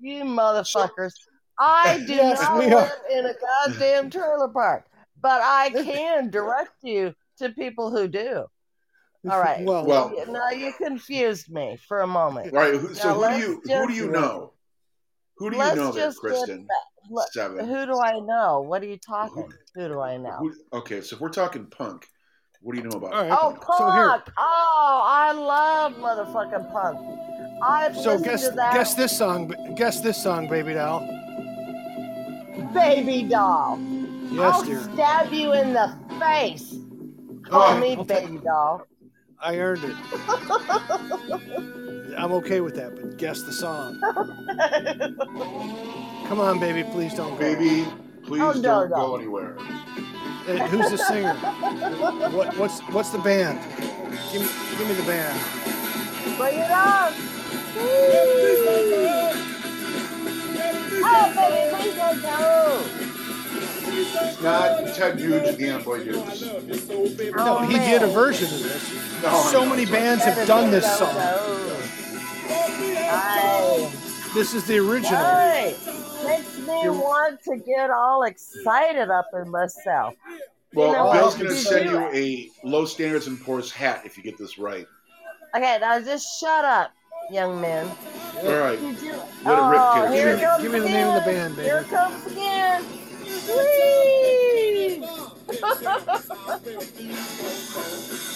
you 0.00 0.24
motherfuckers. 0.24 1.12
I 1.58 1.98
do 2.06 2.14
Yes, 2.14 2.40
not 2.40 2.56
live 2.56 2.90
in 3.12 3.26
a 3.26 3.34
goddamn 3.66 4.10
trailer 4.10 4.48
park, 4.48 4.86
but 5.20 5.40
I 5.42 5.70
can 5.84 6.30
direct 6.30 6.72
you 6.82 7.14
to 7.38 7.50
people 7.50 7.90
who 7.90 8.08
do. 8.08 8.44
All 9.30 9.38
right. 9.40 9.64
Well, 9.64 9.86
Well- 9.86 10.12
You- 10.16 10.32
Now 10.32 10.50
you 10.50 10.72
confused 10.72 11.48
me 11.50 11.78
for 11.86 12.00
a 12.00 12.06
moment. 12.06 12.52
Right. 12.52 12.74
Who, 12.74 12.94
so 12.94 13.08
Now, 13.08 13.14
who 13.14 13.20
do 13.20 13.20
let's 13.20 13.38
you 13.68 13.78
who 13.80 13.86
do 13.88 13.92
you 13.94 14.10
know? 14.10 14.52
Who 15.38 15.50
do 15.50 15.56
you 15.56 15.62
Let's 15.62 15.76
know 15.76 15.92
there, 15.92 16.06
just 16.06 16.18
get 16.22 16.28
Kristen? 16.30 16.66
back- 16.66 16.76
let- 17.10 17.32
Seven. 17.32 17.66
Who 17.68 17.86
do 17.86 17.98
I 18.00 18.18
know? 18.20 18.60
What 18.60 18.82
are 18.82 18.86
you 18.86 18.98
talking? 18.98 19.48
Who 19.74 19.88
do 19.88 20.00
I 20.00 20.16
know? 20.16 20.36
Who, 20.38 20.52
okay, 20.72 21.00
so 21.00 21.16
if 21.16 21.20
we're 21.20 21.30
talking 21.30 21.66
punk, 21.66 22.06
what 22.62 22.74
do 22.74 22.78
you 22.82 22.88
know 22.88 22.96
about? 22.96 23.12
All 23.12 23.22
right. 23.22 23.32
Oh, 23.32 23.50
punk? 23.50 23.60
punk! 23.62 23.78
So 23.78 23.90
here- 23.92 24.22
Oh, 24.38 25.02
I 25.04 25.32
love 25.32 25.94
motherfucking 25.94 26.72
punk. 26.72 26.98
I've 27.62 27.94
so 27.96 28.12
listened 28.14 28.24
guess 28.24 28.48
to 28.48 28.54
that 28.56 28.72
guess 28.74 28.94
this 28.94 29.16
song. 29.16 29.54
Guess 29.76 30.00
this 30.00 30.20
song, 30.22 30.48
baby 30.48 30.74
doll. 30.74 31.00
baby 32.74 33.22
doll. 33.24 33.78
Yes, 34.30 34.54
I'll 34.54 34.62
dear. 34.64 34.80
stab 34.94 35.32
you 35.32 35.52
in 35.52 35.72
the 35.72 35.94
face. 36.18 36.74
Call 37.44 37.62
Oh, 37.76 37.78
me 37.78 37.94
I'll 37.96 38.04
take- 38.04 38.26
baby 38.26 38.38
doll. 38.38 38.82
I 39.40 39.58
earned 39.58 39.82
it. 39.84 39.96
I'm 42.16 42.32
okay 42.32 42.60
with 42.60 42.74
that, 42.76 42.94
but 42.94 43.16
guess 43.16 43.42
the 43.42 43.52
song. 43.52 43.98
Come 46.28 46.40
on, 46.40 46.60
baby, 46.60 46.84
please 46.92 47.14
don't 47.14 47.32
go. 47.32 47.38
Baby, 47.38 47.86
please 48.24 48.40
Oh, 48.40 48.52
no, 48.52 48.60
don't 48.62 48.90
no. 48.90 48.96
go 48.96 49.16
anywhere. 49.16 49.56
Uh, 50.48 50.66
who's 50.68 50.90
the 50.90 50.98
singer? 50.98 51.34
What, 51.34 52.56
what's 52.56 52.80
what's 52.88 53.10
the 53.10 53.18
band? 53.18 53.60
Give 54.32 54.42
me, 54.42 54.48
give 54.76 54.88
me 54.88 54.94
the 54.94 55.04
band. 55.04 55.38
Bring 56.36 56.58
it 56.58 56.70
on. 56.70 57.12
Oh, 61.04 61.32
baby, 61.36 61.76
please 61.76 61.94
don't 61.96 62.22
go. 62.22 62.84
It's 63.94 64.40
not 64.42 64.94
Ted 64.96 65.18
Hughes 65.20 65.48
and 65.48 65.56
the 65.58 65.68
Amboy 65.68 66.04
Dukes. 66.04 66.42
No, 66.42 66.58
Oh, 67.58 67.66
he 67.66 67.74
did 67.78 68.02
a 68.02 68.06
version 68.08 68.46
of 68.46 68.62
this. 68.62 69.22
No, 69.22 69.42
so 69.50 69.64
many 69.64 69.84
bands 69.86 70.24
have 70.24 70.46
done 70.46 70.70
this 70.70 70.86
song. 70.98 71.14
go. 71.14 71.72
Aye. 74.32 74.34
This 74.34 74.54
is 74.54 74.64
the 74.64 74.78
original. 74.78 75.18
Hey, 75.20 75.76
makes 76.24 76.56
me 76.58 76.88
want 76.90 77.40
to 77.44 77.56
get 77.58 77.90
all 77.90 78.22
excited 78.24 79.10
up 79.10 79.26
in 79.34 79.50
myself. 79.50 80.14
Well, 80.74 80.88
You 80.88 80.92
know 80.94 81.12
Bill's 81.12 81.34
going 81.34 81.48
to 81.50 81.54
Did 81.54 81.62
send 81.66 81.90
you- 81.90 82.00
you 82.00 82.50
a 82.64 82.66
low 82.66 82.84
standards 82.86 83.26
and 83.26 83.38
poor's 83.40 83.70
hat 83.70 84.02
if 84.04 84.16
you 84.16 84.22
get 84.22 84.38
this 84.38 84.58
right. 84.58 84.86
Okay, 85.54 85.78
now 85.80 86.00
just 86.00 86.40
shut 86.40 86.64
up, 86.64 86.92
young 87.30 87.60
man. 87.60 87.90
All 88.42 88.56
right. 88.56 88.78
You? 88.80 88.88
Let 89.44 89.58
it 89.58 89.62
rip, 89.68 89.80
oh, 89.80 90.06
kid. 90.08 90.12
here 90.14 90.24
Give 90.24 90.32
it 90.32 90.36
me- 90.38 90.42
comes 90.44 90.62
give 90.62 90.72
me 90.72 90.78
the 90.80 90.88
name 90.88 91.08
of 91.08 91.14
the 91.24 91.30
again. 91.30 91.34
band, 91.54 91.56
baby. 91.56 91.68
Here 91.68 91.78
it 91.78 91.88
comes 91.90 92.26
again. 92.26 92.84
Whee! 93.48 95.02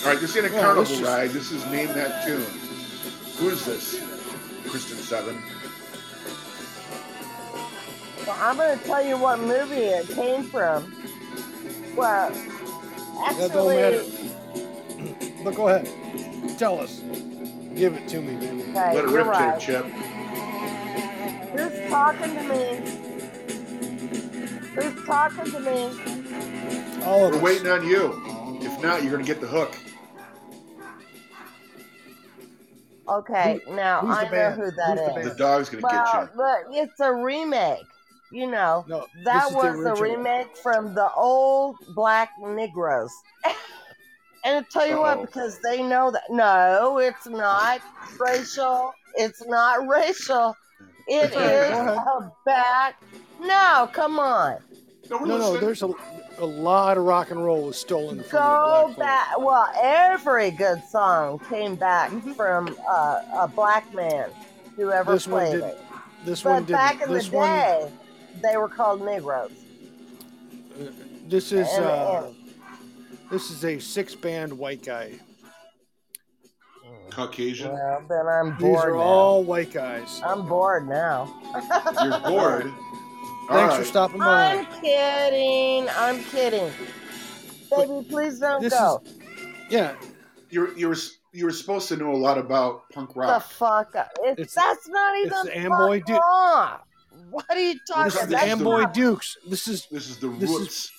All 0.05 0.13
right, 0.13 0.21
this 0.21 0.37
ain't 0.37 0.47
a 0.47 0.51
Yeah, 0.51 0.61
carnival 0.61 0.77
let's 0.83 0.91
just- 0.91 1.03
ride. 1.03 1.31
This 1.31 1.51
is 1.53 1.65
Name 1.67 1.89
That 1.95 2.25
Tune. 2.27 2.43
Who 3.39 3.49
is 3.49 3.65
this? 3.65 3.99
Kristen 4.69 4.99
Seven. 4.99 5.43
Well, 8.27 8.37
I'm 8.41 8.57
going 8.57 8.79
to 8.79 8.85
tell 8.85 9.05
you 9.05 9.17
what 9.17 9.39
movie 9.41 9.75
it 9.77 10.09
came 10.09 10.45
from. 10.45 10.93
Well, 11.97 12.31
That 12.31 13.51
don't 13.53 13.69
matter. 13.69 14.01
actually, 14.01 15.45
But 15.45 15.55
go 15.55 15.69
ahead. 15.69 15.89
Tell 16.59 16.81
us. 16.81 17.01
Give 17.75 17.95
it 17.95 18.09
to 18.09 18.21
me, 18.21 18.35
baby. 18.37 18.63
okay, 18.71 18.95
Let 18.95 19.05
it 19.05 19.11
you're 19.11 19.19
rip, 19.19 19.27
right. 19.27 19.61
Chip. 19.61 19.85
Who's 21.57 21.91
talking 21.91 22.35
to 22.35 22.43
me? 22.43 22.81
Who's 24.75 25.05
talking 25.07 25.51
to 25.53 25.61
me? 25.61 27.03
All 27.05 27.25
of 27.27 27.31
We're 27.33 27.37
us. 27.37 27.43
waiting 27.43 27.69
on 27.69 27.87
you. 27.87 28.59
If 28.63 28.83
not, 28.83 29.03
you're 29.03 29.13
going 29.13 29.25
to 29.25 29.31
get 29.33 29.41
the 29.41 29.47
hook. 29.47 29.75
Okay, 33.09 33.61
now 33.71 34.01
I 34.01 34.25
know 34.25 34.31
band? 34.31 34.61
who 34.61 34.71
that 34.73 34.99
Who's 34.99 35.15
the 35.15 35.21
is. 35.21 35.29
The 35.29 35.35
dog's 35.39 35.69
going 35.69 35.81
to 35.83 35.87
Well, 35.87 36.13
get 36.13 36.23
you. 36.23 36.29
but 36.37 36.59
it's 36.71 36.99
a 37.01 37.13
remake. 37.15 37.87
You 38.33 38.51
know, 38.51 38.85
No, 38.89 39.07
this 39.15 39.25
that 39.25 39.47
is 39.47 39.53
the 39.53 39.57
was 39.59 39.99
a 39.99 40.03
remake 40.03 40.57
from 40.57 40.95
the 40.95 41.11
old 41.13 41.77
Black 41.95 42.31
Negroes. 42.41 43.13
and 44.45 44.59
I 44.59 44.63
tell 44.71 44.87
you 44.87 44.95
Uh-oh. 44.95 45.19
what, 45.19 45.21
because 45.27 45.59
they 45.63 45.83
know 45.83 46.11
that 46.11 46.25
no, 46.31 46.99
it's 46.99 47.27
not 47.27 47.81
racial. 48.19 48.93
It's 49.15 49.45
not 49.47 49.87
racial. 49.87 50.57
It 51.09 51.33
is 51.33 51.71
Go 51.71 51.95
a 51.97 52.33
back. 52.45 53.01
No, 53.41 53.89
come 53.93 54.19
on. 54.19 54.57
No, 55.09 55.19
No, 55.19 55.39
no, 55.39 55.57
there's 55.59 55.85
a, 55.85 55.93
a 56.39 56.45
lot 56.45 56.99
of 56.99 57.05
rock 57.05 57.31
and 57.31 57.43
roll 57.45 57.63
was 57.67 57.79
stolen 57.79 58.25
from 58.25 58.41
Go 58.41 58.87
the 58.89 58.95
Black 58.97 59.29
back. 59.29 59.39
Well, 59.39 59.69
every 59.81 60.51
good 60.51 60.83
song 60.91 61.39
came 61.49 61.77
back 61.77 62.11
Mhm. 62.11 62.35
from 62.35 62.77
uh, 62.91 63.23
a 63.35 63.47
black 63.49 63.95
man 63.95 64.31
who 64.75 64.91
ever 64.91 65.13
This 65.13 65.29
one 65.29 65.43
played 65.47 65.53
did- 65.61 65.63
it. 65.65 65.79
This 66.25 66.43
But 66.43 66.51
one 66.51 66.63
didn't. 66.65 66.77
back 66.77 67.03
in 67.03 67.13
this 67.13 67.29
the 67.29 67.37
one, 67.37 67.49
day, 67.49 67.93
they 68.43 68.57
were 68.57 68.69
called 68.69 69.03
Negroes. 69.05 69.53
this 71.29 71.53
is 71.53 71.69
And- 71.73 71.85
uh, 71.85 72.23
and- 72.27 72.37
this 73.31 73.51
is 73.51 73.65
a 73.65 73.79
six-band 73.79 74.57
white 74.57 74.85
guy. 74.85 75.13
Caucasian. 77.11 77.73
Well, 77.73 78.03
then 78.09 78.27
I'm 78.27 78.51
These 78.53 78.61
bored 78.61 78.89
are 78.91 78.95
now. 78.97 79.01
all 79.01 79.43
white 79.45 79.73
guys. 79.73 80.21
I'm 80.25 80.47
bored 80.47 80.89
now. 80.89 81.33
You're 82.03 82.21
bored. 82.21 82.73
All 83.49 83.57
Thanks 83.57 83.77
for 83.77 83.85
stopping 83.85 84.19
by. 84.19 84.57
I'm 84.57 84.67
kidding. 84.83 85.89
I'm 85.97 86.23
kidding. 86.25 86.71
Baby, 87.71 88.07
please 88.09 88.39
don't 88.41 88.69
go. 88.69 89.03
is 89.07 89.15
yeah. 89.71 89.95
You're 90.51 90.77
you're 90.77 90.97
you're 91.33 91.51
supposed 91.53 91.89
to 91.89 91.97
know 91.97 92.13
a 92.13 92.17
lot 92.17 92.39
about 92.39 92.89
punk 92.91 93.15
rock. 93.17 93.43
the 93.43 93.55
fuck. 93.55 93.93
It's, 94.23 94.41
It's- 94.41 94.55
that's 94.55 94.89
not 94.89 95.17
it's 95.17 95.27
even 95.27 95.39
the 95.47 95.59
Amboy 95.59 96.01
punk 96.01 96.07
Duke. 96.07 96.21
rock. 96.21 96.86
What 97.31 97.45
are 97.49 97.59
you 97.59 97.79
talking 97.89 98.05
This 98.05 98.15
is 98.15 98.19
about? 98.21 98.29
the 98.31 98.37
That's 98.37 98.51
Amboy 98.53 98.81
not- 98.83 98.95
Dukes. 98.95 99.37
This 99.49 99.69
is 99.69 99.87
This 99.91 100.09
is 100.09 100.19
the 100.19 100.29
This 100.29 100.51
is- 100.51 100.59
roots. 100.59 100.93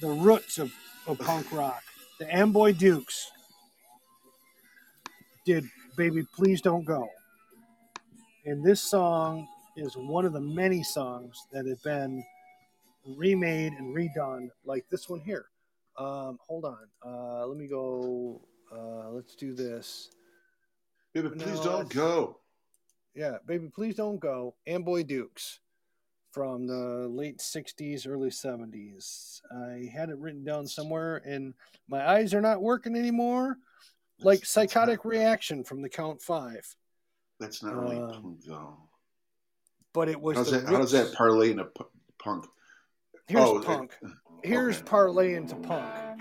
the 0.00 0.08
roots 0.08 0.58
of, 0.58 0.72
of 1.06 1.18
punk 1.18 1.50
rock. 1.52 1.82
The 2.18 2.32
Amboy 2.34 2.72
Dukes 2.72 3.30
did 5.44 5.64
Baby 5.96 6.22
Please 6.34 6.60
Don't 6.60 6.84
Go. 6.84 7.08
And 8.44 8.64
this 8.64 8.80
song 8.82 9.46
is 9.76 9.94
one 9.96 10.24
of 10.24 10.32
the 10.32 10.40
many 10.40 10.82
songs 10.82 11.36
that 11.52 11.66
have 11.66 11.82
been 11.82 12.24
remade 13.04 13.72
and 13.74 13.94
redone, 13.94 14.48
like 14.64 14.84
this 14.90 15.08
one 15.08 15.20
here. 15.20 15.46
Um, 15.96 16.38
hold 16.46 16.64
on. 16.64 16.78
Uh, 17.04 17.46
let 17.46 17.56
me 17.58 17.66
go. 17.68 18.40
Uh, 18.72 19.10
let's 19.10 19.34
do 19.34 19.54
this. 19.54 20.10
Baby, 21.14 21.30
No, 21.34 21.44
please 21.44 21.60
don't 21.60 21.88
go. 21.92 22.38
Yeah, 23.14 23.38
Baby 23.46 23.68
Please 23.68 23.96
Don't 23.96 24.20
Go. 24.20 24.54
Amboy 24.66 25.02
Dukes 25.02 25.60
from 26.30 26.66
the 26.66 27.08
late 27.08 27.38
60s, 27.38 28.06
early 28.06 28.30
70s. 28.30 29.40
I 29.50 29.90
had 29.92 30.10
it 30.10 30.18
written 30.18 30.44
down 30.44 30.66
somewhere, 30.66 31.16
and 31.24 31.54
my 31.88 32.06
eyes 32.08 32.34
are 32.34 32.40
not 32.40 32.62
working 32.62 32.94
anymore. 32.96 33.58
Like 34.20 34.40
That's- 34.40 34.40
that's 34.40 34.50
psychotic 34.72 35.04
reaction 35.04 35.64
from 35.64 35.80
the 35.82 35.88
Count 35.88 36.20
Five. 36.20 36.76
That's 37.40 37.62
not 37.62 37.76
really 37.76 37.98
Um, 37.98 38.10
punk 38.10 38.44
though. 38.44 38.76
But 39.92 40.08
it 40.08 40.20
was 40.20 40.36
How's 40.36 40.50
that? 40.50 40.64
How 40.66 40.78
does 40.78 40.90
that 40.92 41.14
parlay 41.14 41.50
into 41.52 41.64
pu- 41.64 41.88
punk? 42.18 42.44
Here's 43.26 43.44
oh, 43.44 43.58
it- 43.58 43.64
punk. 43.64 43.96
Here's 44.44 44.76
okay. 44.78 44.84
parlay 44.86 45.34
into 45.34 45.56
punk. 45.56 46.20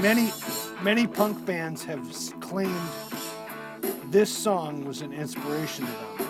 Many, 0.00 0.30
many 0.82 1.06
punk 1.06 1.44
bands 1.44 1.84
have 1.84 2.02
claimed 2.40 2.80
this 4.12 4.30
song 4.30 4.84
was 4.84 5.00
an 5.00 5.12
inspiration 5.12 5.86
to 5.86 5.92
them. 5.92 6.28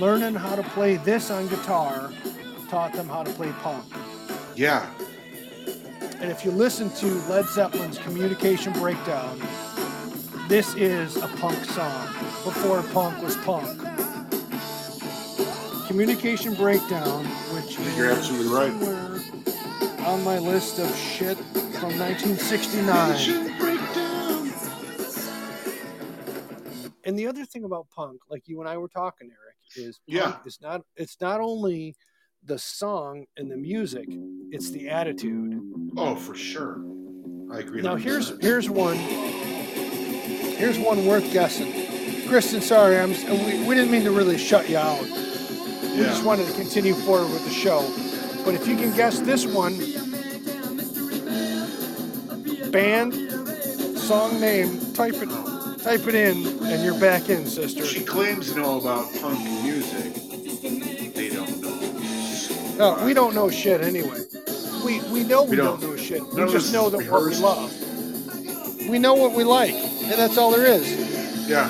Learning 0.00 0.34
how 0.34 0.54
to 0.54 0.62
play 0.62 0.96
this 0.98 1.30
on 1.30 1.48
guitar 1.48 2.12
taught 2.68 2.92
them 2.92 3.08
how 3.08 3.24
to 3.24 3.30
play 3.32 3.50
punk. 3.62 3.84
Yeah, 4.54 4.86
And 6.20 6.30
if 6.30 6.44
you 6.44 6.50
listen 6.52 6.90
to 6.90 7.06
Led 7.30 7.46
Zeppelin's 7.46 7.98
Communication 7.98 8.72
Breakdown, 8.74 9.40
this 10.48 10.74
is 10.76 11.16
a 11.16 11.26
punk 11.38 11.64
song 11.64 12.06
before 12.44 12.82
punk 12.92 13.20
was 13.22 13.36
punk. 13.38 13.66
Communication 15.88 16.54
Breakdown, 16.54 17.24
which 17.52 17.78
You're 17.96 18.12
absolutely 18.12 18.52
right. 18.52 18.72
on 20.06 20.22
my 20.22 20.38
list 20.38 20.78
of 20.78 20.94
shit 20.96 21.36
from 21.80 21.98
1969. 21.98 23.49
And 27.10 27.18
the 27.18 27.26
other 27.26 27.44
thing 27.44 27.64
about 27.64 27.90
punk, 27.90 28.20
like 28.28 28.46
you 28.46 28.60
and 28.60 28.68
I 28.68 28.76
were 28.76 28.86
talking, 28.86 29.30
Eric, 29.32 29.56
is 29.74 29.98
Yeah. 30.06 30.36
is 30.46 30.60
not 30.62 30.82
it's 30.94 31.20
not 31.20 31.40
only 31.40 31.96
the 32.44 32.56
song 32.56 33.26
and 33.36 33.50
the 33.50 33.56
music, 33.56 34.06
it's 34.52 34.70
the 34.70 34.88
attitude. 34.88 35.60
Oh, 35.96 36.14
for 36.14 36.36
sure. 36.36 36.80
I 37.50 37.58
agree. 37.58 37.82
Now 37.82 37.96
100%. 37.96 38.00
here's 38.00 38.28
here's 38.40 38.70
one. 38.70 38.94
Here's 38.94 40.78
one 40.78 41.04
worth 41.04 41.32
guessing. 41.32 41.72
Kristen, 42.28 42.60
sorry, 42.60 42.96
I'm 42.96 43.10
we, 43.10 43.66
we 43.66 43.74
didn't 43.74 43.90
mean 43.90 44.04
to 44.04 44.12
really 44.12 44.38
shut 44.38 44.70
you 44.70 44.76
out. 44.78 45.02
We 45.02 46.04
just 46.12 46.22
wanted 46.24 46.46
to 46.46 46.52
continue 46.52 46.94
forward 46.94 47.32
with 47.32 47.44
the 47.44 47.50
show. 47.50 47.80
But 48.44 48.54
if 48.54 48.68
you 48.68 48.76
can 48.76 48.94
guess 48.94 49.18
this 49.18 49.44
one, 49.46 49.74
band, 52.70 53.14
song 53.98 54.40
name, 54.40 54.78
type 54.94 55.14
it 55.14 55.28
type 55.82 56.06
it 56.06 56.14
in, 56.14 56.46
and 56.64 56.84
you're 56.84 56.98
back 57.00 57.28
in, 57.28 57.46
sister. 57.46 57.84
She 57.84 58.04
claims 58.04 58.52
to 58.52 58.58
know 58.60 58.78
about 58.80 59.12
punk 59.20 59.38
music. 59.62 60.14
They 61.14 61.30
don't 61.30 61.60
know. 61.60 61.76
No, 62.96 63.04
we 63.04 63.14
don't 63.14 63.34
know 63.34 63.50
shit 63.50 63.80
anyway. 63.80 64.20
We 64.84 65.00
we 65.10 65.24
know 65.24 65.42
we, 65.44 65.50
We 65.50 65.56
don't. 65.56 65.80
don't. 65.80 65.90
know 65.90 65.96
shit. 65.96 66.22
We 66.32 66.46
just 66.50 66.72
know 66.72 66.88
that 66.90 67.10
what 67.10 67.24
we 67.24 67.34
love. 67.36 67.70
We 68.88 68.98
know 68.98 69.14
what 69.14 69.32
we 69.36 69.44
like, 69.44 69.74
and 69.74 70.12
that's 70.12 70.36
all 70.38 70.50
there 70.50 70.66
is. 70.66 71.48
Yeah. 71.48 71.68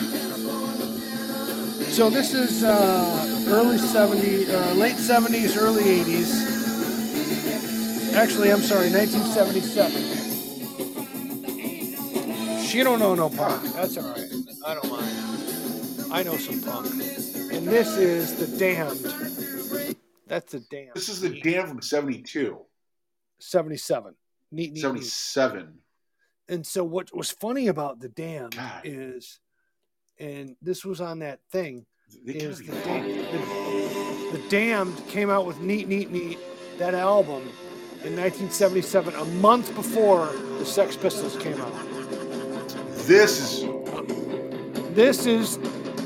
So 1.90 2.08
this 2.08 2.32
is 2.34 2.62
uh, 2.62 3.44
early 3.48 3.76
70s, 3.76 4.48
uh, 4.48 4.74
late 4.74 4.96
70s, 4.96 5.56
early 5.60 5.82
80s. 5.82 6.48
Actually, 8.14 8.50
I'm 8.52 8.60
sorry, 8.62 8.90
1977. 8.90 10.19
She 12.70 12.84
don't 12.84 13.00
know 13.00 13.16
no 13.16 13.28
punk. 13.28 13.64
That's 13.74 13.96
all 13.96 14.04
right. 14.12 14.30
I 14.64 14.74
don't 14.74 14.88
mind. 14.88 16.12
I 16.12 16.22
know 16.22 16.36
some 16.36 16.60
punk. 16.62 16.86
And 17.52 17.66
this 17.66 17.96
is 17.96 18.36
the 18.36 18.46
Damned. 18.58 19.00
That's 20.28 20.52
the 20.52 20.60
Damned. 20.60 20.92
This 20.94 21.08
is 21.08 21.20
the 21.20 21.40
Dam 21.40 21.66
from 21.66 21.82
72, 21.82 22.60
77. 23.40 24.14
Neat, 24.52 24.72
neat, 24.72 24.74
neat. 24.74 24.80
77. 24.82 25.78
And 26.48 26.64
so 26.64 26.84
what 26.84 27.12
was 27.12 27.32
funny 27.32 27.66
about 27.66 27.98
the 27.98 28.08
Damned 28.08 28.54
God. 28.54 28.82
is, 28.84 29.40
and 30.20 30.54
this 30.62 30.84
was 30.84 31.00
on 31.00 31.18
that 31.20 31.40
thing, 31.50 31.86
They 32.24 32.34
is 32.34 32.58
the, 32.60 32.66
punk. 32.66 32.84
Dam- 32.84 33.06
the, 33.06 34.38
the 34.38 34.48
Damned 34.48 35.08
came 35.08 35.28
out 35.28 35.44
with 35.44 35.58
Neat 35.58 35.88
Neat 35.88 36.12
Neat, 36.12 36.38
that 36.78 36.94
album, 36.94 37.42
in 38.04 38.14
1977, 38.16 39.12
a 39.14 39.24
month 39.40 39.74
before 39.74 40.26
the 40.58 40.64
Sex 40.64 40.96
Pistols 40.96 41.36
came 41.36 41.60
out. 41.60 41.89
This 43.06 43.40
is 43.40 43.64
This 44.94 45.26
is 45.26 45.58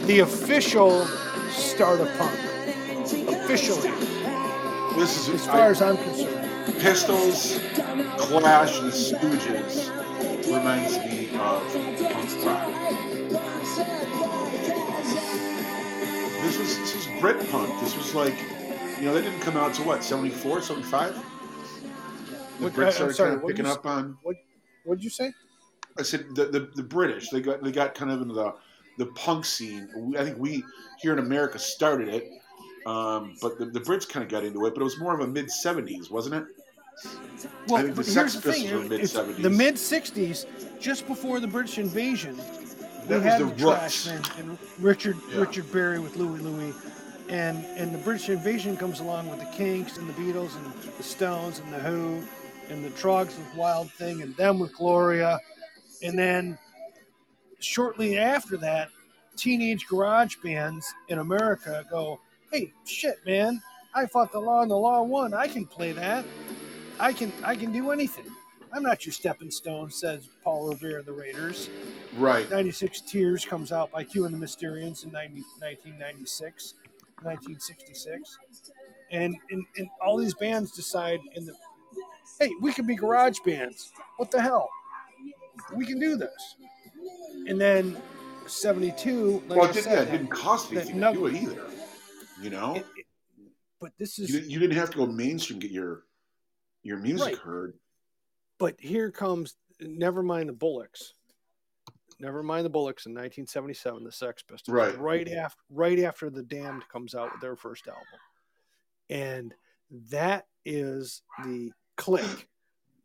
the 0.07 0.21
official 0.21 1.07
start 1.51 2.01
of 2.01 2.09
punk. 2.19 2.39
Officially, 3.43 3.91
this 4.97 5.17
is 5.29 5.29
as 5.35 5.47
far 5.47 5.71
as 5.71 5.83
I'm 5.83 5.97
concerned. 5.97 6.51
Pistols, 6.81 7.59
Clash, 8.19 8.79
and 8.81 8.93
Stooges 8.93 9.89
reminds 10.47 10.99
me 10.99 11.29
of 11.37 11.63
punk 12.13 12.45
rock. 12.45 12.69
This 16.43 16.59
was 16.59 16.79
this 16.79 16.95
was 16.95 17.21
Brit 17.21 17.51
punk. 17.51 17.81
This 17.81 17.97
was 17.97 18.15
like, 18.15 18.35
you 18.99 19.07
know, 19.07 19.15
they 19.15 19.23
didn't 19.23 19.41
come 19.41 19.57
out 19.57 19.75
to 19.75 19.83
what 19.83 20.03
74, 20.05 20.63
75? 20.63 21.15
The 21.15 21.23
What- 22.65 22.73
Brits 22.73 22.87
I- 22.87 22.91
started 22.93 23.15
sorry, 23.17 23.31
kind 23.31 23.43
of 23.43 23.49
picking 23.49 23.67
you 23.67 23.73
up 23.73 23.85
on. 23.87 24.17
What'd 24.85 25.03
you 25.05 25.11
say? 25.11 25.33
I 25.99 26.03
said 26.03 26.27
the, 26.35 26.47
the 26.47 26.71
the 26.75 26.83
British 26.83 27.31
they 27.31 27.41
got 27.41 27.63
they 27.63 27.71
got 27.73 27.95
kind 27.95 28.11
of 28.11 28.21
into 28.23 28.35
the 28.35 28.55
the 28.99 29.07
punk 29.07 29.45
scene. 29.45 29.89
We, 29.97 30.17
I 30.19 30.25
think 30.25 30.39
we 30.39 30.65
here 31.01 31.13
in 31.13 31.19
America 31.19 31.59
started 31.59 32.09
it, 32.09 32.31
um, 32.87 33.37
but 33.41 33.59
the, 33.59 33.67
the 33.67 33.81
Brits 33.81 34.09
kind 34.09 34.25
of 34.25 34.31
got 34.31 34.45
into 34.45 34.65
it. 34.67 34.75
But 34.75 34.81
it 34.81 34.85
was 34.85 34.99
more 34.99 35.15
of 35.15 35.21
a 35.21 35.27
mid 35.27 35.47
'70s, 35.47 36.11
wasn't 36.11 36.37
it? 36.37 36.45
Well, 37.69 37.79
I 37.79 37.83
think 37.83 37.97
the 37.97 38.05
Sex 38.05 38.35
here's 38.35 38.45
the 38.45 38.53
thing: 38.53 38.63
Pistols 38.63 38.73
were 38.73 38.95
it's 38.95 39.15
mid-seventies. 39.15 39.43
the 39.43 39.51
mid 39.51 39.75
'60s, 39.75 40.81
just 40.81 41.07
before 41.07 41.41
the 41.41 41.49
British 41.49 41.79
invasion. 41.79 42.37
That 43.09 43.21
we 43.21 43.29
had 43.29 43.41
the, 43.41 43.47
Roots. 43.47 43.61
Trashmen 44.07 44.23
and 44.39 44.59
Richard 44.79 45.17
Yeah. 45.31 45.41
Richard 45.41 45.71
Berry 45.71 45.99
with 45.99 46.17
Louie 46.17 46.41
Louie, 46.41 46.73
and 47.29 47.65
and 47.77 47.93
the 47.93 47.99
British 47.99 48.29
invasion 48.31 48.77
comes 48.77 49.01
along 49.01 49.29
with 49.29 49.41
the 49.41 49.47
Kinks 49.57 49.99
and 49.99 50.09
the 50.09 50.15
Beatles 50.15 50.57
and 50.57 50.73
the 50.97 51.03
Stones 51.03 51.59
and 51.59 51.73
the 51.73 51.81
Who, 51.81 52.23
and 52.71 52.85
the 52.85 52.91
Troggs 52.91 53.37
with 53.37 53.55
Wild 53.57 53.91
Thing 53.93 54.23
and 54.23 54.35
them 54.37 54.59
with 54.59 54.75
Gloria, 54.75 55.39
and 56.05 56.19
then 56.19 56.59
shortly 57.59 58.19
after 58.19 58.57
that, 58.59 58.91
teenage 59.37 59.87
garage 59.87 60.37
bands 60.37 60.93
in 61.09 61.19
America 61.19 61.85
go, 61.91 62.21
"Hey, 62.53 62.73
shit, 62.85 63.17
man! 63.27 63.61
I 63.95 64.07
fought 64.07 64.31
the 64.31 64.41
law 64.41 64.63
and 64.63 64.71
the 64.71 64.77
law 64.77 65.03
won. 65.03 65.35
I 65.35 65.49
can 65.49 65.67
play 65.67 65.93
that. 65.93 66.25
I 67.01 67.13
can 67.13 67.33
I 67.43 67.57
can 67.57 67.73
do 67.73 67.91
anything. 67.91 68.27
I'm 68.73 68.83
not 68.83 69.07
your 69.07 69.13
stepping 69.13 69.51
stone," 69.51 69.91
says 69.91 70.29
Paul 70.45 70.69
Revere 70.69 70.99
of 70.99 71.07
the 71.07 71.13
Raiders. 71.13 71.71
Right. 72.17 72.49
96 72.51 73.01
Tears 73.01 73.45
comes 73.45 73.73
out 73.73 73.91
by 73.91 74.05
Q 74.05 74.27
and 74.27 74.35
the 74.35 74.39
Mysterians 74.39 75.05
in 75.05 75.11
90, 75.11 75.43
1996, 75.59 76.75
1966. 77.23 78.39
And, 79.11 79.37
and, 79.51 79.65
and 79.77 79.89
all 80.05 80.17
these 80.17 80.35
bands 80.35 80.73
decide 80.73 81.21
in 81.35 81.47
the, 81.47 81.55
hey, 82.41 82.51
we 82.61 82.73
can 82.73 82.87
be 82.87 82.95
garage 82.95 83.39
bands. 83.45 83.93
What 84.17 84.31
the 84.31 84.41
hell? 84.41 84.69
We 85.75 85.87
can 85.87 85.99
do 85.99 86.17
this. 86.17 86.57
And 87.47 87.61
then 87.61 87.97
72, 88.47 89.43
like 89.49 89.59
well, 89.59 89.71
it, 89.71 89.75
did, 89.75 89.85
said, 89.85 89.93
yeah, 89.93 90.03
it 90.03 90.11
didn't 90.11 90.29
cost 90.31 90.73
anything 90.73 91.01
to 91.01 91.13
do 91.13 91.27
it 91.27 91.35
either. 91.35 91.67
You 92.41 92.51
know, 92.51 92.75
it- 92.77 92.87
it- 92.97 93.07
but 93.81 93.93
this 93.99 94.19
is, 94.19 94.31
didn't- 94.31 94.51
you 94.51 94.59
didn't 94.59 94.77
have 94.77 94.91
to 94.91 94.97
go 94.97 95.07
mainstream 95.07 95.59
get 95.59 95.71
your 95.71 96.05
your 96.83 96.99
music 96.99 97.27
Right. 97.29 97.39
heard. 97.39 97.79
but 98.59 98.79
here 98.79 99.11
comes, 99.11 99.57
never 99.81 100.23
mind 100.23 100.49
the 100.51 100.53
Bollocks. 100.55 101.13
Never 102.21 102.43
mind 102.43 102.65
the 102.67 102.71
Bollocks 102.71 103.07
in 103.07 103.13
1977, 103.15 104.05
the 104.05 104.13
Sex 104.13 104.43
Pistols. 104.43 104.73
Right. 104.75 104.97
Right 104.99 105.29
after, 105.33 105.61
right 105.71 105.99
after 106.01 106.29
the 106.31 106.43
Damned 106.43 106.87
comes 106.89 107.15
out 107.15 107.33
with 107.33 107.41
their 107.41 107.57
first 107.57 107.89
album, 107.89 108.05
and 109.11 109.55
that 110.11 110.47
is 110.65 111.23
the 111.45 111.73
click. 111.97 112.49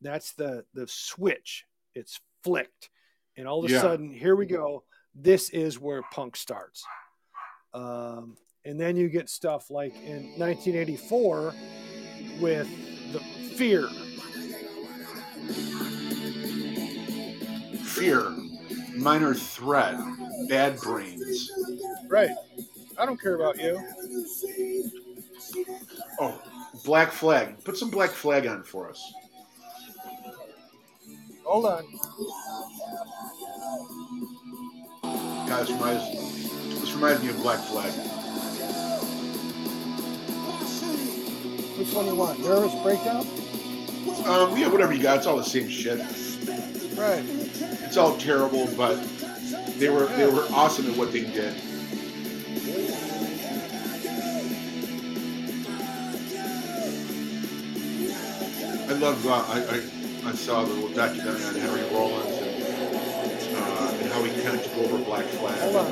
That's 0.01 0.33
the 0.33 0.65
the 0.73 0.87
switch. 0.87 1.65
It's 1.95 2.19
flicked, 2.43 2.89
and 3.37 3.47
all 3.47 3.63
of 3.63 3.69
a 3.69 3.73
Yeah. 3.73 3.81
sudden, 3.81 4.11
here 4.11 4.35
we 4.35 4.45
go. 4.45 4.83
This 5.15 5.49
is 5.49 5.79
where 5.79 6.01
punk 6.11 6.35
starts. 6.35 6.85
Um, 7.73 8.37
and 8.65 8.79
then 8.79 8.95
you 8.97 9.09
get 9.09 9.29
stuff 9.29 9.69
like 9.69 9.95
in 9.95 10.37
1984 10.37 11.53
with 12.39 12.67
the 13.13 13.19
Fear. 13.55 13.89
Fear, 17.83 18.29
Minor 18.95 19.33
Threat, 19.33 19.97
Bad 20.47 20.77
Brains. 20.79 21.51
Right. 22.07 22.29
I 22.97 23.05
don't 23.05 23.19
care 23.19 23.35
about 23.35 23.57
you. 23.59 23.81
Oh, 26.19 26.41
Black 26.85 27.11
Flag. 27.11 27.63
Put 27.63 27.77
some 27.77 27.89
Black 27.89 28.11
Flag 28.11 28.45
on 28.47 28.63
for 28.63 28.89
us. 28.89 29.13
Hold 31.49 31.65
on. 31.65 31.83
Guys, 35.47 35.71
reminds, 35.71 36.79
this 36.79 36.93
reminds 36.93 37.23
me 37.23 37.29
of 37.29 37.41
Black 37.41 37.57
Flag. 37.61 37.91
Which 41.75 41.91
one 41.91 42.05
do 42.05 42.11
you 42.11 42.17
want? 42.17 42.39
Nervous 42.41 42.75
breakdown? 42.83 43.25
Um, 44.27 44.55
yeah, 44.55 44.67
whatever 44.67 44.93
you 44.93 45.01
got. 45.01 45.17
It's 45.17 45.25
all 45.25 45.37
the 45.37 45.43
same 45.43 45.67
shit. 45.67 45.97
Right. 46.95 47.23
It's 47.25 47.97
all 47.97 48.15
terrible, 48.19 48.67
but 48.77 49.03
they 49.79 49.89
were 49.89 50.05
they 50.05 50.27
were 50.27 50.45
awesome 50.51 50.91
at 50.91 50.97
what 50.97 51.11
they 51.11 51.21
did. 51.21 51.55
I 58.87 58.93
love. 58.99 59.25
Uh, 59.25 59.33
I, 59.47 59.77
I 59.77 59.98
I 60.29 60.33
saw 60.33 60.63
the 60.63 60.71
little 60.71 60.89
documentary 60.89 61.43
on 61.43 61.55
Henry 61.55 61.81
Rollins 61.91 62.37
and, 62.37 63.55
uh, 63.55 63.97
and 63.99 64.11
how 64.11 64.21
he 64.23 64.29
kind 64.43 64.59
of 64.59 64.63
took 64.63 64.77
over 64.77 65.03
Black 65.03 65.25
Hold 65.25 65.49
Flag. 65.49 65.75
on. 65.75 65.91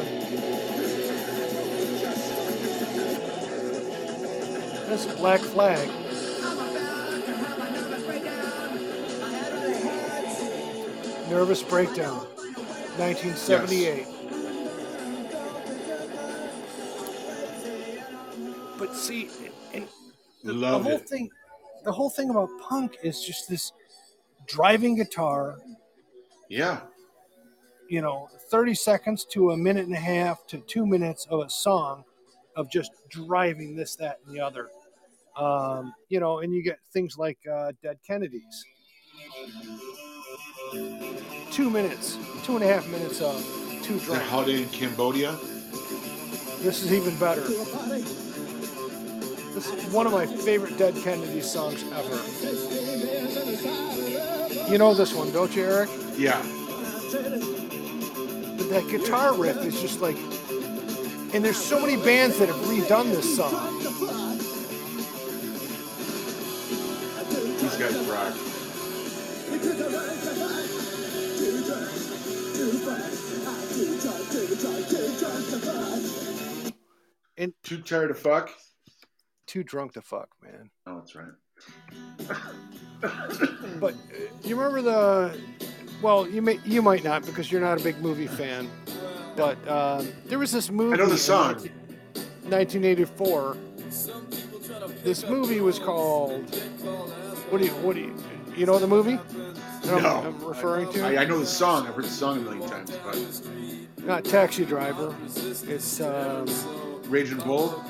This 4.89 5.05
is 5.07 5.15
Black 5.15 5.39
Flag. 5.39 5.89
Nervous 11.31 11.63
breakdown. 11.63 12.27
1978. 12.99 14.05
But 18.77 18.93
see, 18.95 19.31
and 19.73 19.87
the, 20.43 20.53
the 20.53 20.77
whole 20.77 20.91
it. 20.91 21.09
thing 21.09 21.31
the 21.83 21.91
whole 21.91 22.11
thing 22.11 22.29
about 22.29 22.49
punk 22.61 22.97
is 23.01 23.23
just 23.23 23.49
this 23.49 23.71
driving 24.47 24.95
guitar 24.95 25.57
Yeah, 26.49 26.81
you 27.89 28.01
know 28.01 28.29
30 28.49 28.73
seconds 28.75 29.25
to 29.31 29.51
a 29.51 29.57
minute 29.57 29.85
and 29.85 29.95
a 29.95 29.99
half 29.99 30.45
to 30.47 30.59
two 30.59 30.85
minutes 30.85 31.27
of 31.29 31.41
a 31.41 31.49
song 31.49 32.03
of 32.55 32.69
just 32.71 32.91
driving 33.09 33.75
this 33.75 33.95
that 33.95 34.19
and 34.25 34.35
the 34.35 34.39
other. 34.39 34.69
Um, 35.37 35.93
you 36.09 36.19
know 36.19 36.39
and 36.39 36.53
you 36.53 36.63
get 36.63 36.79
things 36.93 37.17
like 37.17 37.37
uh, 37.51 37.71
dead 37.83 37.97
kennedys. 38.05 38.65
Two 41.51 41.69
minutes 41.69 42.17
two 42.43 42.55
and 42.55 42.63
a 42.63 42.67
half 42.67 42.87
minutes 42.87 43.21
of 43.21 43.35
two 43.83 43.99
drums. 43.99 44.21
Holiday 44.23 44.63
in 44.63 44.69
Cambodia. 44.69 45.31
this 46.61 46.83
is 46.83 46.93
even 46.93 47.17
better. 47.19 47.41
This 49.53 49.73
is 49.73 49.91
one 49.91 50.05
of 50.05 50.13
my 50.13 50.25
favorite 50.25 50.77
dead 50.77 50.95
kennedys 50.95 51.49
songs 51.49 51.83
ever 51.91 53.96
you 54.69 54.77
know 54.77 54.93
this 54.93 55.13
one 55.13 55.31
don't 55.31 55.55
you 55.55 55.63
eric 55.63 55.89
Yeah, 56.17 56.41
But 58.57 58.69
that 58.69 58.87
guitar 58.89 59.33
riff 59.33 59.57
is 59.57 59.79
just 59.79 60.01
like, 60.01 60.17
and 61.33 61.43
there's 61.45 61.57
so 61.57 61.79
many 61.79 61.95
bands 62.03 62.37
that 62.39 62.47
have 62.49 62.57
redone 62.67 63.11
this 63.11 63.35
song. 63.37 63.53
these 67.59 67.77
guys 67.77 67.95
rock. 68.07 68.33
And 77.37 77.53
Too 77.63 77.81
tired 77.81 78.07
to 78.07 78.13
fuck. 78.15 78.49
too 79.45 79.63
drunk 79.63 79.93
to 79.93 80.01
fuck, 80.01 80.29
man. 80.41 80.69
Oh, 80.87 80.95
that's 80.99 81.15
right. 81.15 81.27
But 83.79 83.93
uh, 83.93 83.95
you 84.43 84.55
remember 84.55 84.81
the? 84.81 85.39
Well, 86.01 86.27
you 86.27 86.41
may 86.41 86.59
you 86.65 86.81
might 86.81 87.03
not 87.03 87.25
because 87.25 87.51
you're 87.51 87.61
not 87.61 87.79
a 87.79 87.83
big 87.83 87.99
movie 88.01 88.27
fan. 88.27 88.69
But 89.35 89.57
um, 89.67 90.11
there 90.25 90.39
was 90.39 90.51
this 90.51 90.71
movie. 90.71 90.93
I 90.95 90.97
know 90.97 91.05
the 91.09 91.17
song. 91.17 91.55
1984. 92.49 93.57
This 95.03 95.27
movie 95.29 95.61
was 95.61 95.77
called. 95.79 96.49
What 97.49 97.59
do 97.61 97.65
you 97.67 97.71
what 97.75 97.95
do 97.95 98.01
you 98.01 98.15
you 98.55 98.65
know 98.65 98.79
the 98.79 98.87
movie? 98.87 99.19
that 99.83 99.93
I'm- 99.93 100.03
No. 100.03 100.15
I'm 100.25 100.43
referring 100.43 100.91
to. 100.93 101.05
I, 101.05 101.21
I 101.21 101.25
know 101.25 101.39
the 101.39 101.45
song. 101.45 101.87
I've 101.87 101.93
heard 101.95 102.05
the 102.05 102.09
song 102.09 102.39
a 102.39 102.41
million 102.41 102.67
times. 102.67 102.91
But 103.95 104.05
not 104.05 104.25
Taxi 104.25 104.65
Driver. 104.65 105.15
It's 105.35 106.01
um, 106.01 106.47
Raging 107.07 107.37
Bull. 107.39 107.83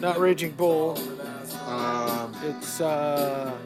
not 0.00 0.18
Raging 0.18 0.52
Bull. 0.52 0.98
Um, 1.66 2.34
It's 2.42 2.80
uh, 2.80 3.56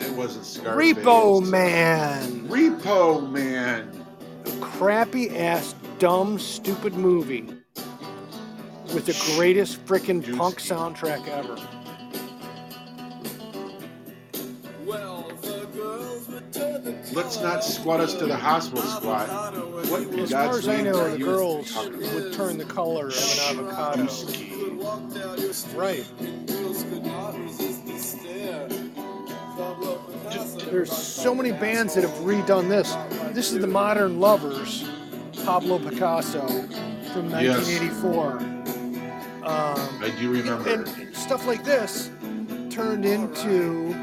it 0.00 0.10
wasn't 0.12 0.44
Scarface. 0.44 0.94
Repo 0.94 1.44
Man. 1.46 2.48
Repo 2.48 3.28
Man. 3.30 4.04
Crappy 4.60 5.30
ass, 5.36 5.74
dumb, 5.98 6.38
stupid 6.38 6.94
movie 6.94 7.48
with 8.94 9.06
the 9.06 9.34
greatest 9.36 9.84
freaking 9.86 10.22
Juicy. 10.22 10.38
punk 10.38 10.56
soundtrack 10.60 11.26
ever. 11.28 11.56
Let's 17.14 17.40
not 17.40 17.62
squat 17.64 18.00
us 18.00 18.14
to 18.14 18.26
the 18.26 18.36
hospital 18.36 18.82
squat. 18.84 19.28
What 19.88 20.02
in 20.02 20.18
As 20.20 20.30
God's 20.30 20.48
far 20.50 20.58
as 20.58 20.68
I 20.68 20.76
name 20.76 20.84
know, 20.92 21.00
are 21.00 21.10
the 21.10 21.18
you 21.18 21.24
girls 21.24 21.72
talking 21.72 21.94
about? 21.94 22.14
would 22.14 22.32
turn 22.32 22.58
the 22.58 22.64
color 22.64 23.08
of 23.08 23.14
an 23.14 23.58
avocado. 23.58 24.02
Whiskey. 24.04 24.52
Right. 25.76 26.06
There's 30.70 30.90
so 30.90 31.34
many 31.34 31.52
bands 31.52 31.94
that 31.94 32.02
have 32.02 32.10
redone 32.20 32.68
this. 32.68 32.94
This 33.34 33.52
is 33.52 33.60
the 33.60 33.66
Modern 33.66 34.20
Lovers, 34.20 34.88
Pablo 35.44 35.78
Picasso 35.78 36.46
from 37.12 37.30
Yes. 37.30 37.66
1984. 37.68 38.38
Um, 38.38 40.02
I 40.02 40.12
do 40.18 40.30
remember. 40.32 40.68
and 40.68 41.16
stuff 41.16 41.46
like 41.46 41.64
this 41.64 42.10
turned 42.70 43.04
into 43.04 43.94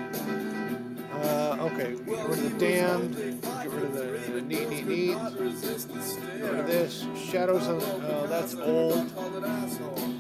uh, 1.14 1.58
okay, 1.62 1.96
get 2.06 2.28
rid 2.28 2.40
of 2.40 2.44
the 2.52 2.58
damned, 2.60 3.16
get 3.42 3.70
rid 3.72 3.84
of 3.84 3.94
the, 3.94 4.32
the 4.34 4.42
neat, 4.42 4.70
neat, 4.70 4.86
neat, 4.86 5.16
get 5.16 5.40
rid 5.40 6.60
of 6.60 6.68
this. 6.68 7.06
Shadows 7.18 7.68
of 7.68 7.84
uh, 8.04 8.28
that's 8.28 8.56
old. 8.56 9.10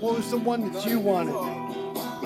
What 0.01 0.15
was 0.17 0.31
the 0.31 0.37
one 0.37 0.71
that 0.71 0.85
you 0.85 0.99
wanted? 0.99 1.33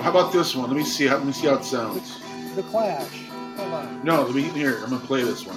How 0.04 0.10
about 0.10 0.34
this 0.34 0.54
one? 0.54 0.68
Let 0.68 0.76
me 0.76 0.84
see. 0.84 1.06
How, 1.06 1.16
let 1.16 1.24
me 1.26 1.32
see 1.32 1.46
how 1.46 1.54
it 1.54 1.64
sounds. 1.64 2.20
The 2.54 2.62
Clash. 2.64 3.24
Hold 3.56 3.72
on. 3.72 4.04
No, 4.04 4.20
let 4.24 4.34
me 4.34 4.42
here. 4.42 4.76
I'm 4.84 4.90
gonna 4.90 4.98
play 4.98 5.22
this 5.22 5.46
one. 5.46 5.56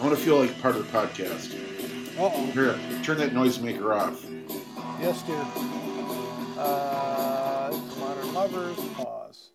I 0.00 0.02
want 0.02 0.16
to 0.16 0.24
feel 0.24 0.38
like 0.38 0.58
part 0.62 0.76
of 0.76 0.86
the 0.90 0.90
podcast. 0.98 1.52
Uh 2.18 2.30
oh. 2.32 2.46
Here, 2.52 2.78
turn 3.02 3.18
that 3.18 3.32
noisemaker 3.34 3.94
off. 3.94 4.24
Yes, 4.98 5.20
dude. 5.24 5.36
Uh, 6.58 7.78
Modern 7.98 8.32
Lovers. 8.32 8.76
Pause. 8.94 9.50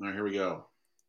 All 0.00 0.06
right, 0.06 0.14
here 0.14 0.22
we 0.22 0.32
go. 0.34 0.66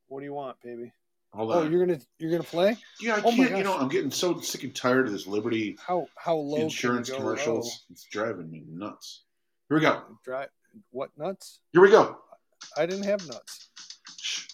What 0.07 0.21
do 0.21 0.25
you 0.25 0.33
want, 0.33 0.59
baby? 0.63 0.91
Hold 1.33 1.51
Oh, 1.51 1.59
on. 1.61 1.71
you're 1.71 1.85
gonna 1.85 1.99
you're 2.17 2.31
gonna 2.31 2.41
play? 2.41 2.75
yeah, 2.99 3.17
I 3.17 3.21
oh 3.23 3.35
can't. 3.35 3.55
You 3.55 3.63
know. 3.63 3.77
I'm 3.77 3.87
getting 3.87 4.09
so 4.09 4.39
sick 4.39 4.63
and 4.63 4.75
tired 4.75 5.05
of 5.05 5.11
this 5.13 5.27
Liberty 5.27 5.77
How 5.85 6.07
how 6.17 6.37
low? 6.37 6.57
insurance 6.57 7.07
you 7.07 7.13
go 7.13 7.19
commercials. 7.19 7.83
It's 7.91 8.03
driving 8.05 8.49
me 8.49 8.63
nuts. 8.67 9.25
Here 9.69 9.77
we 9.77 9.81
go. 9.81 9.89
low? 9.91 10.17
Dri 10.25 10.45
what 10.89 11.11
nuts? 11.19 11.59
Here 11.71 11.83
we 11.83 11.91
go. 11.91 12.17
I 12.77 12.85
didn't 12.85 13.03
have 13.03 13.27
nuts. 13.27 13.69
Shh. 14.17 14.47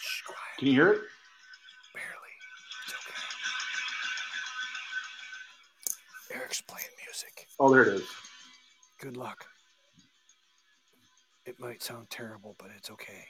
Shh, 0.00 0.22
quiet. 0.22 0.58
Can 0.58 0.68
you 0.68 0.74
hear 0.74 0.92
it? 0.92 1.00
Barely. 1.94 2.34
It's 2.84 2.94
okay. 6.30 6.38
Eric's 6.38 6.60
playing 6.60 6.86
music. 7.04 7.46
Oh, 7.60 7.72
there 7.72 7.82
it 7.82 7.88
is. 7.88 8.06
Good 9.00 9.16
luck. 9.16 9.46
It 11.44 11.60
might 11.60 11.82
sound 11.82 12.10
terrible, 12.10 12.56
but 12.58 12.70
it's 12.76 12.90
okay. 12.90 13.24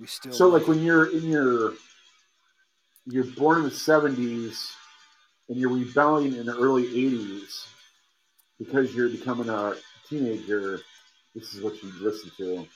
We 0.00 0.06
still 0.06 0.32
So, 0.32 0.48
like 0.48 0.66
when 0.66 0.82
you're 0.82 1.12
in 1.16 1.24
your 1.28 1.74
you're 3.06 3.24
born 3.24 3.58
in 3.58 3.64
the 3.64 3.70
'70s 3.70 4.70
and 5.48 5.58
you're 5.58 5.72
rebelling 5.72 6.34
in 6.34 6.46
the 6.46 6.56
early 6.56 6.84
'80s 6.84 7.66
because 8.58 8.94
you're 8.94 9.10
becoming 9.10 9.48
a 9.50 9.74
teenager. 10.12 10.80
This 11.34 11.54
is 11.54 11.62
what 11.62 11.82
you 11.82 11.90
listen 12.00 12.30
to. 12.36 12.66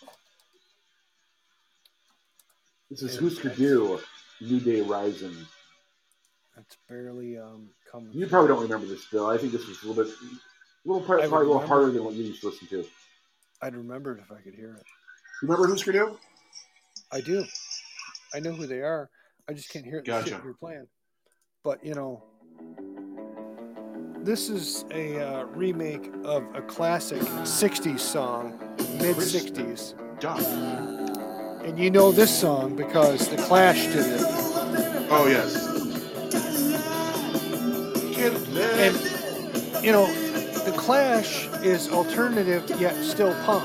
This 2.91 3.03
is 3.03 3.18
Husker 3.18 3.51
Du, 3.51 4.01
New 4.41 4.61
Day 4.61 4.80
Rising. 4.80 5.37
That's 6.55 6.76
barely 6.89 7.37
um 7.37 7.68
coming. 7.91 8.11
You 8.12 8.26
probably 8.26 8.49
don't 8.49 8.62
remember 8.62 8.87
this, 8.87 9.05
Bill. 9.07 9.26
I 9.26 9.37
think 9.37 9.53
this 9.53 9.66
was 9.66 9.82
a 9.82 9.89
little 9.89 10.05
bit, 10.05 10.12
a 10.14 10.89
little 10.89 11.03
probably, 11.03 11.28
probably 11.28 11.47
a 11.47 11.51
little 11.51 11.66
harder 11.66 11.91
than 11.91 12.05
what 12.05 12.14
you 12.14 12.24
used 12.24 12.41
to 12.41 12.49
listen 12.49 12.68
to. 12.68 12.87
I'd 13.61 13.74
remember 13.74 14.16
it 14.16 14.20
if 14.20 14.32
I 14.32 14.41
could 14.41 14.55
hear 14.55 14.74
it. 14.74 14.84
remember 15.43 15.68
Husker 15.68 15.93
Du? 15.93 16.18
I 17.12 17.20
do. 17.20 17.45
I 18.34 18.41
know 18.41 18.53
who 18.53 18.66
they 18.66 18.80
are. 18.80 19.11
I 19.49 19.53
just 19.53 19.70
can't 19.70 19.84
hear 19.84 20.01
the 20.01 20.07
Gotcha. 20.07 20.30
shit 20.30 20.45
you're 20.45 20.55
playing. 20.55 20.87
But 21.62 21.84
you 21.84 21.95
know, 21.95 22.22
this 24.27 24.51
is 24.51 24.85
a 24.91 25.20
uh, 25.20 25.45
remake 25.55 26.11
of 26.24 26.43
a 26.57 26.61
classic 26.62 27.20
'60s 27.20 28.01
song, 28.01 28.59
mid 28.99 29.14
'60s, 29.16 29.95
Duh. 30.18 30.35
and 31.64 31.79
you 31.79 31.93
know 31.93 32.11
this 32.11 32.37
song 32.37 32.74
because 32.74 33.29
the 33.29 33.37
Clash 33.37 33.87
did 33.87 34.05
it. 34.05 34.20
Oh 35.11 35.29
yes. 35.29 35.55
And 38.81 39.85
you 39.85 39.93
know, 39.93 40.07
the 40.64 40.74
Clash 40.77 41.47
is 41.62 41.89
alternative 41.89 42.68
yet 42.81 42.97
still 43.05 43.33
punk, 43.45 43.64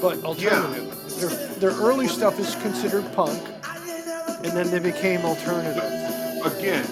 but 0.00 0.24
alternative. 0.24 0.94
Their 1.20 1.30
their 1.58 1.78
early 1.78 2.08
stuff 2.08 2.40
is 2.40 2.54
considered 2.62 3.04
punk, 3.12 3.42
and 4.42 4.56
then 4.56 4.70
they 4.70 4.78
became 4.78 5.26
alternative. 5.26 5.84
Again, 6.56 6.86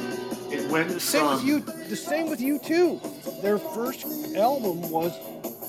it 0.53 0.71
went 0.71 1.01
same 1.01 1.23
from 1.23 1.37
with 1.37 1.45
you. 1.45 1.76
The 1.89 1.97
same 1.97 2.29
with 2.29 2.41
you 2.41 2.59
too. 2.59 3.01
Their 3.43 3.59
first 3.59 4.05
album 4.37 4.91
was 4.91 5.13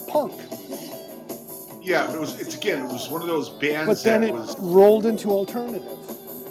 punk, 0.09 0.33
yeah, 1.87 2.13
it 2.13 2.19
was 2.19 2.37
it's 2.41 2.53
again 2.55 2.85
it 2.85 2.91
was 2.91 3.09
one 3.09 3.21
of 3.21 3.27
those 3.27 3.49
bands 3.49 3.87
but 3.87 4.03
then 4.03 4.21
that 4.21 4.27
it 4.27 4.33
was 4.33 4.59
rolled 4.59 5.05
into 5.05 5.29
alternative. 5.31 5.87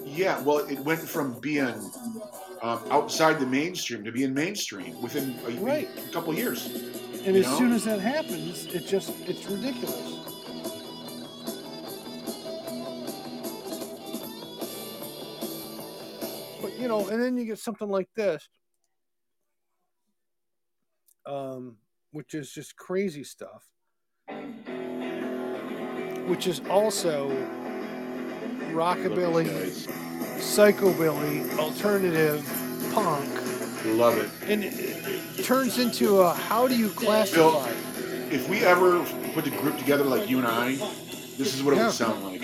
yeah 0.07 0.41
well 0.45 0.59
it 0.59 0.79
went 0.81 1.01
from 1.01 1.39
being 1.41 1.75
um, 2.63 2.81
outside 2.91 3.39
the 3.39 3.45
mainstream 3.47 4.03
to 4.05 4.11
being 4.13 4.33
mainstream 4.33 4.99
within 5.03 5.39
a, 5.47 5.51
Right. 5.61 5.89
a 6.09 6.13
couple 6.13 6.33
years. 6.35 6.67
And 7.27 7.37
as 7.37 7.45
know? 7.45 7.59
soon 7.59 7.73
as 7.73 7.85
that 7.85 8.01
happens, 8.01 8.65
it 8.67 8.87
just 8.87 9.11
it's 9.29 9.45
ridiculous. 9.47 10.15
But 16.63 16.79
you 16.79 16.89
know, 16.89 17.09
and 17.09 17.23
then 17.23 17.37
you 17.37 17.45
get 17.45 17.59
something 17.59 17.89
like 17.89 18.09
this, 18.17 18.49
um, 21.27 21.77
which 22.13 22.35
is 22.35 22.53
just 22.53 22.77
crazy 22.77 23.25
stuff, 23.25 23.65
which 26.27 26.47
is 26.47 26.61
also 26.71 27.31
rockabilly, 28.73 29.47
psychobilly, 30.39 31.59
alternative, 31.59 32.45
punk, 32.95 33.29
Love 33.97 34.19
it. 34.19 34.31
and 34.51 34.65
it, 34.65 34.75
it 35.39 35.45
turns 35.45 35.79
into 35.79 36.21
a 36.21 36.33
how 36.33 36.67
do 36.67 36.77
you 36.77 36.89
classify? 36.91 37.71
If 38.31 38.49
we 38.49 38.65
ever 38.65 39.05
put 39.35 39.45
the 39.45 39.51
group 39.51 39.79
together 39.79 40.03
like 40.05 40.29
you 40.29 40.39
and 40.39 40.47
I, 40.47 40.75
this 41.37 41.55
is 41.55 41.63
what 41.63 41.75
it 41.75 41.77
Yeah. 41.77 41.87
would 41.87 41.95
sound 41.95 42.25
like. 42.25 42.43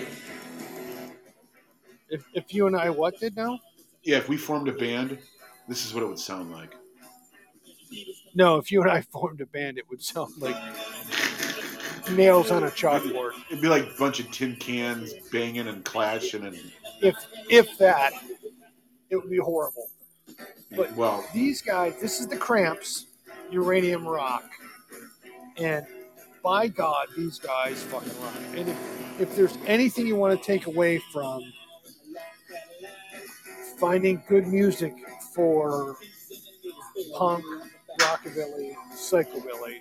If, 2.08 2.24
if 2.34 2.52
you 2.54 2.66
and 2.66 2.76
I 2.76 2.90
what 2.90 3.18
did 3.18 3.34
now? 3.36 3.58
Yeah, 4.04 4.18
if 4.18 4.28
we 4.28 4.36
formed 4.36 4.68
a 4.68 4.72
band, 4.72 5.18
this 5.66 5.86
is 5.86 5.94
what 5.94 6.02
it 6.02 6.06
would 6.06 6.18
sound 6.18 6.52
like. 6.52 6.74
No, 8.34 8.56
if 8.56 8.70
you 8.72 8.82
and 8.82 8.90
I 8.90 9.00
formed 9.12 9.40
a 9.40 9.46
band, 9.46 9.78
it 9.78 9.88
would 9.90 10.02
sound 10.02 10.32
like 10.38 10.56
nails 12.10 12.50
on 12.50 12.64
a 12.64 12.68
chalkboard. 12.68 13.32
It'd 13.50 13.62
be 13.62 13.68
like 13.68 13.84
a 13.84 13.98
bunch 13.98 14.20
of 14.20 14.30
tin 14.30 14.56
cans 14.56 15.12
banging 15.30 15.68
and 15.68 15.84
clashing 15.84 16.44
and 16.44 16.56
If 17.00 17.16
if 17.48 17.78
that, 17.78 18.12
it 19.10 19.16
would 19.16 19.30
be 19.30 19.38
horrible. 19.38 19.88
But- 20.74 20.94
well, 20.96 21.24
These 21.34 21.60
guys, 21.62 22.00
this 22.00 22.18
is 22.20 22.26
the 22.26 22.36
Cramps, 22.36 23.06
Uranium 23.50 24.06
Rock, 24.08 24.48
and 25.58 25.86
by 26.42 26.66
God, 26.68 27.08
these 27.16 27.38
guys 27.38 27.82
fucking 27.84 28.12
rock. 28.22 28.34
And 28.56 28.68
if 28.68 29.20
if 29.20 29.36
there's 29.36 29.56
anything 29.66 30.06
you 30.06 30.16
want 30.16 30.38
to 30.38 30.44
take 30.44 30.66
away 30.66 30.98
from 31.12 31.42
finding 33.78 34.22
good 34.28 34.46
music 34.46 34.94
for 35.34 35.96
punk, 37.14 37.44
rockabilly, 38.02 38.74
psychobilly, 38.94 39.80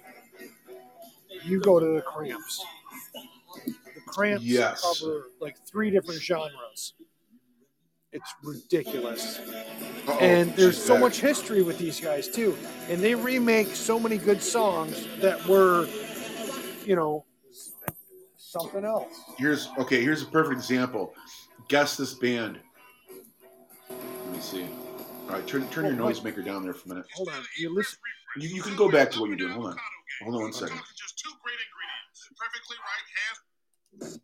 you 1.44 1.60
go 1.60 1.80
to 1.80 1.86
the 1.96 2.02
Cramps. 2.02 2.64
The 3.66 4.02
Cramps 4.06 4.44
Yes. 4.44 4.82
cover 4.82 5.28
like 5.40 5.58
three 5.66 5.90
different 5.90 6.22
genres. 6.22 6.94
It's 8.12 8.34
ridiculous. 8.44 9.40
uh-oh, 9.40 10.18
and 10.20 10.54
there's 10.56 10.82
so 10.82 10.96
back. 10.96 11.02
much 11.02 11.22
history 11.22 11.62
with 11.62 11.78
these 11.78 12.00
guys 12.00 12.28
too. 12.28 12.58
And 12.90 13.02
they 13.02 13.16
remake 13.16 13.68
so 13.68 13.98
many 14.00 14.18
good 14.18 14.42
songs 14.42 15.08
that 15.22 15.46
were, 15.48 15.88
you 16.86 16.96
know, 16.96 17.24
something 18.38 18.84
else. 18.84 19.14
Here's 19.38 19.70
okay. 19.78 20.02
Here's 20.04 20.24
a 20.24 20.26
perfect 20.26 20.58
example. 20.58 21.14
Guess 21.70 21.96
this 21.96 22.14
band. 22.14 22.60
Let 23.90 24.34
me 24.34 24.40
see. 24.42 24.66
All 25.32 25.38
right, 25.38 25.48
turn 25.48 25.66
turn 25.70 25.86
your 25.86 25.96
Well, 25.96 26.08
what- 26.08 26.16
noisemaker 26.18 26.44
down 26.44 26.64
there 26.64 26.74
for 26.74 26.88
a 26.88 26.90
minute. 26.90 27.06
Hold 27.14 27.30
on, 27.30 27.46
you 27.58 27.74
listen. 27.74 27.98
You, 28.36 28.50
you 28.50 28.62
can 28.62 28.76
go 28.76 28.92
back 28.92 29.12
to 29.12 29.20
what 29.22 29.30
you're 29.30 29.38
doing. 29.38 29.54
Hold 29.54 29.68
on. 29.68 29.78
Hold 30.24 30.36
on 30.36 30.42
one 30.42 30.52
second. 30.52 30.78
Just 30.94 31.18
two 31.20 31.32
great 31.42 31.56
ingredients. 31.56 32.28
Perfectly 32.38 32.76
right 34.04 34.10
hand 34.10 34.22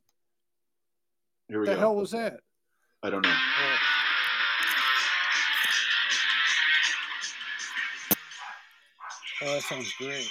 Here 1.47 1.61
we 1.61 1.67
What 1.67 1.73
the 1.75 1.79
hell 1.79 1.95
was 1.95 2.11
that? 2.11 2.41
I 3.03 3.09
don't 3.09 3.21
know. 3.21 3.33
Oh. 3.33 3.77
Oh, 9.43 9.53
that 9.53 9.61
sounds 9.63 9.93
great. 9.97 10.29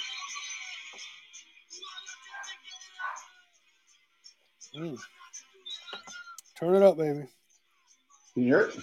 Mm. 4.75 4.99
Turn 6.59 6.75
it 6.75 6.83
up, 6.83 6.97
baby. 6.97 7.27
Can 8.35 8.43
you 8.43 8.43
hear 8.43 8.59
it? 8.59 8.75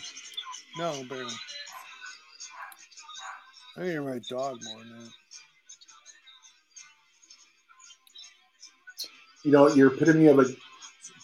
No, 0.76 1.04
baby. 1.08 1.30
I 3.76 3.84
hear 3.84 4.02
my 4.02 4.20
dog 4.28 4.58
more 4.64 4.78
than 4.78 4.90
that. 4.90 5.10
You 9.42 9.50
know, 9.50 9.68
your 9.68 9.92
epitome 9.92 10.26
of 10.28 10.38
a 10.38 10.44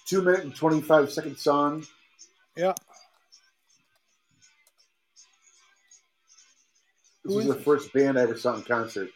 two 0.06 0.22
minute 0.22 0.40
and 0.44 0.54
twenty 0.54 0.80
five 0.80 1.10
second 1.10 1.38
song. 1.38 1.86
Yeah. 2.56 2.74
This 7.24 7.32
Who 7.32 7.36
was 7.36 7.46
is 7.46 7.54
the 7.54 7.58
it? 7.58 7.64
first 7.64 7.92
band 7.92 8.18
I 8.18 8.22
ever 8.22 8.36
saw 8.36 8.56
in 8.56 8.62
concert. 8.62 9.10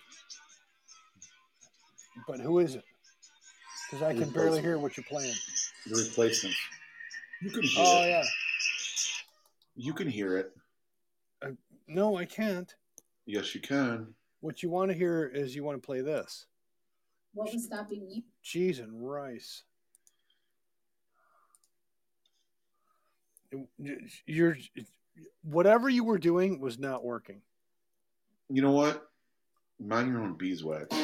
But 2.29 2.41
who 2.41 2.61
is 2.61 2.77
it? 2.77 2.85
Because 3.91 4.03
I 4.03 4.15
can 4.15 4.31
barely 4.31 4.63
hear 4.63 4.79
what 4.79 4.97
you're 4.97 5.05
playing. 5.05 5.35
The 5.87 6.03
replacements. 6.03 6.57
You 7.43 7.51
can 7.51 7.63
hear 7.63 7.85
Oh 7.85 8.03
it. 8.05 8.09
yeah. 8.09 8.25
You 9.77 9.93
can 9.93 10.09
hear 10.09 10.39
it. 10.39 10.53
No, 11.89 12.17
I 12.17 12.25
can't. 12.25 12.73
Yes, 13.27 13.55
you 13.55 13.61
can. 13.61 14.15
What 14.41 14.63
you 14.63 14.69
want 14.69 14.91
to 14.91 14.97
hear 14.97 15.27
is 15.27 15.55
you 15.57 15.65
want 15.65 15.81
to 15.81 15.87
play 15.87 16.03
this. 16.03 16.47
What 17.33 17.53
was 17.53 17.65
stopping 17.65 18.07
you? 18.09 18.23
Cheese 18.43 18.79
and 18.79 18.93
rice. 18.93 19.63
You're 24.27 24.57
whatever 25.43 25.89
you 25.89 26.05
were 26.05 26.19
doing 26.19 26.61
was 26.61 26.79
not 26.79 27.05
working. 27.05 27.41
You 28.51 28.63
know 28.63 28.73
what? 28.73 29.09
Mind 29.81 30.09
your 30.09 30.21
own 30.21 30.35
beeswax. 30.35 30.95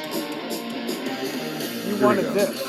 You 1.87 1.95
we 1.97 2.03
wanted 2.03 2.23
go. 2.23 2.33
this. 2.35 2.63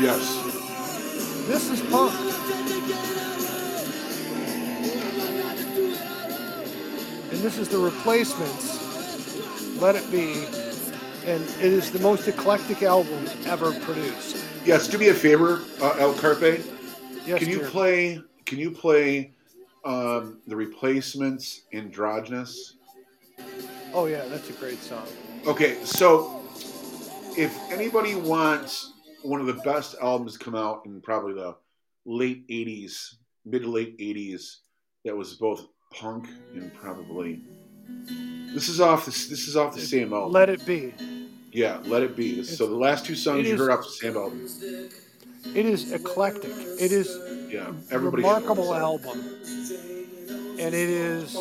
Yes. 0.00 1.46
This 1.46 1.70
is 1.70 1.80
punk. 1.90 2.31
This 7.42 7.58
is 7.58 7.68
the 7.68 7.78
replacements. 7.78 9.80
Let 9.80 9.96
it 9.96 10.10
be. 10.10 10.44
And 11.26 11.42
it 11.42 11.72
is 11.72 11.90
the 11.90 11.98
most 11.98 12.26
eclectic 12.28 12.82
album 12.82 13.26
ever 13.46 13.72
produced. 13.80 14.44
Yes. 14.64 14.88
Do 14.88 14.98
me 14.98 15.08
a 15.08 15.14
favor, 15.14 15.62
uh, 15.80 15.96
El 15.98 16.14
Carpe. 16.14 16.60
Yes, 17.26 17.38
can 17.38 17.48
you 17.48 17.58
dear. 17.58 17.68
play? 17.68 18.20
Can 18.46 18.58
you 18.58 18.70
play 18.70 19.32
um, 19.84 20.40
the 20.46 20.56
replacements? 20.56 21.62
Androgynous. 21.72 22.76
Oh 23.92 24.06
yeah, 24.06 24.24
that's 24.26 24.48
a 24.50 24.54
great 24.54 24.78
song. 24.78 25.06
Okay, 25.46 25.82
so 25.84 26.42
if 27.36 27.56
anybody 27.70 28.14
wants 28.14 28.92
one 29.22 29.40
of 29.40 29.46
the 29.46 29.60
best 29.64 29.96
albums 30.00 30.34
to 30.34 30.44
come 30.44 30.54
out 30.54 30.82
in 30.86 31.00
probably 31.00 31.34
the 31.34 31.56
late 32.04 32.46
'80s, 32.48 33.14
mid 33.44 33.62
to 33.62 33.68
late 33.68 33.98
'80s, 33.98 34.58
that 35.04 35.16
was 35.16 35.34
both 35.34 35.66
punk 35.92 36.28
and 36.54 36.72
probably 36.74 37.40
this 38.54 38.68
is 38.68 38.80
off 38.80 39.06
this 39.06 39.26
this 39.28 39.48
is 39.48 39.56
off 39.56 39.74
the 39.74 39.80
same 39.80 40.12
album. 40.12 40.32
Let 40.32 40.48
it 40.50 40.64
be. 40.66 40.92
yeah, 41.52 41.78
let 41.84 42.02
it 42.02 42.16
be. 42.16 42.42
so 42.44 42.66
the 42.66 42.74
last 42.76 43.04
two 43.06 43.14
songs 43.14 43.46
you 43.46 43.54
is- 43.54 43.60
heard 43.60 43.70
off 43.70 43.84
the 43.84 43.90
same 43.90 44.16
album. 44.16 44.46
It 45.54 45.66
is 45.66 45.92
eclectic. 45.92 46.52
It 46.78 46.92
is 46.92 47.08
Yeah, 47.50 47.72
a 47.90 47.94
everybody. 47.94 48.22
remarkable 48.22 48.72
album, 48.74 49.18
and 50.58 50.74
it 50.74 50.74
is. 50.74 51.32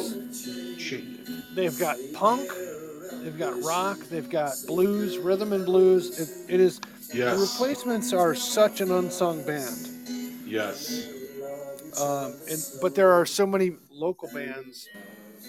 Shit. 0.80 1.04
They've 1.56 1.78
got 1.78 1.98
punk, 2.14 2.50
they've 3.24 3.38
got 3.38 3.62
rock, 3.64 4.00
they've 4.10 4.30
got 4.30 4.54
blues, 4.66 5.18
rhythm 5.20 5.54
and 5.54 5.66
blues. 5.66 6.20
It, 6.20 6.56
it 6.56 6.60
is. 6.60 6.80
The 7.14 7.38
replacements 7.40 8.12
are 8.14 8.34
such 8.34 8.82
an 8.82 8.90
unsung 8.92 9.44
band. 9.46 9.88
Yes. 10.48 11.08
Um, 12.02 12.34
and 12.50 12.60
but 12.82 12.96
there 12.96 13.12
are 13.12 13.26
so 13.26 13.46
many 13.46 13.74
local 14.02 14.30
bands 14.30 14.90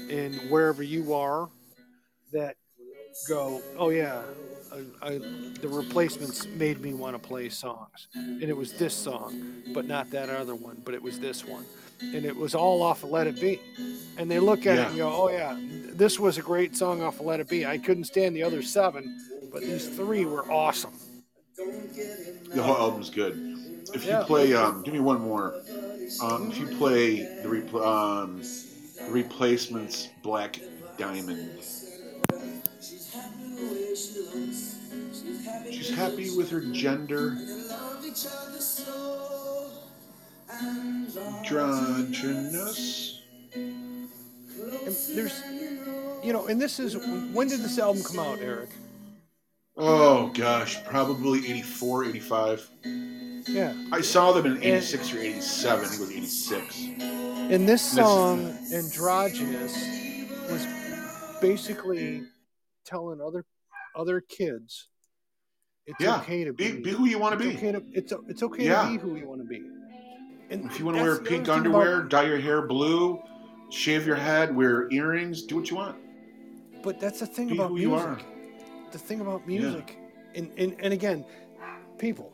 in 0.09 0.35
wherever 0.51 0.83
you 0.83 1.15
are 1.15 1.49
that 2.33 2.57
go, 3.27 3.63
oh 3.77 3.91
yeah, 3.91 4.23
I, 4.73 4.85
I, 5.03 5.21
the 5.61 5.69
replacements 5.69 6.49
made 6.55 6.81
me 6.81 6.95
want 6.95 7.15
to 7.15 7.19
play 7.29 7.49
songs, 7.49 8.09
and 8.41 8.51
it 8.51 8.57
was 8.57 8.73
this 8.75 8.95
song, 8.95 9.35
but 9.75 9.89
not 9.89 10.11
that 10.13 10.31
other 10.31 10.55
one, 10.55 10.83
but 10.85 10.95
it 10.95 11.03
was 11.03 11.19
this 11.19 11.47
one, 11.47 11.67
and 12.15 12.25
it 12.27 12.37
was 12.37 12.55
all 12.55 12.83
off 12.83 13.05
of 13.05 13.11
Let 13.11 13.27
It 13.27 13.41
Be, 13.41 13.61
and 14.19 14.31
they 14.31 14.41
look 14.41 14.67
at 14.67 14.79
it 14.79 14.89
and 14.89 14.97
go, 14.99 15.11
oh 15.13 15.31
yeah, 15.31 15.55
this 15.95 16.19
was 16.21 16.39
a 16.39 16.43
great 16.43 16.77
song 16.77 17.03
off 17.03 17.21
of 17.21 17.27
Let 17.27 17.41
It 17.41 17.49
Be. 17.49 17.67
I 17.67 17.79
couldn't 17.79 18.05
stand 18.05 18.37
the 18.37 18.43
other 18.43 18.63
seven, 18.63 19.11
but 19.53 19.65
these 19.65 19.87
three 19.87 20.25
were 20.27 20.51
awesome. 20.53 20.93
The 22.53 22.63
whole 22.63 22.77
album's 22.77 23.11
good. 23.11 23.39
If 23.95 24.05
you 24.05 24.13
Yeah. 24.13 24.25
play, 24.25 24.53
um, 24.55 24.83
give 24.83 24.95
me 24.95 25.01
one 25.01 25.21
more. 25.21 25.55
Um, 26.23 26.51
if 26.51 26.59
you 26.59 26.67
play 26.79 27.23
the, 27.43 27.79
um, 27.83 28.43
the 28.43 29.11
replacements, 29.11 30.09
Black 30.23 30.61
Diamond. 30.99 31.51
She's 35.71 35.91
happy 35.95 36.37
with 36.37 36.51
her 36.51 36.61
gender. 36.61 37.37
Androgynous. 41.53 43.23
And 43.55 44.97
there's, 45.15 45.43
you 46.23 46.33
know, 46.33 46.47
and 46.47 46.61
this 46.61 46.79
is 46.79 46.97
when 47.33 47.49
did 47.49 47.61
this 47.61 47.79
album 47.79 48.03
come 48.03 48.19
out, 48.19 48.39
Eric? 48.41 48.71
Oh 49.77 50.29
gosh, 50.29 50.83
probably 50.85 51.39
84, 51.41 52.05
85. 52.07 52.71
Yeah. 53.49 53.75
I 53.93 54.01
saw 54.01 54.33
them 54.33 54.47
in 54.47 54.63
86 54.63 55.15
or 55.15 55.19
87. 55.19 55.85
I 55.85 55.89
think 55.89 55.95
it 55.95 56.01
was 56.01 56.11
86. 56.11 56.85
And 57.53 57.69
this 57.69 57.83
song, 57.83 58.57
Androgynous, 58.73 59.75
was 60.51 60.67
basically 61.41 62.23
telling 62.85 63.21
other 63.21 63.45
other 63.95 64.21
kids 64.21 64.89
it's 65.87 65.97
Yeah, 66.01 66.17
okay 66.21 66.45
to 66.45 66.53
Be, 66.53 66.73
be, 66.73 66.81
be 66.81 66.91
who 66.91 67.07
you 67.07 67.19
want 67.19 67.39
to 67.39 67.45
be. 67.45 67.55
okay 67.57 67.73
to 67.73 67.83
it's 67.93 68.13
it's 68.29 68.43
okay 68.43 68.65
Yeah. 68.67 68.83
to 68.85 68.91
be 68.93 68.99
who 68.99 69.17
you 69.17 69.29
want 69.29 69.41
to 69.43 69.47
be. 69.47 69.61
And 70.51 70.65
If 70.67 70.79
you 70.79 70.85
want 70.85 70.99
to 70.99 71.03
wear 71.03 71.17
pink 71.17 71.29
thing 71.29 71.41
about- 71.43 71.57
underwear, 71.59 72.03
dye 72.03 72.25
your 72.25 72.39
hair 72.39 72.63
blue, 72.67 73.21
shave 73.71 74.07
your 74.07 74.17
head, 74.17 74.55
wear 74.55 74.89
earrings, 74.93 75.43
do 75.43 75.57
what 75.57 75.71
you 75.71 75.77
want. 75.77 75.97
but 76.83 76.99
that's 77.01 77.21
the 77.21 77.27
thing 77.27 77.49
Be 77.49 77.55
about 77.57 77.73
music. 77.73 78.25
The 78.93 78.99
thing 78.99 79.21
about 79.21 79.47
music, 79.47 79.97
yeah. 79.97 80.39
and, 80.43 80.53
and 80.59 80.77
and 80.81 80.93
again, 80.93 81.25
people 81.99 82.33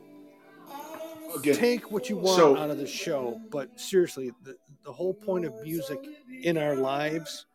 Again, 1.37 1.55
take 1.57 1.91
what 1.91 2.09
you 2.09 2.17
want 2.17 2.37
so- 2.39 2.57
out 2.57 2.71
of 2.71 2.79
the 2.79 2.87
show, 2.87 3.41
but 3.51 3.79
seriously, 3.79 4.33
the 4.45 4.57
the 4.85 4.93
whole 4.93 5.13
point 5.15 5.45
of 5.45 5.53
music 5.63 5.99
in 6.43 6.57
our 6.57 6.75
lives 6.77 7.47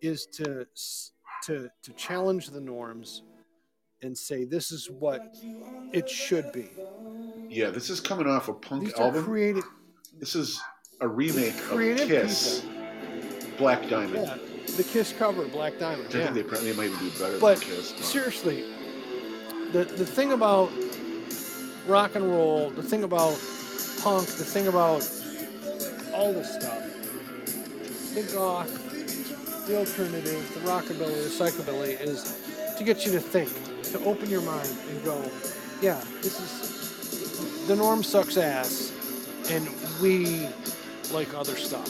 is 0.00 0.26
to 0.26 0.66
to 1.44 1.68
to 1.82 1.92
challenge 1.92 2.50
the 2.50 2.60
norms 2.60 3.22
and 4.02 4.16
say 4.16 4.44
this 4.44 4.72
is 4.72 4.90
what 4.90 5.22
it 5.92 6.08
should 6.08 6.50
be. 6.52 6.68
yeah, 7.48 7.70
this 7.70 7.88
is 7.90 8.00
coming 8.00 8.26
off 8.26 8.48
a 8.48 8.52
punk 8.52 8.84
These 8.84 8.94
album. 8.94 9.24
creative, 9.24 9.64
this 10.18 10.34
is 10.34 10.60
a 11.00 11.08
remake 11.08 11.54
of 11.70 11.78
Kiss, 12.08 12.62
Black 13.58 13.88
Diamond. 13.88 14.26
yeah. 14.26 14.38
The 14.76 14.82
Kiss 14.84 15.12
cover, 15.16 15.46
Black 15.46 15.78
Diamond. 15.78 16.08
I 16.14 16.18
Yeah. 16.18 16.24
think 16.24 16.34
they 16.34 16.42
probably 16.42 16.72
might 16.74 16.86
even 16.90 16.98
do 16.98 17.10
better 17.18 17.38
But 17.38 17.58
than 17.60 17.68
Kiss. 17.68 17.88
seriously, 18.04 18.62
the 19.72 19.84
the 19.84 20.04
thing 20.06 20.32
about 20.32 20.70
rock 21.86 22.14
and 22.14 22.28
roll, 22.30 22.70
the 22.70 22.82
thing 22.82 23.04
about 23.04 23.38
punk, 24.02 24.26
the 24.26 24.44
thing 24.44 24.66
about 24.66 25.08
all 26.12 26.32
this 26.32 26.52
stuff, 26.54 26.82
the 28.14 28.22
goth, 28.34 29.66
the 29.66 29.76
alternative, 29.76 30.54
the 30.54 30.60
rockabilly, 30.60 31.22
the 31.24 31.30
psychobilly, 31.30 32.00
is 32.00 32.74
to 32.76 32.84
get 32.84 33.04
you 33.04 33.12
to 33.12 33.20
think, 33.20 33.50
to 33.84 33.98
open 34.04 34.28
your 34.28 34.42
mind 34.42 34.68
and 34.90 35.04
go, 35.04 35.30
yeah, 35.80 36.02
this 36.22 36.40
is 36.40 37.66
the 37.66 37.76
norm 37.76 38.02
sucks 38.02 38.36
ass, 38.36 38.92
and 39.50 39.68
we 40.00 40.48
like 41.12 41.34
other 41.34 41.56
stuff. 41.56 41.88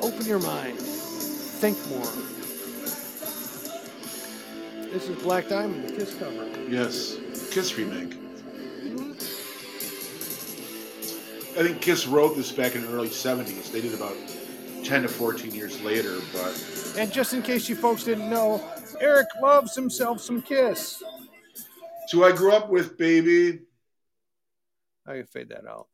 Open 0.00 0.24
your 0.26 0.40
mind, 0.40 0.78
think 0.78 1.78
more. 1.88 2.00
This 4.92 5.08
is 5.08 5.22
Black 5.22 5.48
Diamond, 5.48 5.88
the 5.88 5.92
Kiss 5.96 6.14
cover. 6.14 6.46
Yes, 6.68 7.16
Kiss 7.50 7.76
remake. 7.76 8.21
I 11.52 11.62
think 11.62 11.82
Kiss 11.82 12.06
wrote 12.06 12.34
this 12.34 12.50
back 12.50 12.74
in 12.74 12.82
the 12.82 12.88
early 12.88 13.10
70s. 13.10 13.70
They 13.70 13.82
did 13.82 13.92
about 13.92 14.16
10 14.84 15.02
to 15.02 15.08
14 15.08 15.54
years 15.54 15.82
later, 15.82 16.18
but 16.32 16.94
And 16.96 17.12
just 17.12 17.34
in 17.34 17.42
case 17.42 17.68
you 17.68 17.76
folks 17.76 18.04
didn't 18.04 18.30
know, 18.30 18.62
Eric 19.00 19.26
loves 19.40 19.74
himself 19.74 20.20
some 20.20 20.40
Kiss. 20.40 21.02
So 22.08 22.24
I 22.24 22.32
grew 22.32 22.52
up 22.52 22.70
with, 22.70 22.96
baby. 22.96 23.60
I 25.06 25.16
can 25.16 25.26
fade 25.26 25.50
that 25.50 25.66
out. 25.66 25.88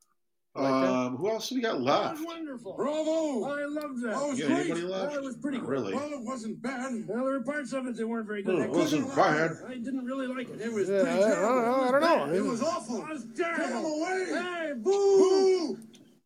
You 0.59 0.64
like? 0.64 0.72
Um, 0.72 1.16
who 1.16 1.30
else 1.30 1.50
we 1.52 1.61
got 1.61 1.80
left? 1.80 2.20
Wonderful. 2.24 2.74
Bravo! 2.74 3.44
I 3.44 3.64
loved 3.66 4.02
that. 4.02 4.14
Oh, 4.16 4.26
it 4.26 4.30
was 4.30 4.38
Yeah, 4.40 4.46
great. 4.48 4.59
anybody 4.61 4.80
left? 4.82 5.14
That 5.14 5.22
was 5.22 5.36
pretty 5.36 5.59
Not 5.59 5.66
good. 5.66 5.72
really. 5.72 5.94
Well, 5.94 6.12
it 6.12 6.20
wasn't 6.22 6.61
bad. 6.62 7.06
Well, 7.06 7.24
there 7.24 7.32
were 7.38 7.40
parts 7.42 7.72
of 7.72 7.86
it 7.86 7.96
that 7.96 8.06
weren't 8.06 8.26
very 8.26 8.42
good. 8.42 8.54
Well, 8.56 8.64
it 8.64 8.70
wasn't 8.70 9.14
bad. 9.14 9.52
I 9.68 9.74
didn't 9.74 10.04
really 10.04 10.26
like 10.26 10.48
it. 10.48 10.61
It 10.61 10.72
was 10.72 10.88
Yeah, 10.88 11.02
pretty 11.02 11.11
I- 11.11 11.26
I 11.26 11.34
terrible. 11.34 11.48
don't 11.48 11.64
know, 11.64 11.80
I 11.82 11.90
don't 12.18 12.28
know. 12.30 12.34
It 12.34 12.44
was 12.44 12.62
awful. 12.62 13.02
It 13.02 13.09
was 13.09 13.24
Get 13.26 13.50
him 13.50 13.56
terrible. 13.56 13.94
away! 14.02 14.24
Hey, 14.28 14.72
boo! 14.76 15.76
Boo! 15.76 15.78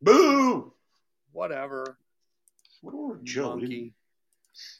Boo! 0.03 0.73
Whatever. 1.33 1.99
What 2.81 2.95
about 2.95 3.25
Joe? 3.25 3.55
We 3.57 3.61
didn't- 3.61 3.71
Monkey. 3.73 3.95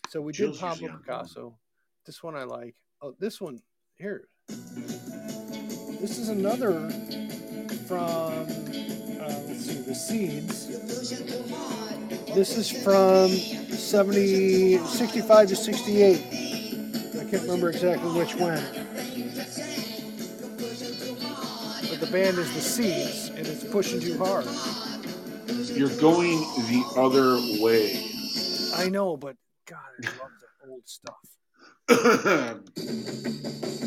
So 0.09 0.21
we 0.23 0.33
Jill's 0.33 0.57
did 0.57 0.61
Pablo 0.61 0.75
usually 0.75 0.91
on 0.93 0.99
Picasso. 1.03 1.59
This 2.07 2.23
one 2.23 2.37
I 2.37 2.45
like. 2.45 2.75
Oh, 3.01 3.15
this 3.19 3.41
one 3.41 3.61
here. 3.97 4.29
This 4.49 6.19
is 6.19 6.29
another 6.31 6.91
from 7.87 8.47
the 9.67 9.95
Seeds. 9.95 10.67
This 12.35 12.57
is 12.57 12.71
from 12.71 13.29
70, 13.29 14.79
65 14.79 15.49
to 15.49 15.57
68. 15.57 16.17
I 16.17 17.31
can't 17.31 17.43
remember 17.43 17.71
exactly 17.71 18.11
which 18.13 18.35
one. 18.37 18.63
But 21.89 22.01
the 22.01 22.09
band 22.11 22.39
is 22.39 22.53
the 22.55 22.61
Seeds, 22.61 23.29
and 23.29 23.47
it's 23.47 23.65
pushing 23.65 24.01
too 24.01 24.19
hard. 24.19 24.47
You're 25.77 26.01
going 26.01 26.39
the 26.69 26.85
other 26.97 27.37
way. 27.63 28.07
I 28.75 28.89
know, 28.89 29.17
but 29.17 29.37
God, 29.67 29.79
I 30.03 30.09
love 30.09 30.31
the 30.41 30.71
old 30.71 30.83
stuff. 30.87 31.17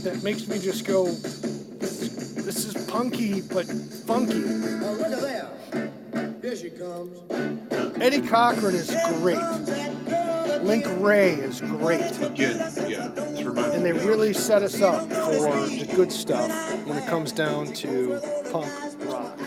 that 0.04 0.22
makes 0.24 0.48
me 0.48 0.60
just 0.60 0.86
go, 0.86 1.06
this, 2.46 2.66
this 2.66 2.76
is 2.76 2.86
punky, 2.86 3.42
but 3.42 3.66
funky. 3.66 4.44
Oh, 4.46 4.98
look 5.00 5.12
at 5.12 5.22
there. 5.22 6.40
Here 6.42 6.56
she 6.56 6.70
comes. 6.70 7.20
Eddie 8.02 8.22
Cochran 8.22 8.76
is 8.76 8.96
great. 9.20 9.40
Link 10.64 10.86
Wray 11.00 11.34
is 11.34 11.62
great. 11.62 12.02
Again, 12.22 12.58
yeah. 12.88 13.12
And 13.74 13.84
they 13.86 13.94
really 13.94 14.34
set 14.34 14.62
us 14.62 14.82
up 14.82 15.02
for 15.10 15.68
the 15.68 15.92
good 15.96 16.12
stuff 16.12 16.50
when 16.86 16.98
it 16.98 17.08
comes 17.08 17.32
down 17.32 17.74
to 17.74 18.20
punk 18.52 18.72
rock. 19.06 19.40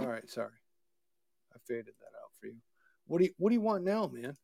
All 0.00 0.06
right, 0.06 0.28
sorry. 0.28 0.50
I 1.54 1.58
faded 1.66 1.94
that 2.00 2.12
out 2.22 2.32
for 2.40 2.46
you. 2.46 2.56
What 3.06 3.18
do 3.18 3.24
you 3.24 3.30
What 3.38 3.50
do 3.50 3.54
you 3.54 3.60
want 3.60 3.84
now, 3.84 4.10
man? 4.12 4.36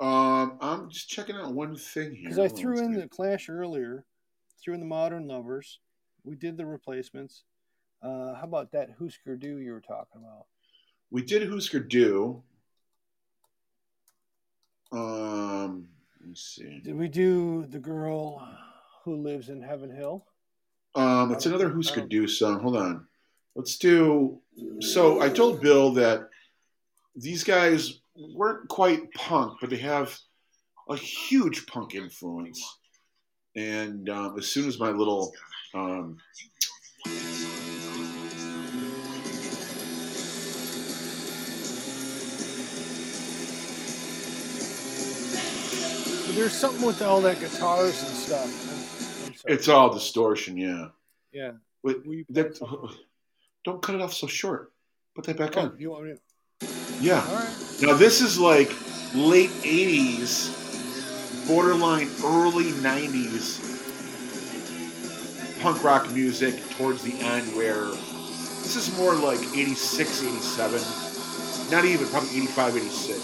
Um, 0.00 0.58
I'm 0.60 0.90
just 0.90 1.08
checking 1.08 1.36
out 1.36 1.54
one 1.54 1.76
thing 1.76 2.14
here. 2.14 2.28
Because 2.28 2.38
I 2.38 2.48
threw 2.48 2.78
in 2.78 2.94
the 2.94 3.08
Clash 3.08 3.48
earlier, 3.48 4.04
threw 4.64 4.74
in 4.74 4.80
the 4.80 4.86
Modern 4.86 5.28
Lovers. 5.28 5.78
We 6.24 6.36
did 6.36 6.56
the 6.56 6.64
replacements. 6.64 7.44
Uh, 8.02 8.34
how 8.34 8.44
about 8.44 8.72
that 8.72 8.90
Husker 8.98 9.36
Du 9.36 9.58
you 9.58 9.72
were 9.72 9.80
talking 9.80 10.22
about? 10.22 10.46
We 11.10 11.22
did 11.22 11.48
Husker 11.48 11.80
Du. 11.80 12.42
Um, 14.90 15.88
let 16.20 16.28
me 16.28 16.34
see. 16.34 16.80
Did 16.82 16.96
we 16.96 17.08
do 17.08 17.66
the 17.66 17.78
girl 17.78 18.46
who 19.04 19.16
lives 19.16 19.48
in 19.50 19.60
Heaven 19.62 19.94
Hill? 19.94 20.24
Um, 20.94 21.32
it's 21.32 21.46
another 21.46 21.70
Husker 21.70 22.06
Du 22.06 22.26
song. 22.26 22.60
Hold 22.60 22.76
on. 22.76 23.06
Let's 23.54 23.78
do. 23.78 24.40
So 24.80 25.20
I 25.20 25.28
told 25.28 25.60
Bill 25.60 25.92
that 25.92 26.28
these 27.14 27.44
guys 27.44 28.00
weren't 28.16 28.68
quite 28.68 29.12
punk, 29.12 29.58
but 29.60 29.70
they 29.70 29.76
have 29.78 30.16
a 30.88 30.96
huge 30.96 31.66
punk 31.66 31.94
influence. 31.94 32.78
And 33.56 34.08
um, 34.08 34.38
as 34.38 34.46
soon 34.46 34.66
as 34.68 34.78
my 34.78 34.90
little 34.90 35.32
um, 35.74 36.18
there's 46.34 46.52
something 46.52 46.84
with 46.84 47.00
all 47.02 47.20
that 47.20 47.38
guitars 47.40 48.00
and 48.02 48.10
stuff. 48.12 49.26
I'm, 49.26 49.32
I'm 49.32 49.34
it's 49.54 49.68
all 49.68 49.92
distortion, 49.92 50.56
yeah. 50.56 50.88
yeah. 51.32 51.52
You 51.84 52.24
that, 52.30 52.58
don't 53.64 53.82
cut 53.82 53.94
it 53.94 54.00
off 54.00 54.12
so 54.12 54.26
short. 54.26 54.72
Put 55.14 55.24
that 55.26 55.36
back 55.36 55.56
Oh, 55.56 55.62
on. 55.62 55.76
you 55.78 55.90
want 55.90 56.04
me 56.04 56.14
to? 56.60 56.66
Yeah. 57.00 57.24
All 57.28 57.34
right. 57.36 57.54
Now 57.82 57.94
this 57.94 58.20
is 58.20 58.38
like 58.38 58.70
late 59.14 59.50
'80s, 59.62 60.63
borderline 61.46 62.08
early 62.24 62.72
'90s 62.72 63.60
punk 65.60 65.82
rock 65.84 66.10
music 66.10 66.54
towards 66.70 67.02
the 67.02 67.18
end. 67.20 67.54
Where 67.56 67.86
this 67.86 68.76
is 68.76 68.96
more 68.98 69.14
like 69.14 69.40
'86, 69.54 70.22
'87, 70.22 70.80
not 71.70 71.84
even 71.84 72.06
probably 72.08 72.36
'85, 72.42 72.76
'86. 72.76 73.20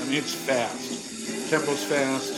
I 0.00 0.04
mean, 0.08 0.18
it's 0.18 0.34
fast. 0.34 1.50
Tempo's 1.50 1.82
fast. 1.84 2.35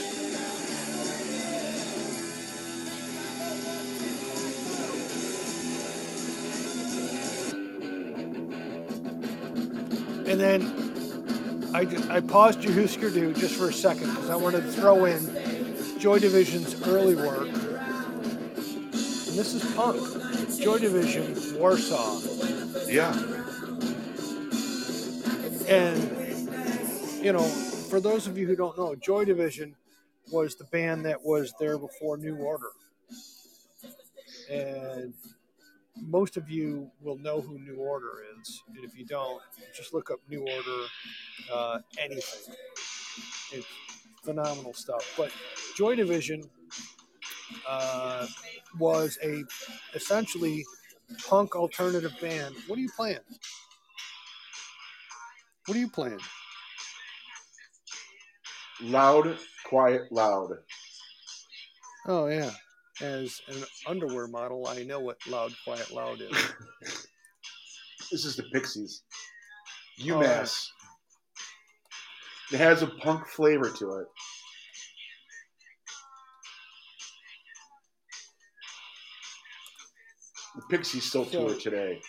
And 10.29 10.39
then 10.39 11.71
I 11.75 11.85
just, 11.87 12.11
I 12.11 12.21
paused 12.21 12.63
your 12.63 12.75
Husker 12.75 13.11
Du 13.11 13.33
just 13.33 13.55
for 13.55 13.69
a 13.69 13.73
second 13.73 14.11
because 14.11 14.31
I 14.31 14.37
wanted 14.37 14.63
to 14.63 14.73
throw 14.73 15.07
in 15.07 15.99
Joy 15.99 16.19
Division's 16.19 16.81
early 16.87 17.15
work. 17.15 17.49
And 17.49 17.65
this 19.37 19.55
is 19.55 19.65
punk. 19.75 20.01
Joy 20.61 20.79
Division, 20.79 21.59
Warsaw. 21.59 22.21
Yeah. 22.87 23.13
And, 25.67 27.25
you 27.25 27.33
know, 27.33 27.45
for 27.89 28.01
those 28.01 28.27
of 28.27 28.37
you 28.37 28.47
who 28.47 28.55
don't 28.55 28.77
know, 28.77 28.95
Joy 28.95 29.25
Division 29.25 29.75
was 30.31 30.57
the 30.57 30.65
band 30.65 31.07
that 31.07 31.25
was 31.25 31.55
there 31.59 31.79
before 31.79 32.19
New 32.19 32.37
Order. 32.37 32.71
And 34.51 35.15
most 36.03 36.37
of 36.37 36.49
you 36.51 36.91
will 37.03 37.19
know 37.19 37.41
who 37.41 37.59
New 37.59 37.77
Order 37.77 38.25
is. 38.41 38.63
And 38.75 38.85
if 38.85 38.97
you 38.97 39.05
don't, 39.05 39.41
just 39.75 39.95
look 39.95 40.11
up 40.11 40.19
New 40.29 40.41
Order, 40.41 40.87
uh, 41.53 41.79
anything. 41.99 42.55
It's 43.53 43.67
phenomenal 44.23 44.75
stuff. 44.75 45.15
But 45.17 45.33
Joy 45.77 45.95
Division 45.97 46.43
uh, 47.69 48.27
was 48.79 49.19
a 49.23 49.45
essentially 49.95 50.65
punk 51.27 51.57
alternative 51.57 52.15
band. 52.21 52.55
What 52.67 52.79
are 52.79 52.83
you 52.83 52.91
playing? 52.95 53.19
What 55.67 55.77
are 55.77 55.81
you 55.81 55.89
playing? 55.89 56.21
Loud, 58.81 59.37
quiet, 59.65 60.13
loud. 60.13 60.59
Oh 62.07 62.27
yeah. 62.27 62.51
As 63.01 63.41
an 63.49 63.63
underwear 63.87 64.27
model, 64.27 64.67
I 64.67 64.83
know 64.83 64.99
what 65.01 65.19
loud, 65.27 65.53
quiet, 65.65 65.91
loud 65.91 66.21
is. 66.21 66.31
This 68.11 68.25
is 68.25 68.37
the 68.37 68.45
Pixies. 68.55 69.03
Oh, 70.01 70.05
UMass. 70.05 70.67
It 72.51 72.57
has 72.57 72.81
a 72.81 72.87
punk 72.87 73.27
flavor 73.29 73.69
to 73.69 73.97
it. 73.99 74.07
The 80.57 80.63
Pixies 80.71 81.05
still 81.05 81.25
So- 81.25 81.49
tour 81.49 81.59
today. 81.59 82.01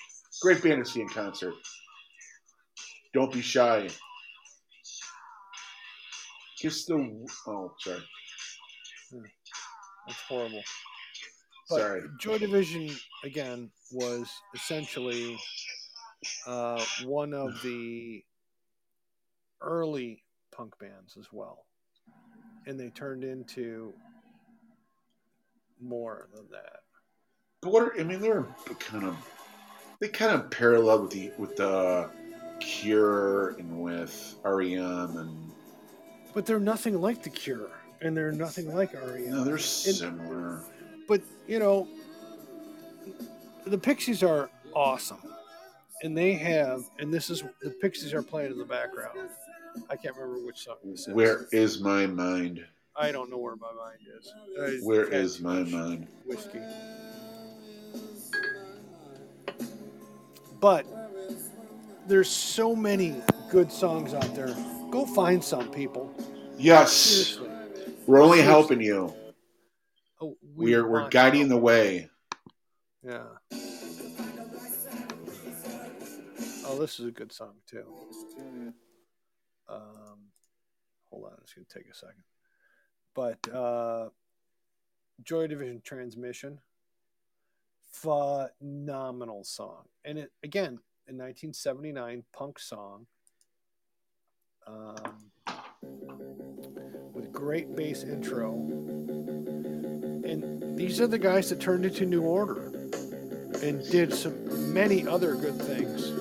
Great 0.41 0.63
band 0.63 0.85
to 0.85 0.89
see 0.89 1.01
in 1.01 1.09
concert. 1.09 1.53
Don't 3.13 3.31
be 3.33 3.41
shy. 3.41 3.89
Kiss 6.61 6.85
the. 6.85 7.25
Oh, 7.47 7.73
sorry. 7.79 8.03
That's 10.09 10.21
horrible. 10.21 10.63
But 11.69 11.77
Sorry. 11.77 12.01
Joy 12.19 12.39
Division 12.39 12.89
again 13.23 13.69
was 13.91 14.27
essentially 14.55 15.37
uh, 16.47 16.83
one 17.03 17.31
of 17.31 17.61
the 17.61 18.23
early 19.61 20.23
punk 20.51 20.73
bands 20.79 21.15
as 21.15 21.27
well, 21.31 21.65
and 22.65 22.79
they 22.79 22.89
turned 22.89 23.23
into 23.23 23.93
more 25.79 26.27
than 26.33 26.47
that. 26.53 26.79
But 27.61 27.71
what 27.71 27.83
are, 27.83 27.99
I 27.99 28.03
mean, 28.03 28.19
they're 28.19 28.47
kind 28.79 29.05
of 29.05 29.15
they 29.99 30.07
kind 30.07 30.33
of 30.33 30.49
parallel 30.49 31.03
with 31.03 31.11
the 31.11 31.31
with 31.37 31.55
the 31.55 32.09
Cure 32.59 33.49
and 33.59 33.79
with 33.79 34.35
REM 34.43 35.17
and 35.17 35.51
But 36.33 36.47
they're 36.47 36.59
nothing 36.59 36.99
like 36.99 37.21
the 37.21 37.29
Cure, 37.29 37.69
and 38.01 38.15
they're 38.15 38.31
nothing 38.31 38.73
like 38.73 38.93
REM. 38.93 39.29
no, 39.29 39.43
they're 39.43 39.57
similar. 39.57 40.63
but 41.07 41.21
you 41.47 41.59
know 41.59 41.87
the 43.65 43.77
pixies 43.77 44.23
are 44.23 44.49
awesome. 44.73 45.19
And 46.01 46.17
they 46.17 46.33
have 46.33 46.83
and 46.97 47.13
this 47.13 47.29
is 47.29 47.43
the 47.61 47.71
pixies 47.71 48.13
are 48.13 48.23
playing 48.23 48.51
in 48.53 48.57
the 48.57 48.65
background. 48.65 49.17
I 49.89 49.95
can't 49.95 50.15
remember 50.15 50.45
which 50.45 50.63
song 50.63 50.77
this 50.85 51.07
is. 51.07 51.13
Where 51.13 51.47
is 51.51 51.79
my 51.81 52.05
mind? 52.07 52.65
i 52.95 53.13
don't 53.13 53.29
know 53.29 53.37
where 53.37 53.55
my 53.55 53.71
mind 53.71 53.99
is. 54.19 54.33
I- 54.61 54.85
Where 54.85 55.05
is 55.05 55.39
my 55.39 55.63
mind? 55.63 56.07
whiskey. 56.25 56.59
But 60.59 60.85
there's 62.07 62.29
so 62.29 62.75
many 62.75 63.15
good 63.49 63.71
songs 63.71 64.13
out 64.13 64.35
there. 64.35 64.53
Go 64.91 65.05
find 65.05 65.41
some 65.41 65.71
people. 65.71 66.13
Yes, 66.57 66.91
seriously 66.91 67.48
we're 68.09 68.21
only 68.23 68.41
helping 68.41 68.81
you. 68.81 69.13
oh, 70.19 70.35
We're 70.55 70.87
we're 70.87 71.09
guiding 71.09 71.41
help. 71.41 71.49
the 71.49 71.57
way. 71.57 72.09
Yeah. 73.03 73.23
Oh, 76.65 76.77
this 76.79 76.99
is 76.99 77.05
a 77.05 77.11
good 77.11 77.31
song 77.31 77.53
too. 77.67 77.85
Um, 79.67 80.31
hold 81.11 81.25
on, 81.25 81.33
it's 81.43 81.53
gonna 81.53 81.67
take 81.71 81.87
a 81.87 81.93
second. 81.95 82.23
But 83.13 83.53
uh, 83.53 84.09
Joy 85.23 85.45
Division 85.45 85.81
Transmission, 85.83 86.59
phenomenal 87.91 89.43
song, 89.43 89.83
and 90.03 90.17
it 90.17 90.31
again 90.43 90.79
in 91.07 91.17
1979 91.17 92.23
punk 92.33 92.57
song. 92.57 93.05
Um, 94.65 95.31
great 97.39 97.73
bass 97.73 98.03
intro, 98.03 98.51
and 100.25 100.77
these 100.77 100.99
are 100.99 101.07
the 101.07 101.17
guys 101.17 101.49
that 101.49 101.61
turned 101.61 101.85
into 101.85 102.05
New 102.05 102.23
Order 102.23 102.65
and 103.63 103.81
did 103.89 104.13
some 104.13 104.73
many 104.73 105.07
other 105.07 105.35
good 105.35 105.59
things. 105.61 106.11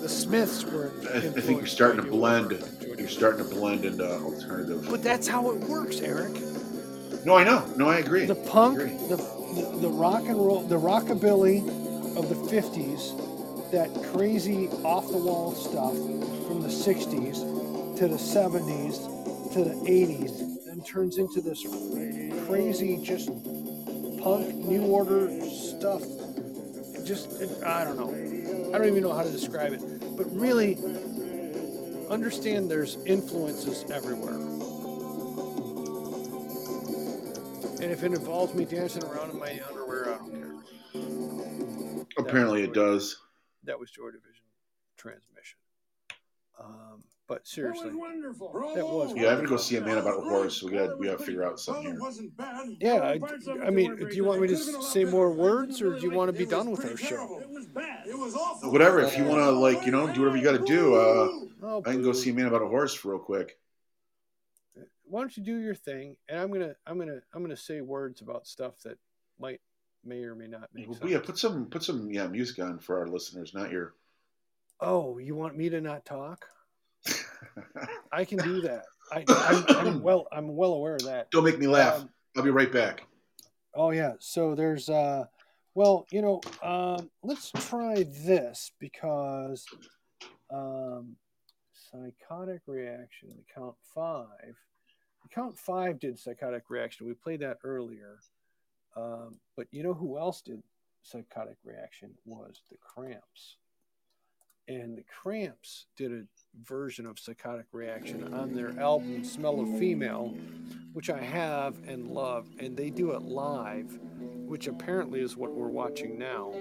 The 0.00 0.08
Smiths 0.08 0.64
were. 0.64 0.92
I, 1.12 1.18
I 1.18 1.20
think 1.20 1.58
you're 1.58 1.66
starting 1.66 2.02
to 2.02 2.10
blend. 2.10 2.54
Order. 2.54 2.66
You're 2.98 3.08
starting 3.08 3.46
to 3.46 3.54
blend 3.54 3.84
into 3.84 4.10
alternative. 4.10 4.86
But 4.88 5.02
that's 5.02 5.28
how 5.28 5.50
it 5.50 5.60
works, 5.60 6.00
Eric. 6.00 6.32
No, 7.26 7.36
I 7.36 7.44
know. 7.44 7.66
No, 7.76 7.88
I 7.88 7.98
agree. 7.98 8.24
The 8.24 8.34
punk, 8.34 8.78
agree. 8.80 8.96
the, 9.08 9.16
the 9.16 9.78
the 9.82 9.90
rock 9.90 10.22
and 10.22 10.38
roll, 10.38 10.62
the 10.62 10.78
rockabilly 10.78 11.60
of 12.16 12.30
the 12.30 12.34
'50s, 12.34 13.70
that 13.72 13.92
crazy 14.10 14.68
off 14.84 15.06
the 15.08 15.18
wall 15.18 15.52
stuff 15.52 15.92
from 16.46 16.62
the 16.62 16.68
'60s 16.68 17.98
to 17.98 18.08
the 18.08 18.16
'70s 18.16 19.52
to 19.52 19.64
the 19.64 19.74
'80s, 19.90 20.45
then 20.76 20.84
turns 20.84 21.18
into 21.18 21.40
this 21.40 21.62
crazy 22.46 22.98
just 23.02 23.28
punk 24.22 24.54
New 24.54 24.82
Order 24.86 25.30
stuff. 25.50 26.02
It 26.02 27.04
just 27.04 27.40
it, 27.40 27.62
I 27.64 27.84
don't 27.84 27.96
know. 27.96 28.10
I 28.74 28.78
don't 28.78 28.88
even 28.88 29.02
know 29.02 29.12
how 29.12 29.22
to 29.22 29.30
describe 29.30 29.72
it. 29.72 29.80
But 30.16 30.26
really, 30.34 30.76
understand 32.10 32.70
there's 32.70 32.96
influences 33.06 33.90
everywhere. 33.90 34.34
And 37.82 37.92
if 37.92 38.02
it 38.02 38.12
involves 38.12 38.54
me 38.54 38.64
dancing 38.64 39.04
around 39.04 39.30
in 39.30 39.38
my 39.38 39.60
underwear, 39.68 40.14
I 40.14 40.18
don't 40.18 40.30
care. 40.32 42.06
Apparently, 42.18 42.62
it 42.62 42.72
does. 42.72 43.20
That 43.64 43.78
was 43.78 43.90
Joy 43.90 44.06
Division 44.06 44.44
transmission. 44.96 45.58
Um, 46.58 47.04
but 47.28 47.46
seriously, 47.46 47.92
wonderful. 47.94 48.52
That 48.74 48.84
was 48.86 49.12
Yeah, 49.16 49.30
I'm 49.30 49.36
gonna 49.36 49.48
go 49.48 49.56
see 49.56 49.76
a 49.76 49.80
man 49.80 49.98
about 49.98 50.18
a 50.18 50.22
horse. 50.22 50.62
We 50.62 50.70
got 50.72 50.98
we 50.98 51.06
got 51.06 51.18
to 51.18 51.24
figure 51.24 51.44
out 51.44 51.58
something 51.58 51.98
here. 51.98 52.76
yeah. 52.80 53.00
I, 53.00 53.20
I 53.66 53.70
mean, 53.70 53.96
do 53.96 54.14
you 54.14 54.24
want 54.24 54.40
me 54.40 54.48
to 54.48 54.56
say 54.56 55.04
more 55.04 55.32
words, 55.32 55.82
or 55.82 55.98
do 55.98 56.02
you 56.06 56.10
want 56.12 56.32
to 56.32 56.38
be 56.38 56.46
done 56.46 56.70
with 56.70 56.84
our 56.84 56.96
show? 56.96 57.40
It 57.40 57.50
was 57.50 57.66
bad. 57.66 58.06
It 58.06 58.16
was 58.18 58.34
awful. 58.34 58.70
Whatever. 58.70 59.00
If 59.00 59.16
you 59.18 59.24
want 59.24 59.40
to, 59.40 59.50
like, 59.50 59.84
you 59.84 59.92
know, 59.92 60.06
do 60.12 60.20
whatever 60.20 60.36
you 60.36 60.44
got 60.44 60.58
to 60.58 60.64
do. 60.64 60.94
Uh, 60.94 61.28
Oh, 61.62 61.82
I 61.86 61.92
can 61.92 62.02
go 62.02 62.12
see 62.12 62.30
a 62.30 62.34
man 62.34 62.46
about 62.46 62.60
a 62.62 62.66
horse 62.68 63.02
real 63.04 63.18
quick. 63.18 63.58
Why 65.08 65.20
don't 65.20 65.34
you 65.36 65.42
do 65.42 65.56
your 65.56 65.74
thing, 65.74 66.16
and 66.28 66.38
I'm 66.38 66.52
gonna, 66.52 66.74
I'm 66.86 66.98
gonna, 66.98 67.20
I'm 67.32 67.42
gonna 67.42 67.56
say 67.56 67.80
words 67.80 68.20
about 68.20 68.46
stuff 68.46 68.74
that 68.84 68.98
might, 69.40 69.60
may 70.04 70.22
or 70.24 70.34
may 70.34 70.46
not 70.48 70.68
make 70.74 70.86
Well, 70.88 70.98
sense. 70.98 71.10
yeah, 71.10 71.18
put 71.18 71.38
some 71.38 71.66
put 71.66 71.82
some 71.82 72.10
yeah 72.10 72.26
music 72.26 72.58
on 72.62 72.78
for 72.78 72.98
our 72.98 73.06
listeners, 73.08 73.54
not 73.54 73.70
your. 73.70 73.94
Oh, 74.80 75.18
you 75.18 75.34
want 75.34 75.56
me 75.56 75.70
to 75.70 75.80
not 75.80 76.04
talk? 76.04 76.46
I 78.12 78.24
can 78.24 78.38
do 78.38 78.60
that. 78.62 78.84
I, 79.12 79.24
I'm, 79.28 79.64
I'm 79.68 80.02
well, 80.02 80.26
I'm 80.32 80.54
well 80.54 80.72
aware 80.72 80.94
of 80.94 81.04
that. 81.04 81.30
Don't 81.30 81.44
make 81.44 81.58
me 81.58 81.66
laugh. 81.66 82.00
Um, 82.00 82.10
I'll 82.36 82.42
be 82.42 82.50
right 82.50 82.70
back. 82.70 83.02
Oh 83.74 83.90
yeah. 83.90 84.12
So 84.18 84.54
there's 84.54 84.88
uh 84.88 85.24
well, 85.74 86.06
you 86.10 86.22
know, 86.22 86.40
um 86.62 87.10
let's 87.22 87.50
try 87.50 88.04
this 88.24 88.72
because 88.78 89.66
um 90.52 91.16
psychotic 91.72 92.62
reaction, 92.66 93.28
the 93.36 93.44
count 93.54 93.74
five. 93.94 94.56
The 95.22 95.28
count 95.34 95.58
five 95.58 95.98
did 95.98 96.18
psychotic 96.18 96.64
reaction. 96.68 97.06
We 97.06 97.14
played 97.14 97.40
that 97.40 97.58
earlier. 97.64 98.18
Um, 98.96 99.38
but 99.56 99.66
you 99.70 99.82
know 99.82 99.92
who 99.92 100.18
else 100.18 100.40
did 100.40 100.62
psychotic 101.02 101.56
reaction 101.64 102.10
was 102.24 102.62
the 102.70 102.76
cramps. 102.78 103.56
And 104.68 104.98
the 104.98 105.04
cramps 105.04 105.86
did 105.96 106.12
a 106.12 106.22
version 106.64 107.06
of 107.06 107.18
psychotic 107.20 107.66
reaction 107.72 108.34
on 108.34 108.52
their 108.52 108.78
album 108.80 109.22
Smell 109.24 109.60
of 109.60 109.78
Female, 109.78 110.34
which 110.92 111.08
I 111.08 111.20
have 111.20 111.76
and 111.86 112.08
love, 112.08 112.48
and 112.58 112.76
they 112.76 112.90
do 112.90 113.12
it 113.12 113.22
live, 113.22 113.96
which 114.46 114.66
apparently 114.66 115.20
is 115.20 115.36
what 115.36 115.52
we're 115.52 115.68
watching 115.68 116.18
now. 116.18 116.52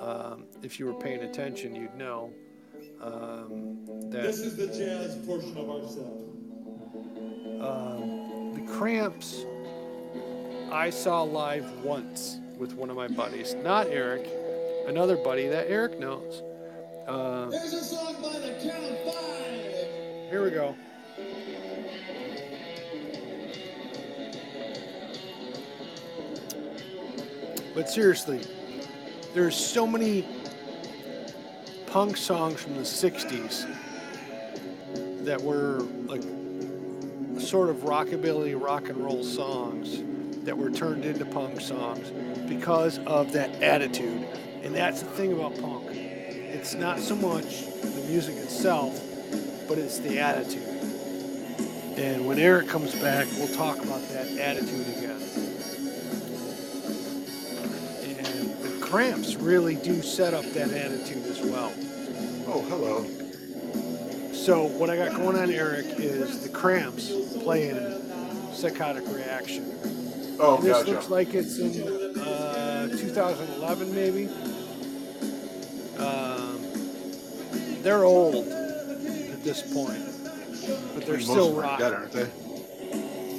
Um, 0.00 0.46
if 0.62 0.80
you 0.80 0.86
were 0.86 0.94
paying 0.94 1.22
attention, 1.22 1.76
you'd 1.76 1.94
know 1.94 2.32
um, 3.00 3.84
This 4.10 4.40
is 4.40 4.56
the 4.56 4.66
jazz 4.66 5.16
portion 5.24 5.56
of 5.56 5.70
our 5.70 5.88
set. 5.88 6.02
um, 7.62 8.52
the 8.54 8.72
Cramps 8.72 9.44
I 10.72 10.90
saw 10.90 11.22
live 11.22 11.84
once 11.84 12.40
with 12.58 12.74
one 12.74 12.90
of 12.90 12.96
my 12.96 13.06
buddies, 13.06 13.54
not 13.54 13.86
Eric, 13.88 14.26
another 14.88 15.16
buddy 15.16 15.46
that 15.48 15.68
Eric 15.68 16.00
knows. 16.00 16.42
Um, 17.06 17.50
Here's 17.50 17.72
a 17.72 17.82
song 17.82 18.14
by 18.22 18.38
the 18.38 18.52
Count 18.62 18.98
Five. 19.04 20.30
here 20.30 20.44
we 20.44 20.50
go. 20.50 20.76
But 27.74 27.88
seriously, 27.88 28.40
there's 29.34 29.56
so 29.56 29.86
many 29.86 30.26
punk 31.86 32.16
songs 32.16 32.60
from 32.62 32.74
the 32.74 32.82
60s 32.82 33.66
that 35.24 35.40
were 35.40 35.80
like 36.06 36.22
sort 37.40 37.70
of 37.70 37.78
rockabilly 37.78 38.60
rock 38.60 38.88
and 38.88 38.98
roll 38.98 39.24
songs 39.24 40.02
that 40.44 40.56
were 40.56 40.70
turned 40.70 41.04
into 41.04 41.24
punk 41.24 41.60
songs 41.60 42.10
because 42.48 42.98
of 43.00 43.32
that 43.32 43.50
attitude. 43.62 44.26
And 44.62 44.74
that's 44.74 45.00
the 45.00 45.08
thing 45.10 45.32
about 45.32 45.58
punk. 45.60 46.11
It's 46.62 46.74
not 46.74 47.00
so 47.00 47.16
much 47.16 47.66
the 47.66 48.04
music 48.08 48.36
itself, 48.36 49.02
but 49.66 49.78
it's 49.78 49.98
the 49.98 50.20
attitude. 50.20 50.62
And 51.98 52.24
when 52.24 52.38
Eric 52.38 52.68
comes 52.68 52.94
back, 53.00 53.26
we'll 53.36 53.48
talk 53.48 53.78
about 53.82 54.00
that 54.10 54.28
attitude 54.38 54.86
again. 54.96 55.20
And 58.06 58.54
the 58.62 58.78
cramps 58.80 59.34
really 59.34 59.74
do 59.74 60.02
set 60.02 60.34
up 60.34 60.44
that 60.52 60.70
attitude 60.70 61.26
as 61.26 61.40
well. 61.40 61.72
Oh, 62.46 62.64
hello. 62.68 64.32
So 64.32 64.62
what 64.62 64.88
I 64.88 64.94
got 64.96 65.16
going 65.16 65.36
on, 65.36 65.50
Eric, 65.50 65.86
is 65.98 66.44
the 66.44 66.48
cramps 66.48 67.10
playing 67.42 67.74
psychotic 68.54 69.02
reaction. 69.08 69.64
Oh, 70.38 70.58
And 70.58 70.64
this 70.64 70.78
gotcha. 70.78 70.90
looks 70.92 71.10
like 71.10 71.34
it's 71.34 71.58
in 71.58 72.20
uh, 72.20 72.86
2011, 72.96 73.92
maybe. 73.92 74.28
They're 77.82 78.04
old 78.04 78.46
at 78.46 79.42
this 79.44 79.62
point, 79.72 80.04
but 80.94 81.06
they're 81.06 81.20
still 81.20 81.56
them 81.56 81.78
dead, 81.78 81.92
rocking. 81.92 81.94
aren't 81.94 82.12
they? 82.12 82.30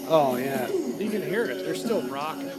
Oh 0.08 0.36
yeah, 0.38 0.70
you 0.70 1.10
can 1.10 1.22
hear 1.22 1.46
it. 1.46 1.64
They're 1.66 1.76
still 1.76 2.02
rocking. 2.10 2.52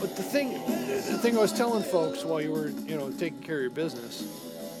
But 0.00 0.16
the 0.16 0.22
thing, 0.22 0.52
the 0.52 1.18
thing 1.18 1.36
I 1.36 1.40
was 1.40 1.52
telling 1.52 1.82
folks 1.82 2.24
while 2.24 2.40
you 2.40 2.52
were, 2.52 2.68
you 2.68 2.96
know, 2.96 3.10
taking 3.10 3.40
care 3.40 3.56
of 3.56 3.62
your 3.62 3.70
business, 3.70 4.22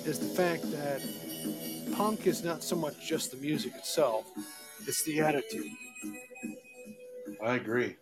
is 0.04 0.18
the 0.18 0.26
fact 0.26 0.62
that 0.72 1.02
punk 1.96 2.26
is 2.26 2.44
not 2.44 2.62
so 2.62 2.76
much 2.76 3.06
just 3.06 3.30
the 3.30 3.36
music 3.38 3.74
itself; 3.76 4.26
it's 4.86 5.02
the 5.04 5.20
attitude. 5.20 5.66
I 7.42 7.54
agree. 7.54 7.96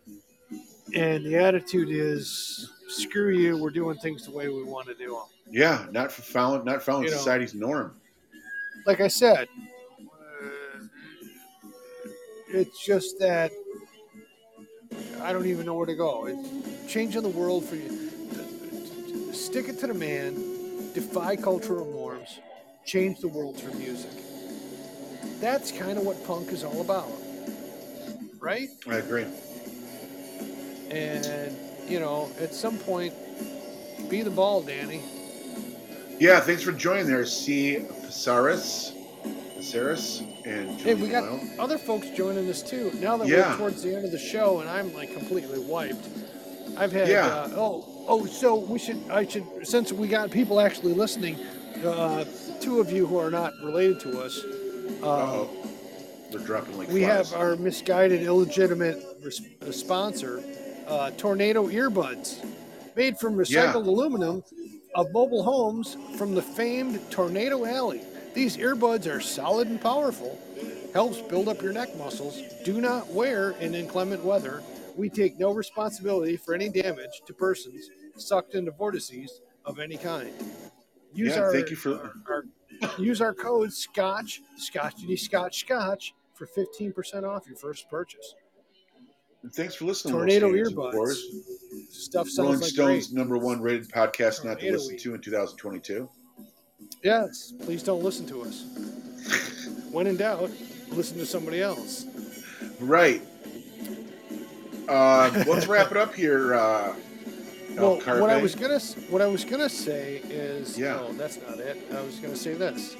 And 0.95 1.27
the 1.27 1.37
attitude 1.37 1.89
is, 1.91 2.71
screw 2.89 3.31
you, 3.31 3.59
we're 3.59 3.71
doing 3.71 3.99
things 3.99 4.25
the 4.25 4.31
way 4.31 4.49
we 4.49 4.63
want 4.63 4.87
to 4.87 4.95
do 4.95 5.11
them. 5.11 5.36
Yeah, 5.51 5.87
not 5.91 6.13
for 6.13 6.23
following 6.23 6.65
not 6.65 6.83
following 6.83 7.05
You 7.05 7.13
know. 7.13 7.19
society's 7.19 7.55
norm. 7.55 7.95
Like 8.85 9.01
I 9.01 9.09
said, 9.09 9.49
uh, 10.01 10.79
it's 12.49 12.85
just 12.85 13.19
that 13.21 13.53
I 15.23 15.33
don't 15.33 15.47
even 15.47 15.67
know 15.67 15.75
where 15.75 15.87
to 15.87 15.95
go. 15.95 16.27
It's 16.27 16.93
changing 16.93 17.23
the 17.23 17.29
world 17.29 17.65
for 17.65 17.77
you. 17.77 19.33
Stick 19.33 19.69
it 19.69 19.79
to 19.81 19.87
the 19.87 19.95
man, 19.95 20.35
defy 20.93 21.37
cultural 21.37 21.87
norms, 21.91 22.41
change 22.85 23.21
the 23.21 23.29
world 23.29 23.57
through 23.59 23.75
music. 23.75 24.11
That's 25.41 25.73
kind 25.73 25.99
of 25.99 26.05
what 26.05 26.25
punk 26.27 26.53
is 26.53 26.65
all 26.65 26.81
about, 26.81 27.11
right? 28.39 28.69
I 28.89 28.97
agree. 28.97 29.27
And, 30.91 31.57
you 31.89 32.01
know, 32.01 32.31
at 32.41 32.55
some 32.55 32.79
point, 32.79 33.13
be 34.09 34.23
the 34.23 34.31
ball, 34.31 34.63
Danny. 34.63 35.03
Yeah, 36.19 36.41
thanks 36.41 36.63
for 36.63 36.73
joining 36.73 37.07
there, 37.07 37.27
C. 37.27 37.85
Pasaris, 38.03 38.93
Pasaris, 39.55 40.23
and 40.47 40.81
Hey, 40.81 40.95
we 40.95 41.09
got 41.09 41.25
Doyle. 41.25 41.41
other 41.59 41.77
folks 41.79 42.09
joining 42.11 42.49
us 42.49 42.63
too. 42.63 42.91
Now 43.01 43.17
that 43.19 43.29
Yeah. 43.29 43.51
we're 43.53 43.59
towards 43.59 43.83
the 43.83 43.95
end 43.95 44.05
of 44.07 44.13
the 44.13 44.19
show, 44.19 44.61
and 44.61 44.69
I'm 44.69 44.95
like 44.95 45.13
completely 45.13 45.59
wiped. 45.59 46.07
I've 46.77 46.93
had 46.93 47.09
Yeah. 47.09 47.27
uh, 47.27 47.51
oh 47.57 47.85
oh 48.09 48.25
so 48.27 48.55
we 48.57 48.79
should 48.79 48.99
I 49.11 49.27
should 49.27 49.45
since 49.65 49.93
we 49.93 50.09
got 50.09 50.31
people 50.31 50.59
actually 50.61 50.95
listening, 50.95 51.37
uh, 51.85 52.25
two 52.61 52.81
of 52.81 52.91
you 52.91 53.07
who 53.07 53.19
are 53.19 53.31
not 53.31 53.53
related 53.63 54.01
to 54.01 54.21
us. 54.23 54.41
Uh, 55.03 55.07
Uh-oh. 55.07 55.49
They're 56.31 56.41
dropping 56.41 56.79
like 56.79 56.89
we 56.91 57.01
flies. 57.05 57.31
have 57.31 57.41
our 57.41 57.57
misguided, 57.57 58.23
illegitimate 58.23 59.03
res- 59.23 59.41
uh, 59.67 59.71
sponsor, 59.71 60.43
uh, 60.89 61.11
Tornado 61.19 61.69
Earbuds, 61.69 62.37
made 62.97 63.19
from 63.19 63.37
recycled 63.37 63.87
aluminum 63.87 64.43
of 64.97 65.13
mobile 65.13 65.43
homes 65.45 65.97
from 66.17 66.35
the 66.35 66.43
famed 66.43 66.99
Tornado 67.11 67.65
Alley. 67.65 68.01
These 68.35 68.57
earbuds 68.57 69.07
are 69.11 69.21
solid 69.21 69.69
and 69.69 69.81
powerful, 69.81 70.39
helps 70.93 71.21
build 71.23 71.49
up 71.49 71.63
your 71.63 71.73
neck 71.73 71.97
muscles. 71.97 72.43
Do 72.65 72.81
not 72.81 73.07
wear 73.09 73.53
in 73.61 73.75
inclement 73.75 74.25
weather. 74.25 74.63
We 74.97 75.09
take 75.11 75.39
no 75.39 75.53
responsibility 75.53 76.37
for 76.37 76.55
any 76.55 76.69
damage 76.71 77.23
to 77.27 77.35
persons 77.35 77.89
sucked 78.17 78.55
into 78.55 78.71
vortices 78.73 79.43
of 79.67 79.79
any 79.79 79.99
kind. 79.99 80.33
Use 81.13 81.35
Yeah, 81.37 81.43
our, 81.43 81.53
thank 81.53 81.71
you 81.71 81.77
for- 81.77 81.95
our, 81.95 82.13
our- 82.29 82.45
use 82.99 83.21
our 83.21 83.33
code 83.35 83.73
Scotch 83.73 84.41
Scotchity 84.59 85.19
Scotch 85.19 85.61
Scotch 85.61 86.15
for 86.35 86.47
fifteen 86.47 86.93
percent 86.93 87.25
off 87.25 87.47
your 87.47 87.57
first 87.57 87.89
purchase. 87.89 88.35
And 89.47 89.55
thanks 89.55 89.77
for 89.77 89.85
listening. 89.85 90.13
Tornado 90.15 90.49
Skaters, 90.51 90.69
of 90.73 90.75
earbuds. 90.75 90.91
course. 90.91 91.23
Stuff 91.91 92.29
sounds 92.29 92.39
Rolling 92.47 92.61
like 92.63 92.69
Stone's 92.71 93.07
great. 93.07 93.17
number 93.17 93.39
one 93.39 93.61
rated 93.61 93.89
podcast 93.91 94.45
not 94.45 94.59
to 94.59 94.73
listen 94.73 94.95
weed. 94.95 94.99
to 95.03 95.15
in 95.15 95.21
2022. 95.21 96.09
Yes, 97.05 97.53
please 97.63 97.85
don't 97.85 98.03
listen 98.03 98.27
to 98.27 98.43
us. 98.43 98.65
When 99.93 100.09
in 100.09 100.17
doubt, 100.17 100.51
listen 100.89 101.17
to 101.19 101.27
somebody 101.27 101.63
else. 101.63 102.07
Right. 102.81 103.23
Uh, 104.89 105.31
let's 105.47 105.67
wrap 105.69 105.93
it 105.93 105.97
up 105.97 106.13
here. 106.13 106.55
Uh, 106.55 106.97
Well, 107.77 108.01
Carpe. 108.01 108.21
what 108.21 108.31
I 108.31 108.43
was 108.43 108.57
gonna 108.57 108.81
what 109.11 109.23
I 109.23 109.29
was 109.29 109.45
gonna 109.45 109.69
say 109.69 110.17
is 110.29 110.77
Yeah. 110.77 110.95
no, 110.97 111.13
that's 111.13 111.39
not 111.41 111.61
it. 111.61 111.87
I 111.95 112.01
was 112.01 112.17
gonna 112.17 112.35
say 112.35 112.55
this. 112.55 112.97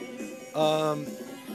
Um, 0.55 1.07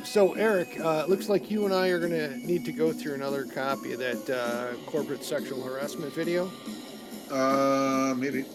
so 0.03 0.33
Eric, 0.33 0.79
uh, 0.79 1.03
it 1.03 1.09
looks 1.09 1.29
like 1.29 1.49
you 1.49 1.65
and 1.65 1.73
I 1.73 1.89
are 1.89 1.99
gonna 1.99 2.37
need 2.37 2.65
to 2.65 2.71
go 2.71 2.91
through 2.91 3.13
another 3.13 3.45
copy 3.45 3.93
of 3.93 3.99
that 3.99 4.29
uh, 4.29 4.75
corporate 4.89 5.23
sexual 5.23 5.61
harassment 5.63 6.13
video. 6.13 6.51
Uh, 7.29 8.13
maybe. 8.17 8.45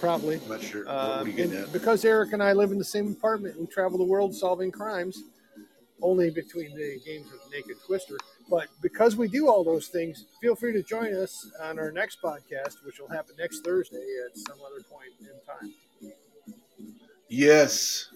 probably. 0.00 0.40
I'm 0.42 0.48
not 0.48 0.62
sure. 0.62 0.88
Um, 0.88 0.96
what 0.96 1.20
are 1.20 1.26
you 1.28 1.32
getting 1.32 1.56
at? 1.56 1.72
because 1.72 2.04
Eric 2.04 2.32
and 2.32 2.42
I 2.42 2.52
live 2.52 2.70
in 2.72 2.78
the 2.78 2.84
same 2.84 3.12
apartment, 3.12 3.58
we 3.58 3.66
travel 3.66 3.98
the 3.98 4.04
world 4.04 4.34
solving 4.34 4.70
crimes, 4.70 5.22
only 6.02 6.30
between 6.30 6.74
the 6.76 7.00
games 7.04 7.26
of 7.32 7.40
Naked 7.50 7.76
Twister. 7.86 8.18
But 8.48 8.68
because 8.80 9.16
we 9.16 9.28
do 9.28 9.48
all 9.48 9.64
those 9.64 9.88
things, 9.88 10.26
feel 10.40 10.54
free 10.54 10.72
to 10.72 10.82
join 10.82 11.12
us 11.14 11.50
on 11.62 11.78
our 11.78 11.90
next 11.90 12.22
podcast, 12.22 12.84
which 12.84 13.00
will 13.00 13.08
happen 13.08 13.34
next 13.38 13.64
Thursday 13.64 14.04
at 14.26 14.36
some 14.36 14.58
other 14.64 14.82
point 14.84 15.10
in 15.20 15.26
time. 15.46 16.12
Yes. 17.28 18.08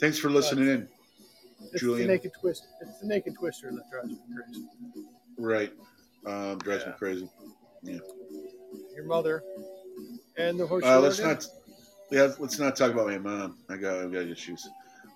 Thanks 0.00 0.18
for 0.18 0.30
listening 0.30 0.68
in. 0.68 0.88
It's 1.72 1.80
Julian. 1.80 2.06
the 2.06 2.12
Naked 2.14 2.32
Twist. 2.40 2.66
It's 2.80 2.98
the 3.00 3.06
Naked 3.06 3.34
Twister 3.38 3.70
that 3.72 3.90
drives 3.90 4.08
me 4.10 4.18
crazy. 4.34 4.66
Right. 5.38 5.72
Um, 6.26 6.58
drives 6.58 6.86
me 6.86 6.92
crazy. 6.98 7.28
Yeah. 7.82 7.98
Your 8.94 9.04
mother 9.04 9.42
and 10.36 10.58
the 10.58 10.66
horse. 10.66 10.84
Uh, 10.84 11.00
let's 11.00 11.20
not. 11.20 11.46
Yeah, 12.10 12.32
let's 12.38 12.58
not 12.58 12.74
talk 12.76 12.92
about 12.92 13.06
my 13.06 13.18
mom. 13.18 13.58
I 13.68 13.76
got, 13.76 13.98
I 13.98 14.06
got 14.06 14.22
issues. 14.26 14.66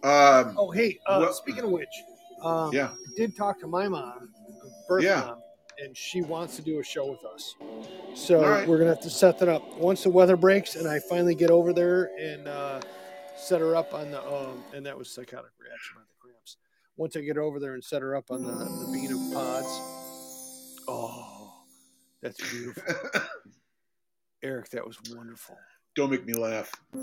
Um, 0.02 0.54
Oh, 0.58 0.70
hey. 0.70 0.98
Uh, 1.06 1.18
Well- 1.22 1.32
speaking 1.32 1.64
of 1.64 1.70
which, 1.70 1.88
um, 2.42 2.72
Yeah. 2.72 2.90
I 2.92 2.96
did 3.16 3.34
talk 3.36 3.58
to 3.60 3.66
my 3.66 3.88
mom, 3.88 4.32
birth 4.88 5.02
Yeah. 5.02 5.20
mom, 5.20 5.42
and 5.78 5.96
she 5.96 6.20
wants 6.20 6.54
to 6.56 6.62
do 6.62 6.80
a 6.80 6.82
show 6.84 7.10
with 7.10 7.24
us. 7.24 7.54
So 8.14 8.42
right. 8.46 8.68
we're 8.68 8.76
gonna 8.78 8.90
have 8.90 9.00
to 9.02 9.10
set 9.10 9.38
that 9.38 9.48
up 9.48 9.76
once 9.78 10.02
the 10.02 10.10
weather 10.10 10.36
breaks 10.36 10.76
and 10.76 10.86
I 10.86 10.98
finally 11.00 11.34
get 11.34 11.50
over 11.50 11.72
there 11.72 12.10
and 12.18 12.46
uh, 12.46 12.80
set 13.36 13.60
her 13.60 13.74
up 13.74 13.94
on 13.94 14.10
the. 14.10 14.22
Um, 14.22 14.62
and 14.74 14.84
that 14.84 14.96
was 14.98 15.10
psychotic 15.10 15.50
reaction 15.58 15.96
by 15.96 16.02
the 16.02 16.08
cramps. 16.08 16.11
Once 17.02 17.16
I 17.16 17.20
get 17.22 17.36
over 17.36 17.58
there 17.58 17.74
and 17.74 17.82
set 17.82 18.00
her 18.00 18.14
up 18.14 18.30
on 18.30 18.44
the 18.44 18.52
the 18.52 18.88
bean 18.92 19.12
of 19.12 19.34
pods. 19.34 19.66
Oh, 20.86 21.64
that's 22.22 22.38
beautiful, 22.52 22.84
Eric. 24.44 24.70
That 24.70 24.86
was 24.86 25.00
wonderful. 25.10 25.56
Don't 25.96 26.10
make 26.12 26.24
me 26.24 26.32
laugh. 26.34 26.70
Uh, 26.94 27.00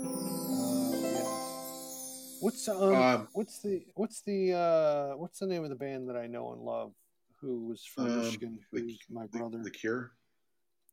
yes. 1.02 2.38
What's 2.40 2.66
um, 2.66 2.94
Um, 2.94 3.28
what's 3.34 3.58
the 3.60 3.82
what's 3.94 4.22
the 4.22 4.54
uh 4.54 5.16
what's 5.18 5.38
the 5.38 5.46
name 5.46 5.64
of 5.64 5.68
the 5.68 5.76
band 5.76 6.08
that 6.08 6.16
I 6.16 6.26
know 6.26 6.52
and 6.54 6.62
love 6.62 6.92
who 7.38 7.66
was 7.66 7.84
from 7.84 8.06
Um, 8.06 8.18
Michigan 8.22 8.58
the- 8.72 8.80
who's 8.80 8.98
my 9.10 9.26
brother 9.26 9.60
the 9.62 9.70
Cure. 9.70 10.12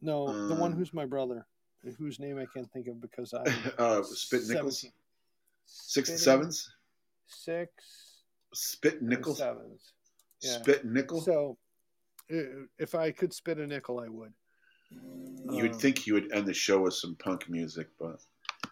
no 0.01 0.49
the 0.49 0.55
one 0.55 0.73
um, 0.73 0.77
who's 0.77 0.93
my 0.93 1.05
brother 1.05 1.47
whose 1.97 2.19
name 2.19 2.37
I 2.39 2.45
can't 2.53 2.69
think 2.73 2.87
of 2.89 2.99
because 2.99 3.33
I 3.33 3.45
uh, 3.77 4.03
Spit 4.03 4.49
Nichols. 4.49 4.81
17. 4.81 4.91
Six 5.65 6.09
and 6.09 6.19
Spitting- 6.19 6.39
sevens. 6.41 6.69
six 7.27 7.71
Spit 8.61 9.01
Nichols. 9.03 9.37
sevens 9.37 9.93
yeah. 10.41 10.57
Spit 10.59 10.83
Nickel. 10.85 11.21
so 11.21 11.57
if 12.29 12.95
I 12.95 13.11
could 13.11 13.31
spit 13.33 13.57
a 13.59 13.67
nickel 13.67 13.99
I 13.99 14.07
would 14.09 14.33
you 14.91 15.61
would 15.63 15.73
Um, 15.73 15.79
think 15.79 16.07
you 16.07 16.13
would 16.15 16.31
end 16.31 16.45
the 16.47 16.53
show 16.53 16.81
with 16.81 16.93
some 16.93 17.15
punk 17.15 17.49
music, 17.49 17.87
but 17.99 18.19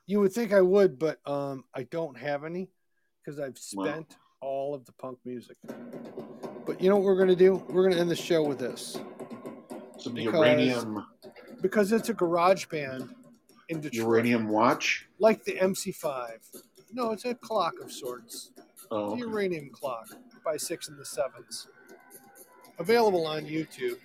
you 0.08 0.20
would 0.22 0.34
think 0.34 0.54
I 0.54 0.62
would 0.62 0.98
but 0.98 1.20
um 1.28 1.64
I 1.74 1.84
don't 1.84 2.18
have 2.18 2.44
any 2.44 2.72
because 3.24 3.40
I've 3.40 3.58
Wow. 3.74 3.86
spent 3.86 4.18
all 4.42 4.74
of 4.74 4.86
the 4.86 4.92
punk 4.94 5.20
music 5.24 5.58
but 6.66 6.82
you 6.82 6.90
know 6.90 6.96
what 6.98 7.06
we're 7.06 7.18
gonna 7.18 7.36
do 7.36 7.56
we're 7.70 7.88
gonna 7.88 8.02
end 8.02 8.10
the 8.10 8.16
show 8.16 8.42
with 8.44 8.58
this 8.60 8.98
some 10.00 10.14
Because- 10.16 10.34
uranium 10.34 11.06
because 11.62 11.92
it's 11.92 12.10
a 12.10 12.14
garage 12.14 12.66
band 12.68 13.14
in 13.70 13.82
Detroit, 13.82 14.06
uranium 14.08 14.48
watch. 14.50 15.08
like 15.20 15.44
the 15.46 15.54
MC5. 15.60 16.40
No, 16.92 17.12
it's 17.12 17.26
a 17.26 17.34
clock 17.34 17.74
of 17.82 17.92
sorts. 17.92 18.52
Oh, 18.92 19.12
The 19.12 19.22
uranium 19.22 19.70
clock 19.70 20.08
by 20.44 20.58
Six 20.58 20.88
and 20.90 20.98
the 20.98 21.06
Sevens. 21.06 21.68
Available 22.80 23.26
on 23.26 23.46
YouTube 23.46 23.98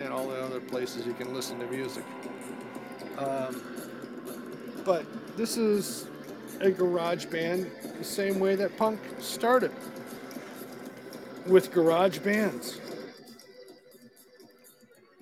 and 0.00 0.12
all 0.12 0.28
the 0.28 0.40
other 0.40 0.60
places 0.60 1.06
you 1.06 1.14
can 1.14 1.34
listen 1.34 1.58
to 1.58 1.66
music. 1.66 2.04
Um, 3.16 3.62
but 4.84 5.04
this 5.36 5.56
is 5.56 6.06
a 6.60 6.70
garage 6.70 7.26
band 7.26 7.70
the 7.98 8.04
same 8.04 8.38
way 8.38 8.54
that 8.56 8.76
punk 8.76 9.00
started 9.18 9.72
with 11.46 11.72
garage 11.72 12.18
bands. 12.18 12.80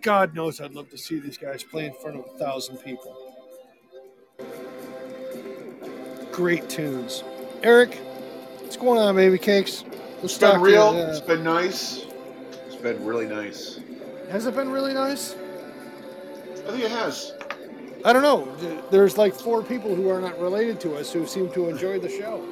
God 0.03 0.35
knows 0.35 0.61
I'd 0.61 0.75
love 0.75 0.91
to 0.91 0.99
see 0.99 1.19
these 1.19 1.39
guys 1.39 1.63
play 1.65 1.87
in 1.87 1.95
front 1.95 2.19
of 2.19 2.27
a 2.27 2.39
thousand 2.39 2.79
people. 2.79 3.35
Great 6.31 6.69
tunes. 6.69 7.25
Eric, 7.63 7.99
what's 8.67 8.77
going 8.77 8.99
on, 8.99 9.15
baby 9.15 9.39
cakes? 9.39 9.85
It's 10.25 10.37
been 10.39 10.61
real. 10.61 10.93
you, 10.93 11.03
uh, 11.03 11.11
It's 11.11 11.21
been 11.21 11.45
nice. 11.45 12.05
It's 12.67 12.75
been 12.75 13.05
really 13.05 13.27
nice. 13.27 13.79
has 14.29 14.47
it 14.47 14.57
been 14.57 14.71
really 14.71 14.93
nice? 14.93 15.37
I 16.67 16.71
think 16.73 16.83
it 16.83 16.91
has. 16.91 17.33
I 18.05 18.13
don't 18.13 18.23
know. 18.23 18.45
There's 18.91 19.17
like 19.17 19.35
four 19.35 19.63
people 19.63 19.95
who 19.95 20.11
are 20.11 20.21
not 20.21 20.37
related 20.41 20.81
to 20.81 20.97
us 20.97 21.13
who 21.13 21.27
seem 21.29 21.49
to 21.53 21.69
enjoy 21.69 22.01
the 22.01 22.09
show. 22.09 22.43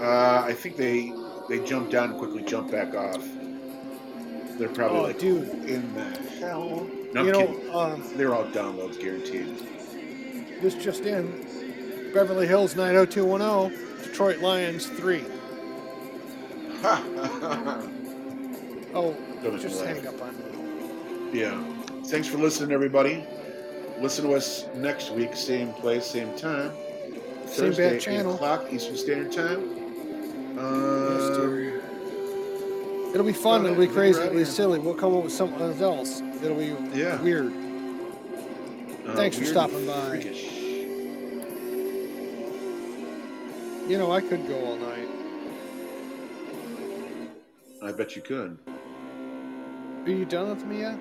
Uh, 0.00 0.42
I 0.46 0.54
think 0.54 0.76
they 0.78 1.12
they 1.50 1.62
jumped 1.64 1.92
down 1.92 2.10
and 2.12 2.18
quickly 2.18 2.42
jumped 2.42 2.70
back 2.72 2.94
off. 2.94 3.22
They're 4.58 4.70
probably 4.70 4.98
Oh, 4.98 5.02
like, 5.02 5.18
dude. 5.18 5.46
in 5.68 5.92
the 5.94 6.04
hell? 6.40 6.86
No, 7.12 7.22
you 7.22 7.32
know, 7.32 7.78
um, 7.78 8.02
They're 8.16 8.34
all 8.34 8.44
downloads 8.46 8.98
guaranteed. 8.98 9.58
this 10.62 10.74
just 10.74 11.02
in 11.04 12.10
Beverly 12.14 12.46
Hills 12.46 12.74
90210, 12.74 13.85
Detroit 14.06 14.38
Lions 14.40 14.86
3. 14.86 15.24
Oh, 18.98 19.14
Don't 19.42 19.60
just 19.60 19.84
hang 19.84 20.06
up 20.06 20.22
on 20.22 20.34
me. 21.32 21.40
yeah. 21.40 21.62
Thanks 22.06 22.26
for 22.28 22.38
listening, 22.38 22.72
everybody. 22.72 23.26
Listen 24.00 24.24
to 24.24 24.32
us 24.34 24.68
next 24.74 25.10
week, 25.10 25.36
same 25.36 25.70
place, 25.74 26.06
same 26.06 26.34
time. 26.38 26.72
Same 27.44 27.48
Thursday, 27.72 27.90
bad 27.92 28.00
channel. 28.00 28.32
8 28.32 28.34
o'clock 28.36 28.72
Eastern 28.72 28.96
Standard 28.96 29.32
Time. 29.32 30.58
Uh, 30.58 31.36
dear. 31.36 31.82
It'll 33.12 33.26
be 33.26 33.34
fun. 33.34 33.66
It'll 33.66 33.76
be 33.76 33.86
crazy. 33.86 34.18
It'll 34.22 34.32
be 34.34 34.46
silly. 34.46 34.78
We'll 34.78 34.94
come 34.94 35.14
up 35.14 35.24
with 35.24 35.32
something 35.32 35.60
else. 35.82 36.22
It'll 36.42 36.56
be 36.56 36.74
Yeah. 36.98 37.20
weird. 37.20 37.52
uh, 39.06 39.14
Thanks 39.14 39.36
for 39.36 39.44
stopping 39.44 39.86
by. 39.86 40.08
freakish. 40.08 40.55
You 43.88 43.98
know, 43.98 44.10
I 44.10 44.20
could 44.20 44.48
go 44.48 44.64
all 44.64 44.76
night. 44.76 45.08
I 47.80 47.92
bet 47.92 48.16
you 48.16 48.22
could. 48.22 48.58
Are 50.04 50.10
you 50.10 50.24
done 50.24 50.48
with 50.50 50.64
me 50.64 50.80
yet? 50.80 50.98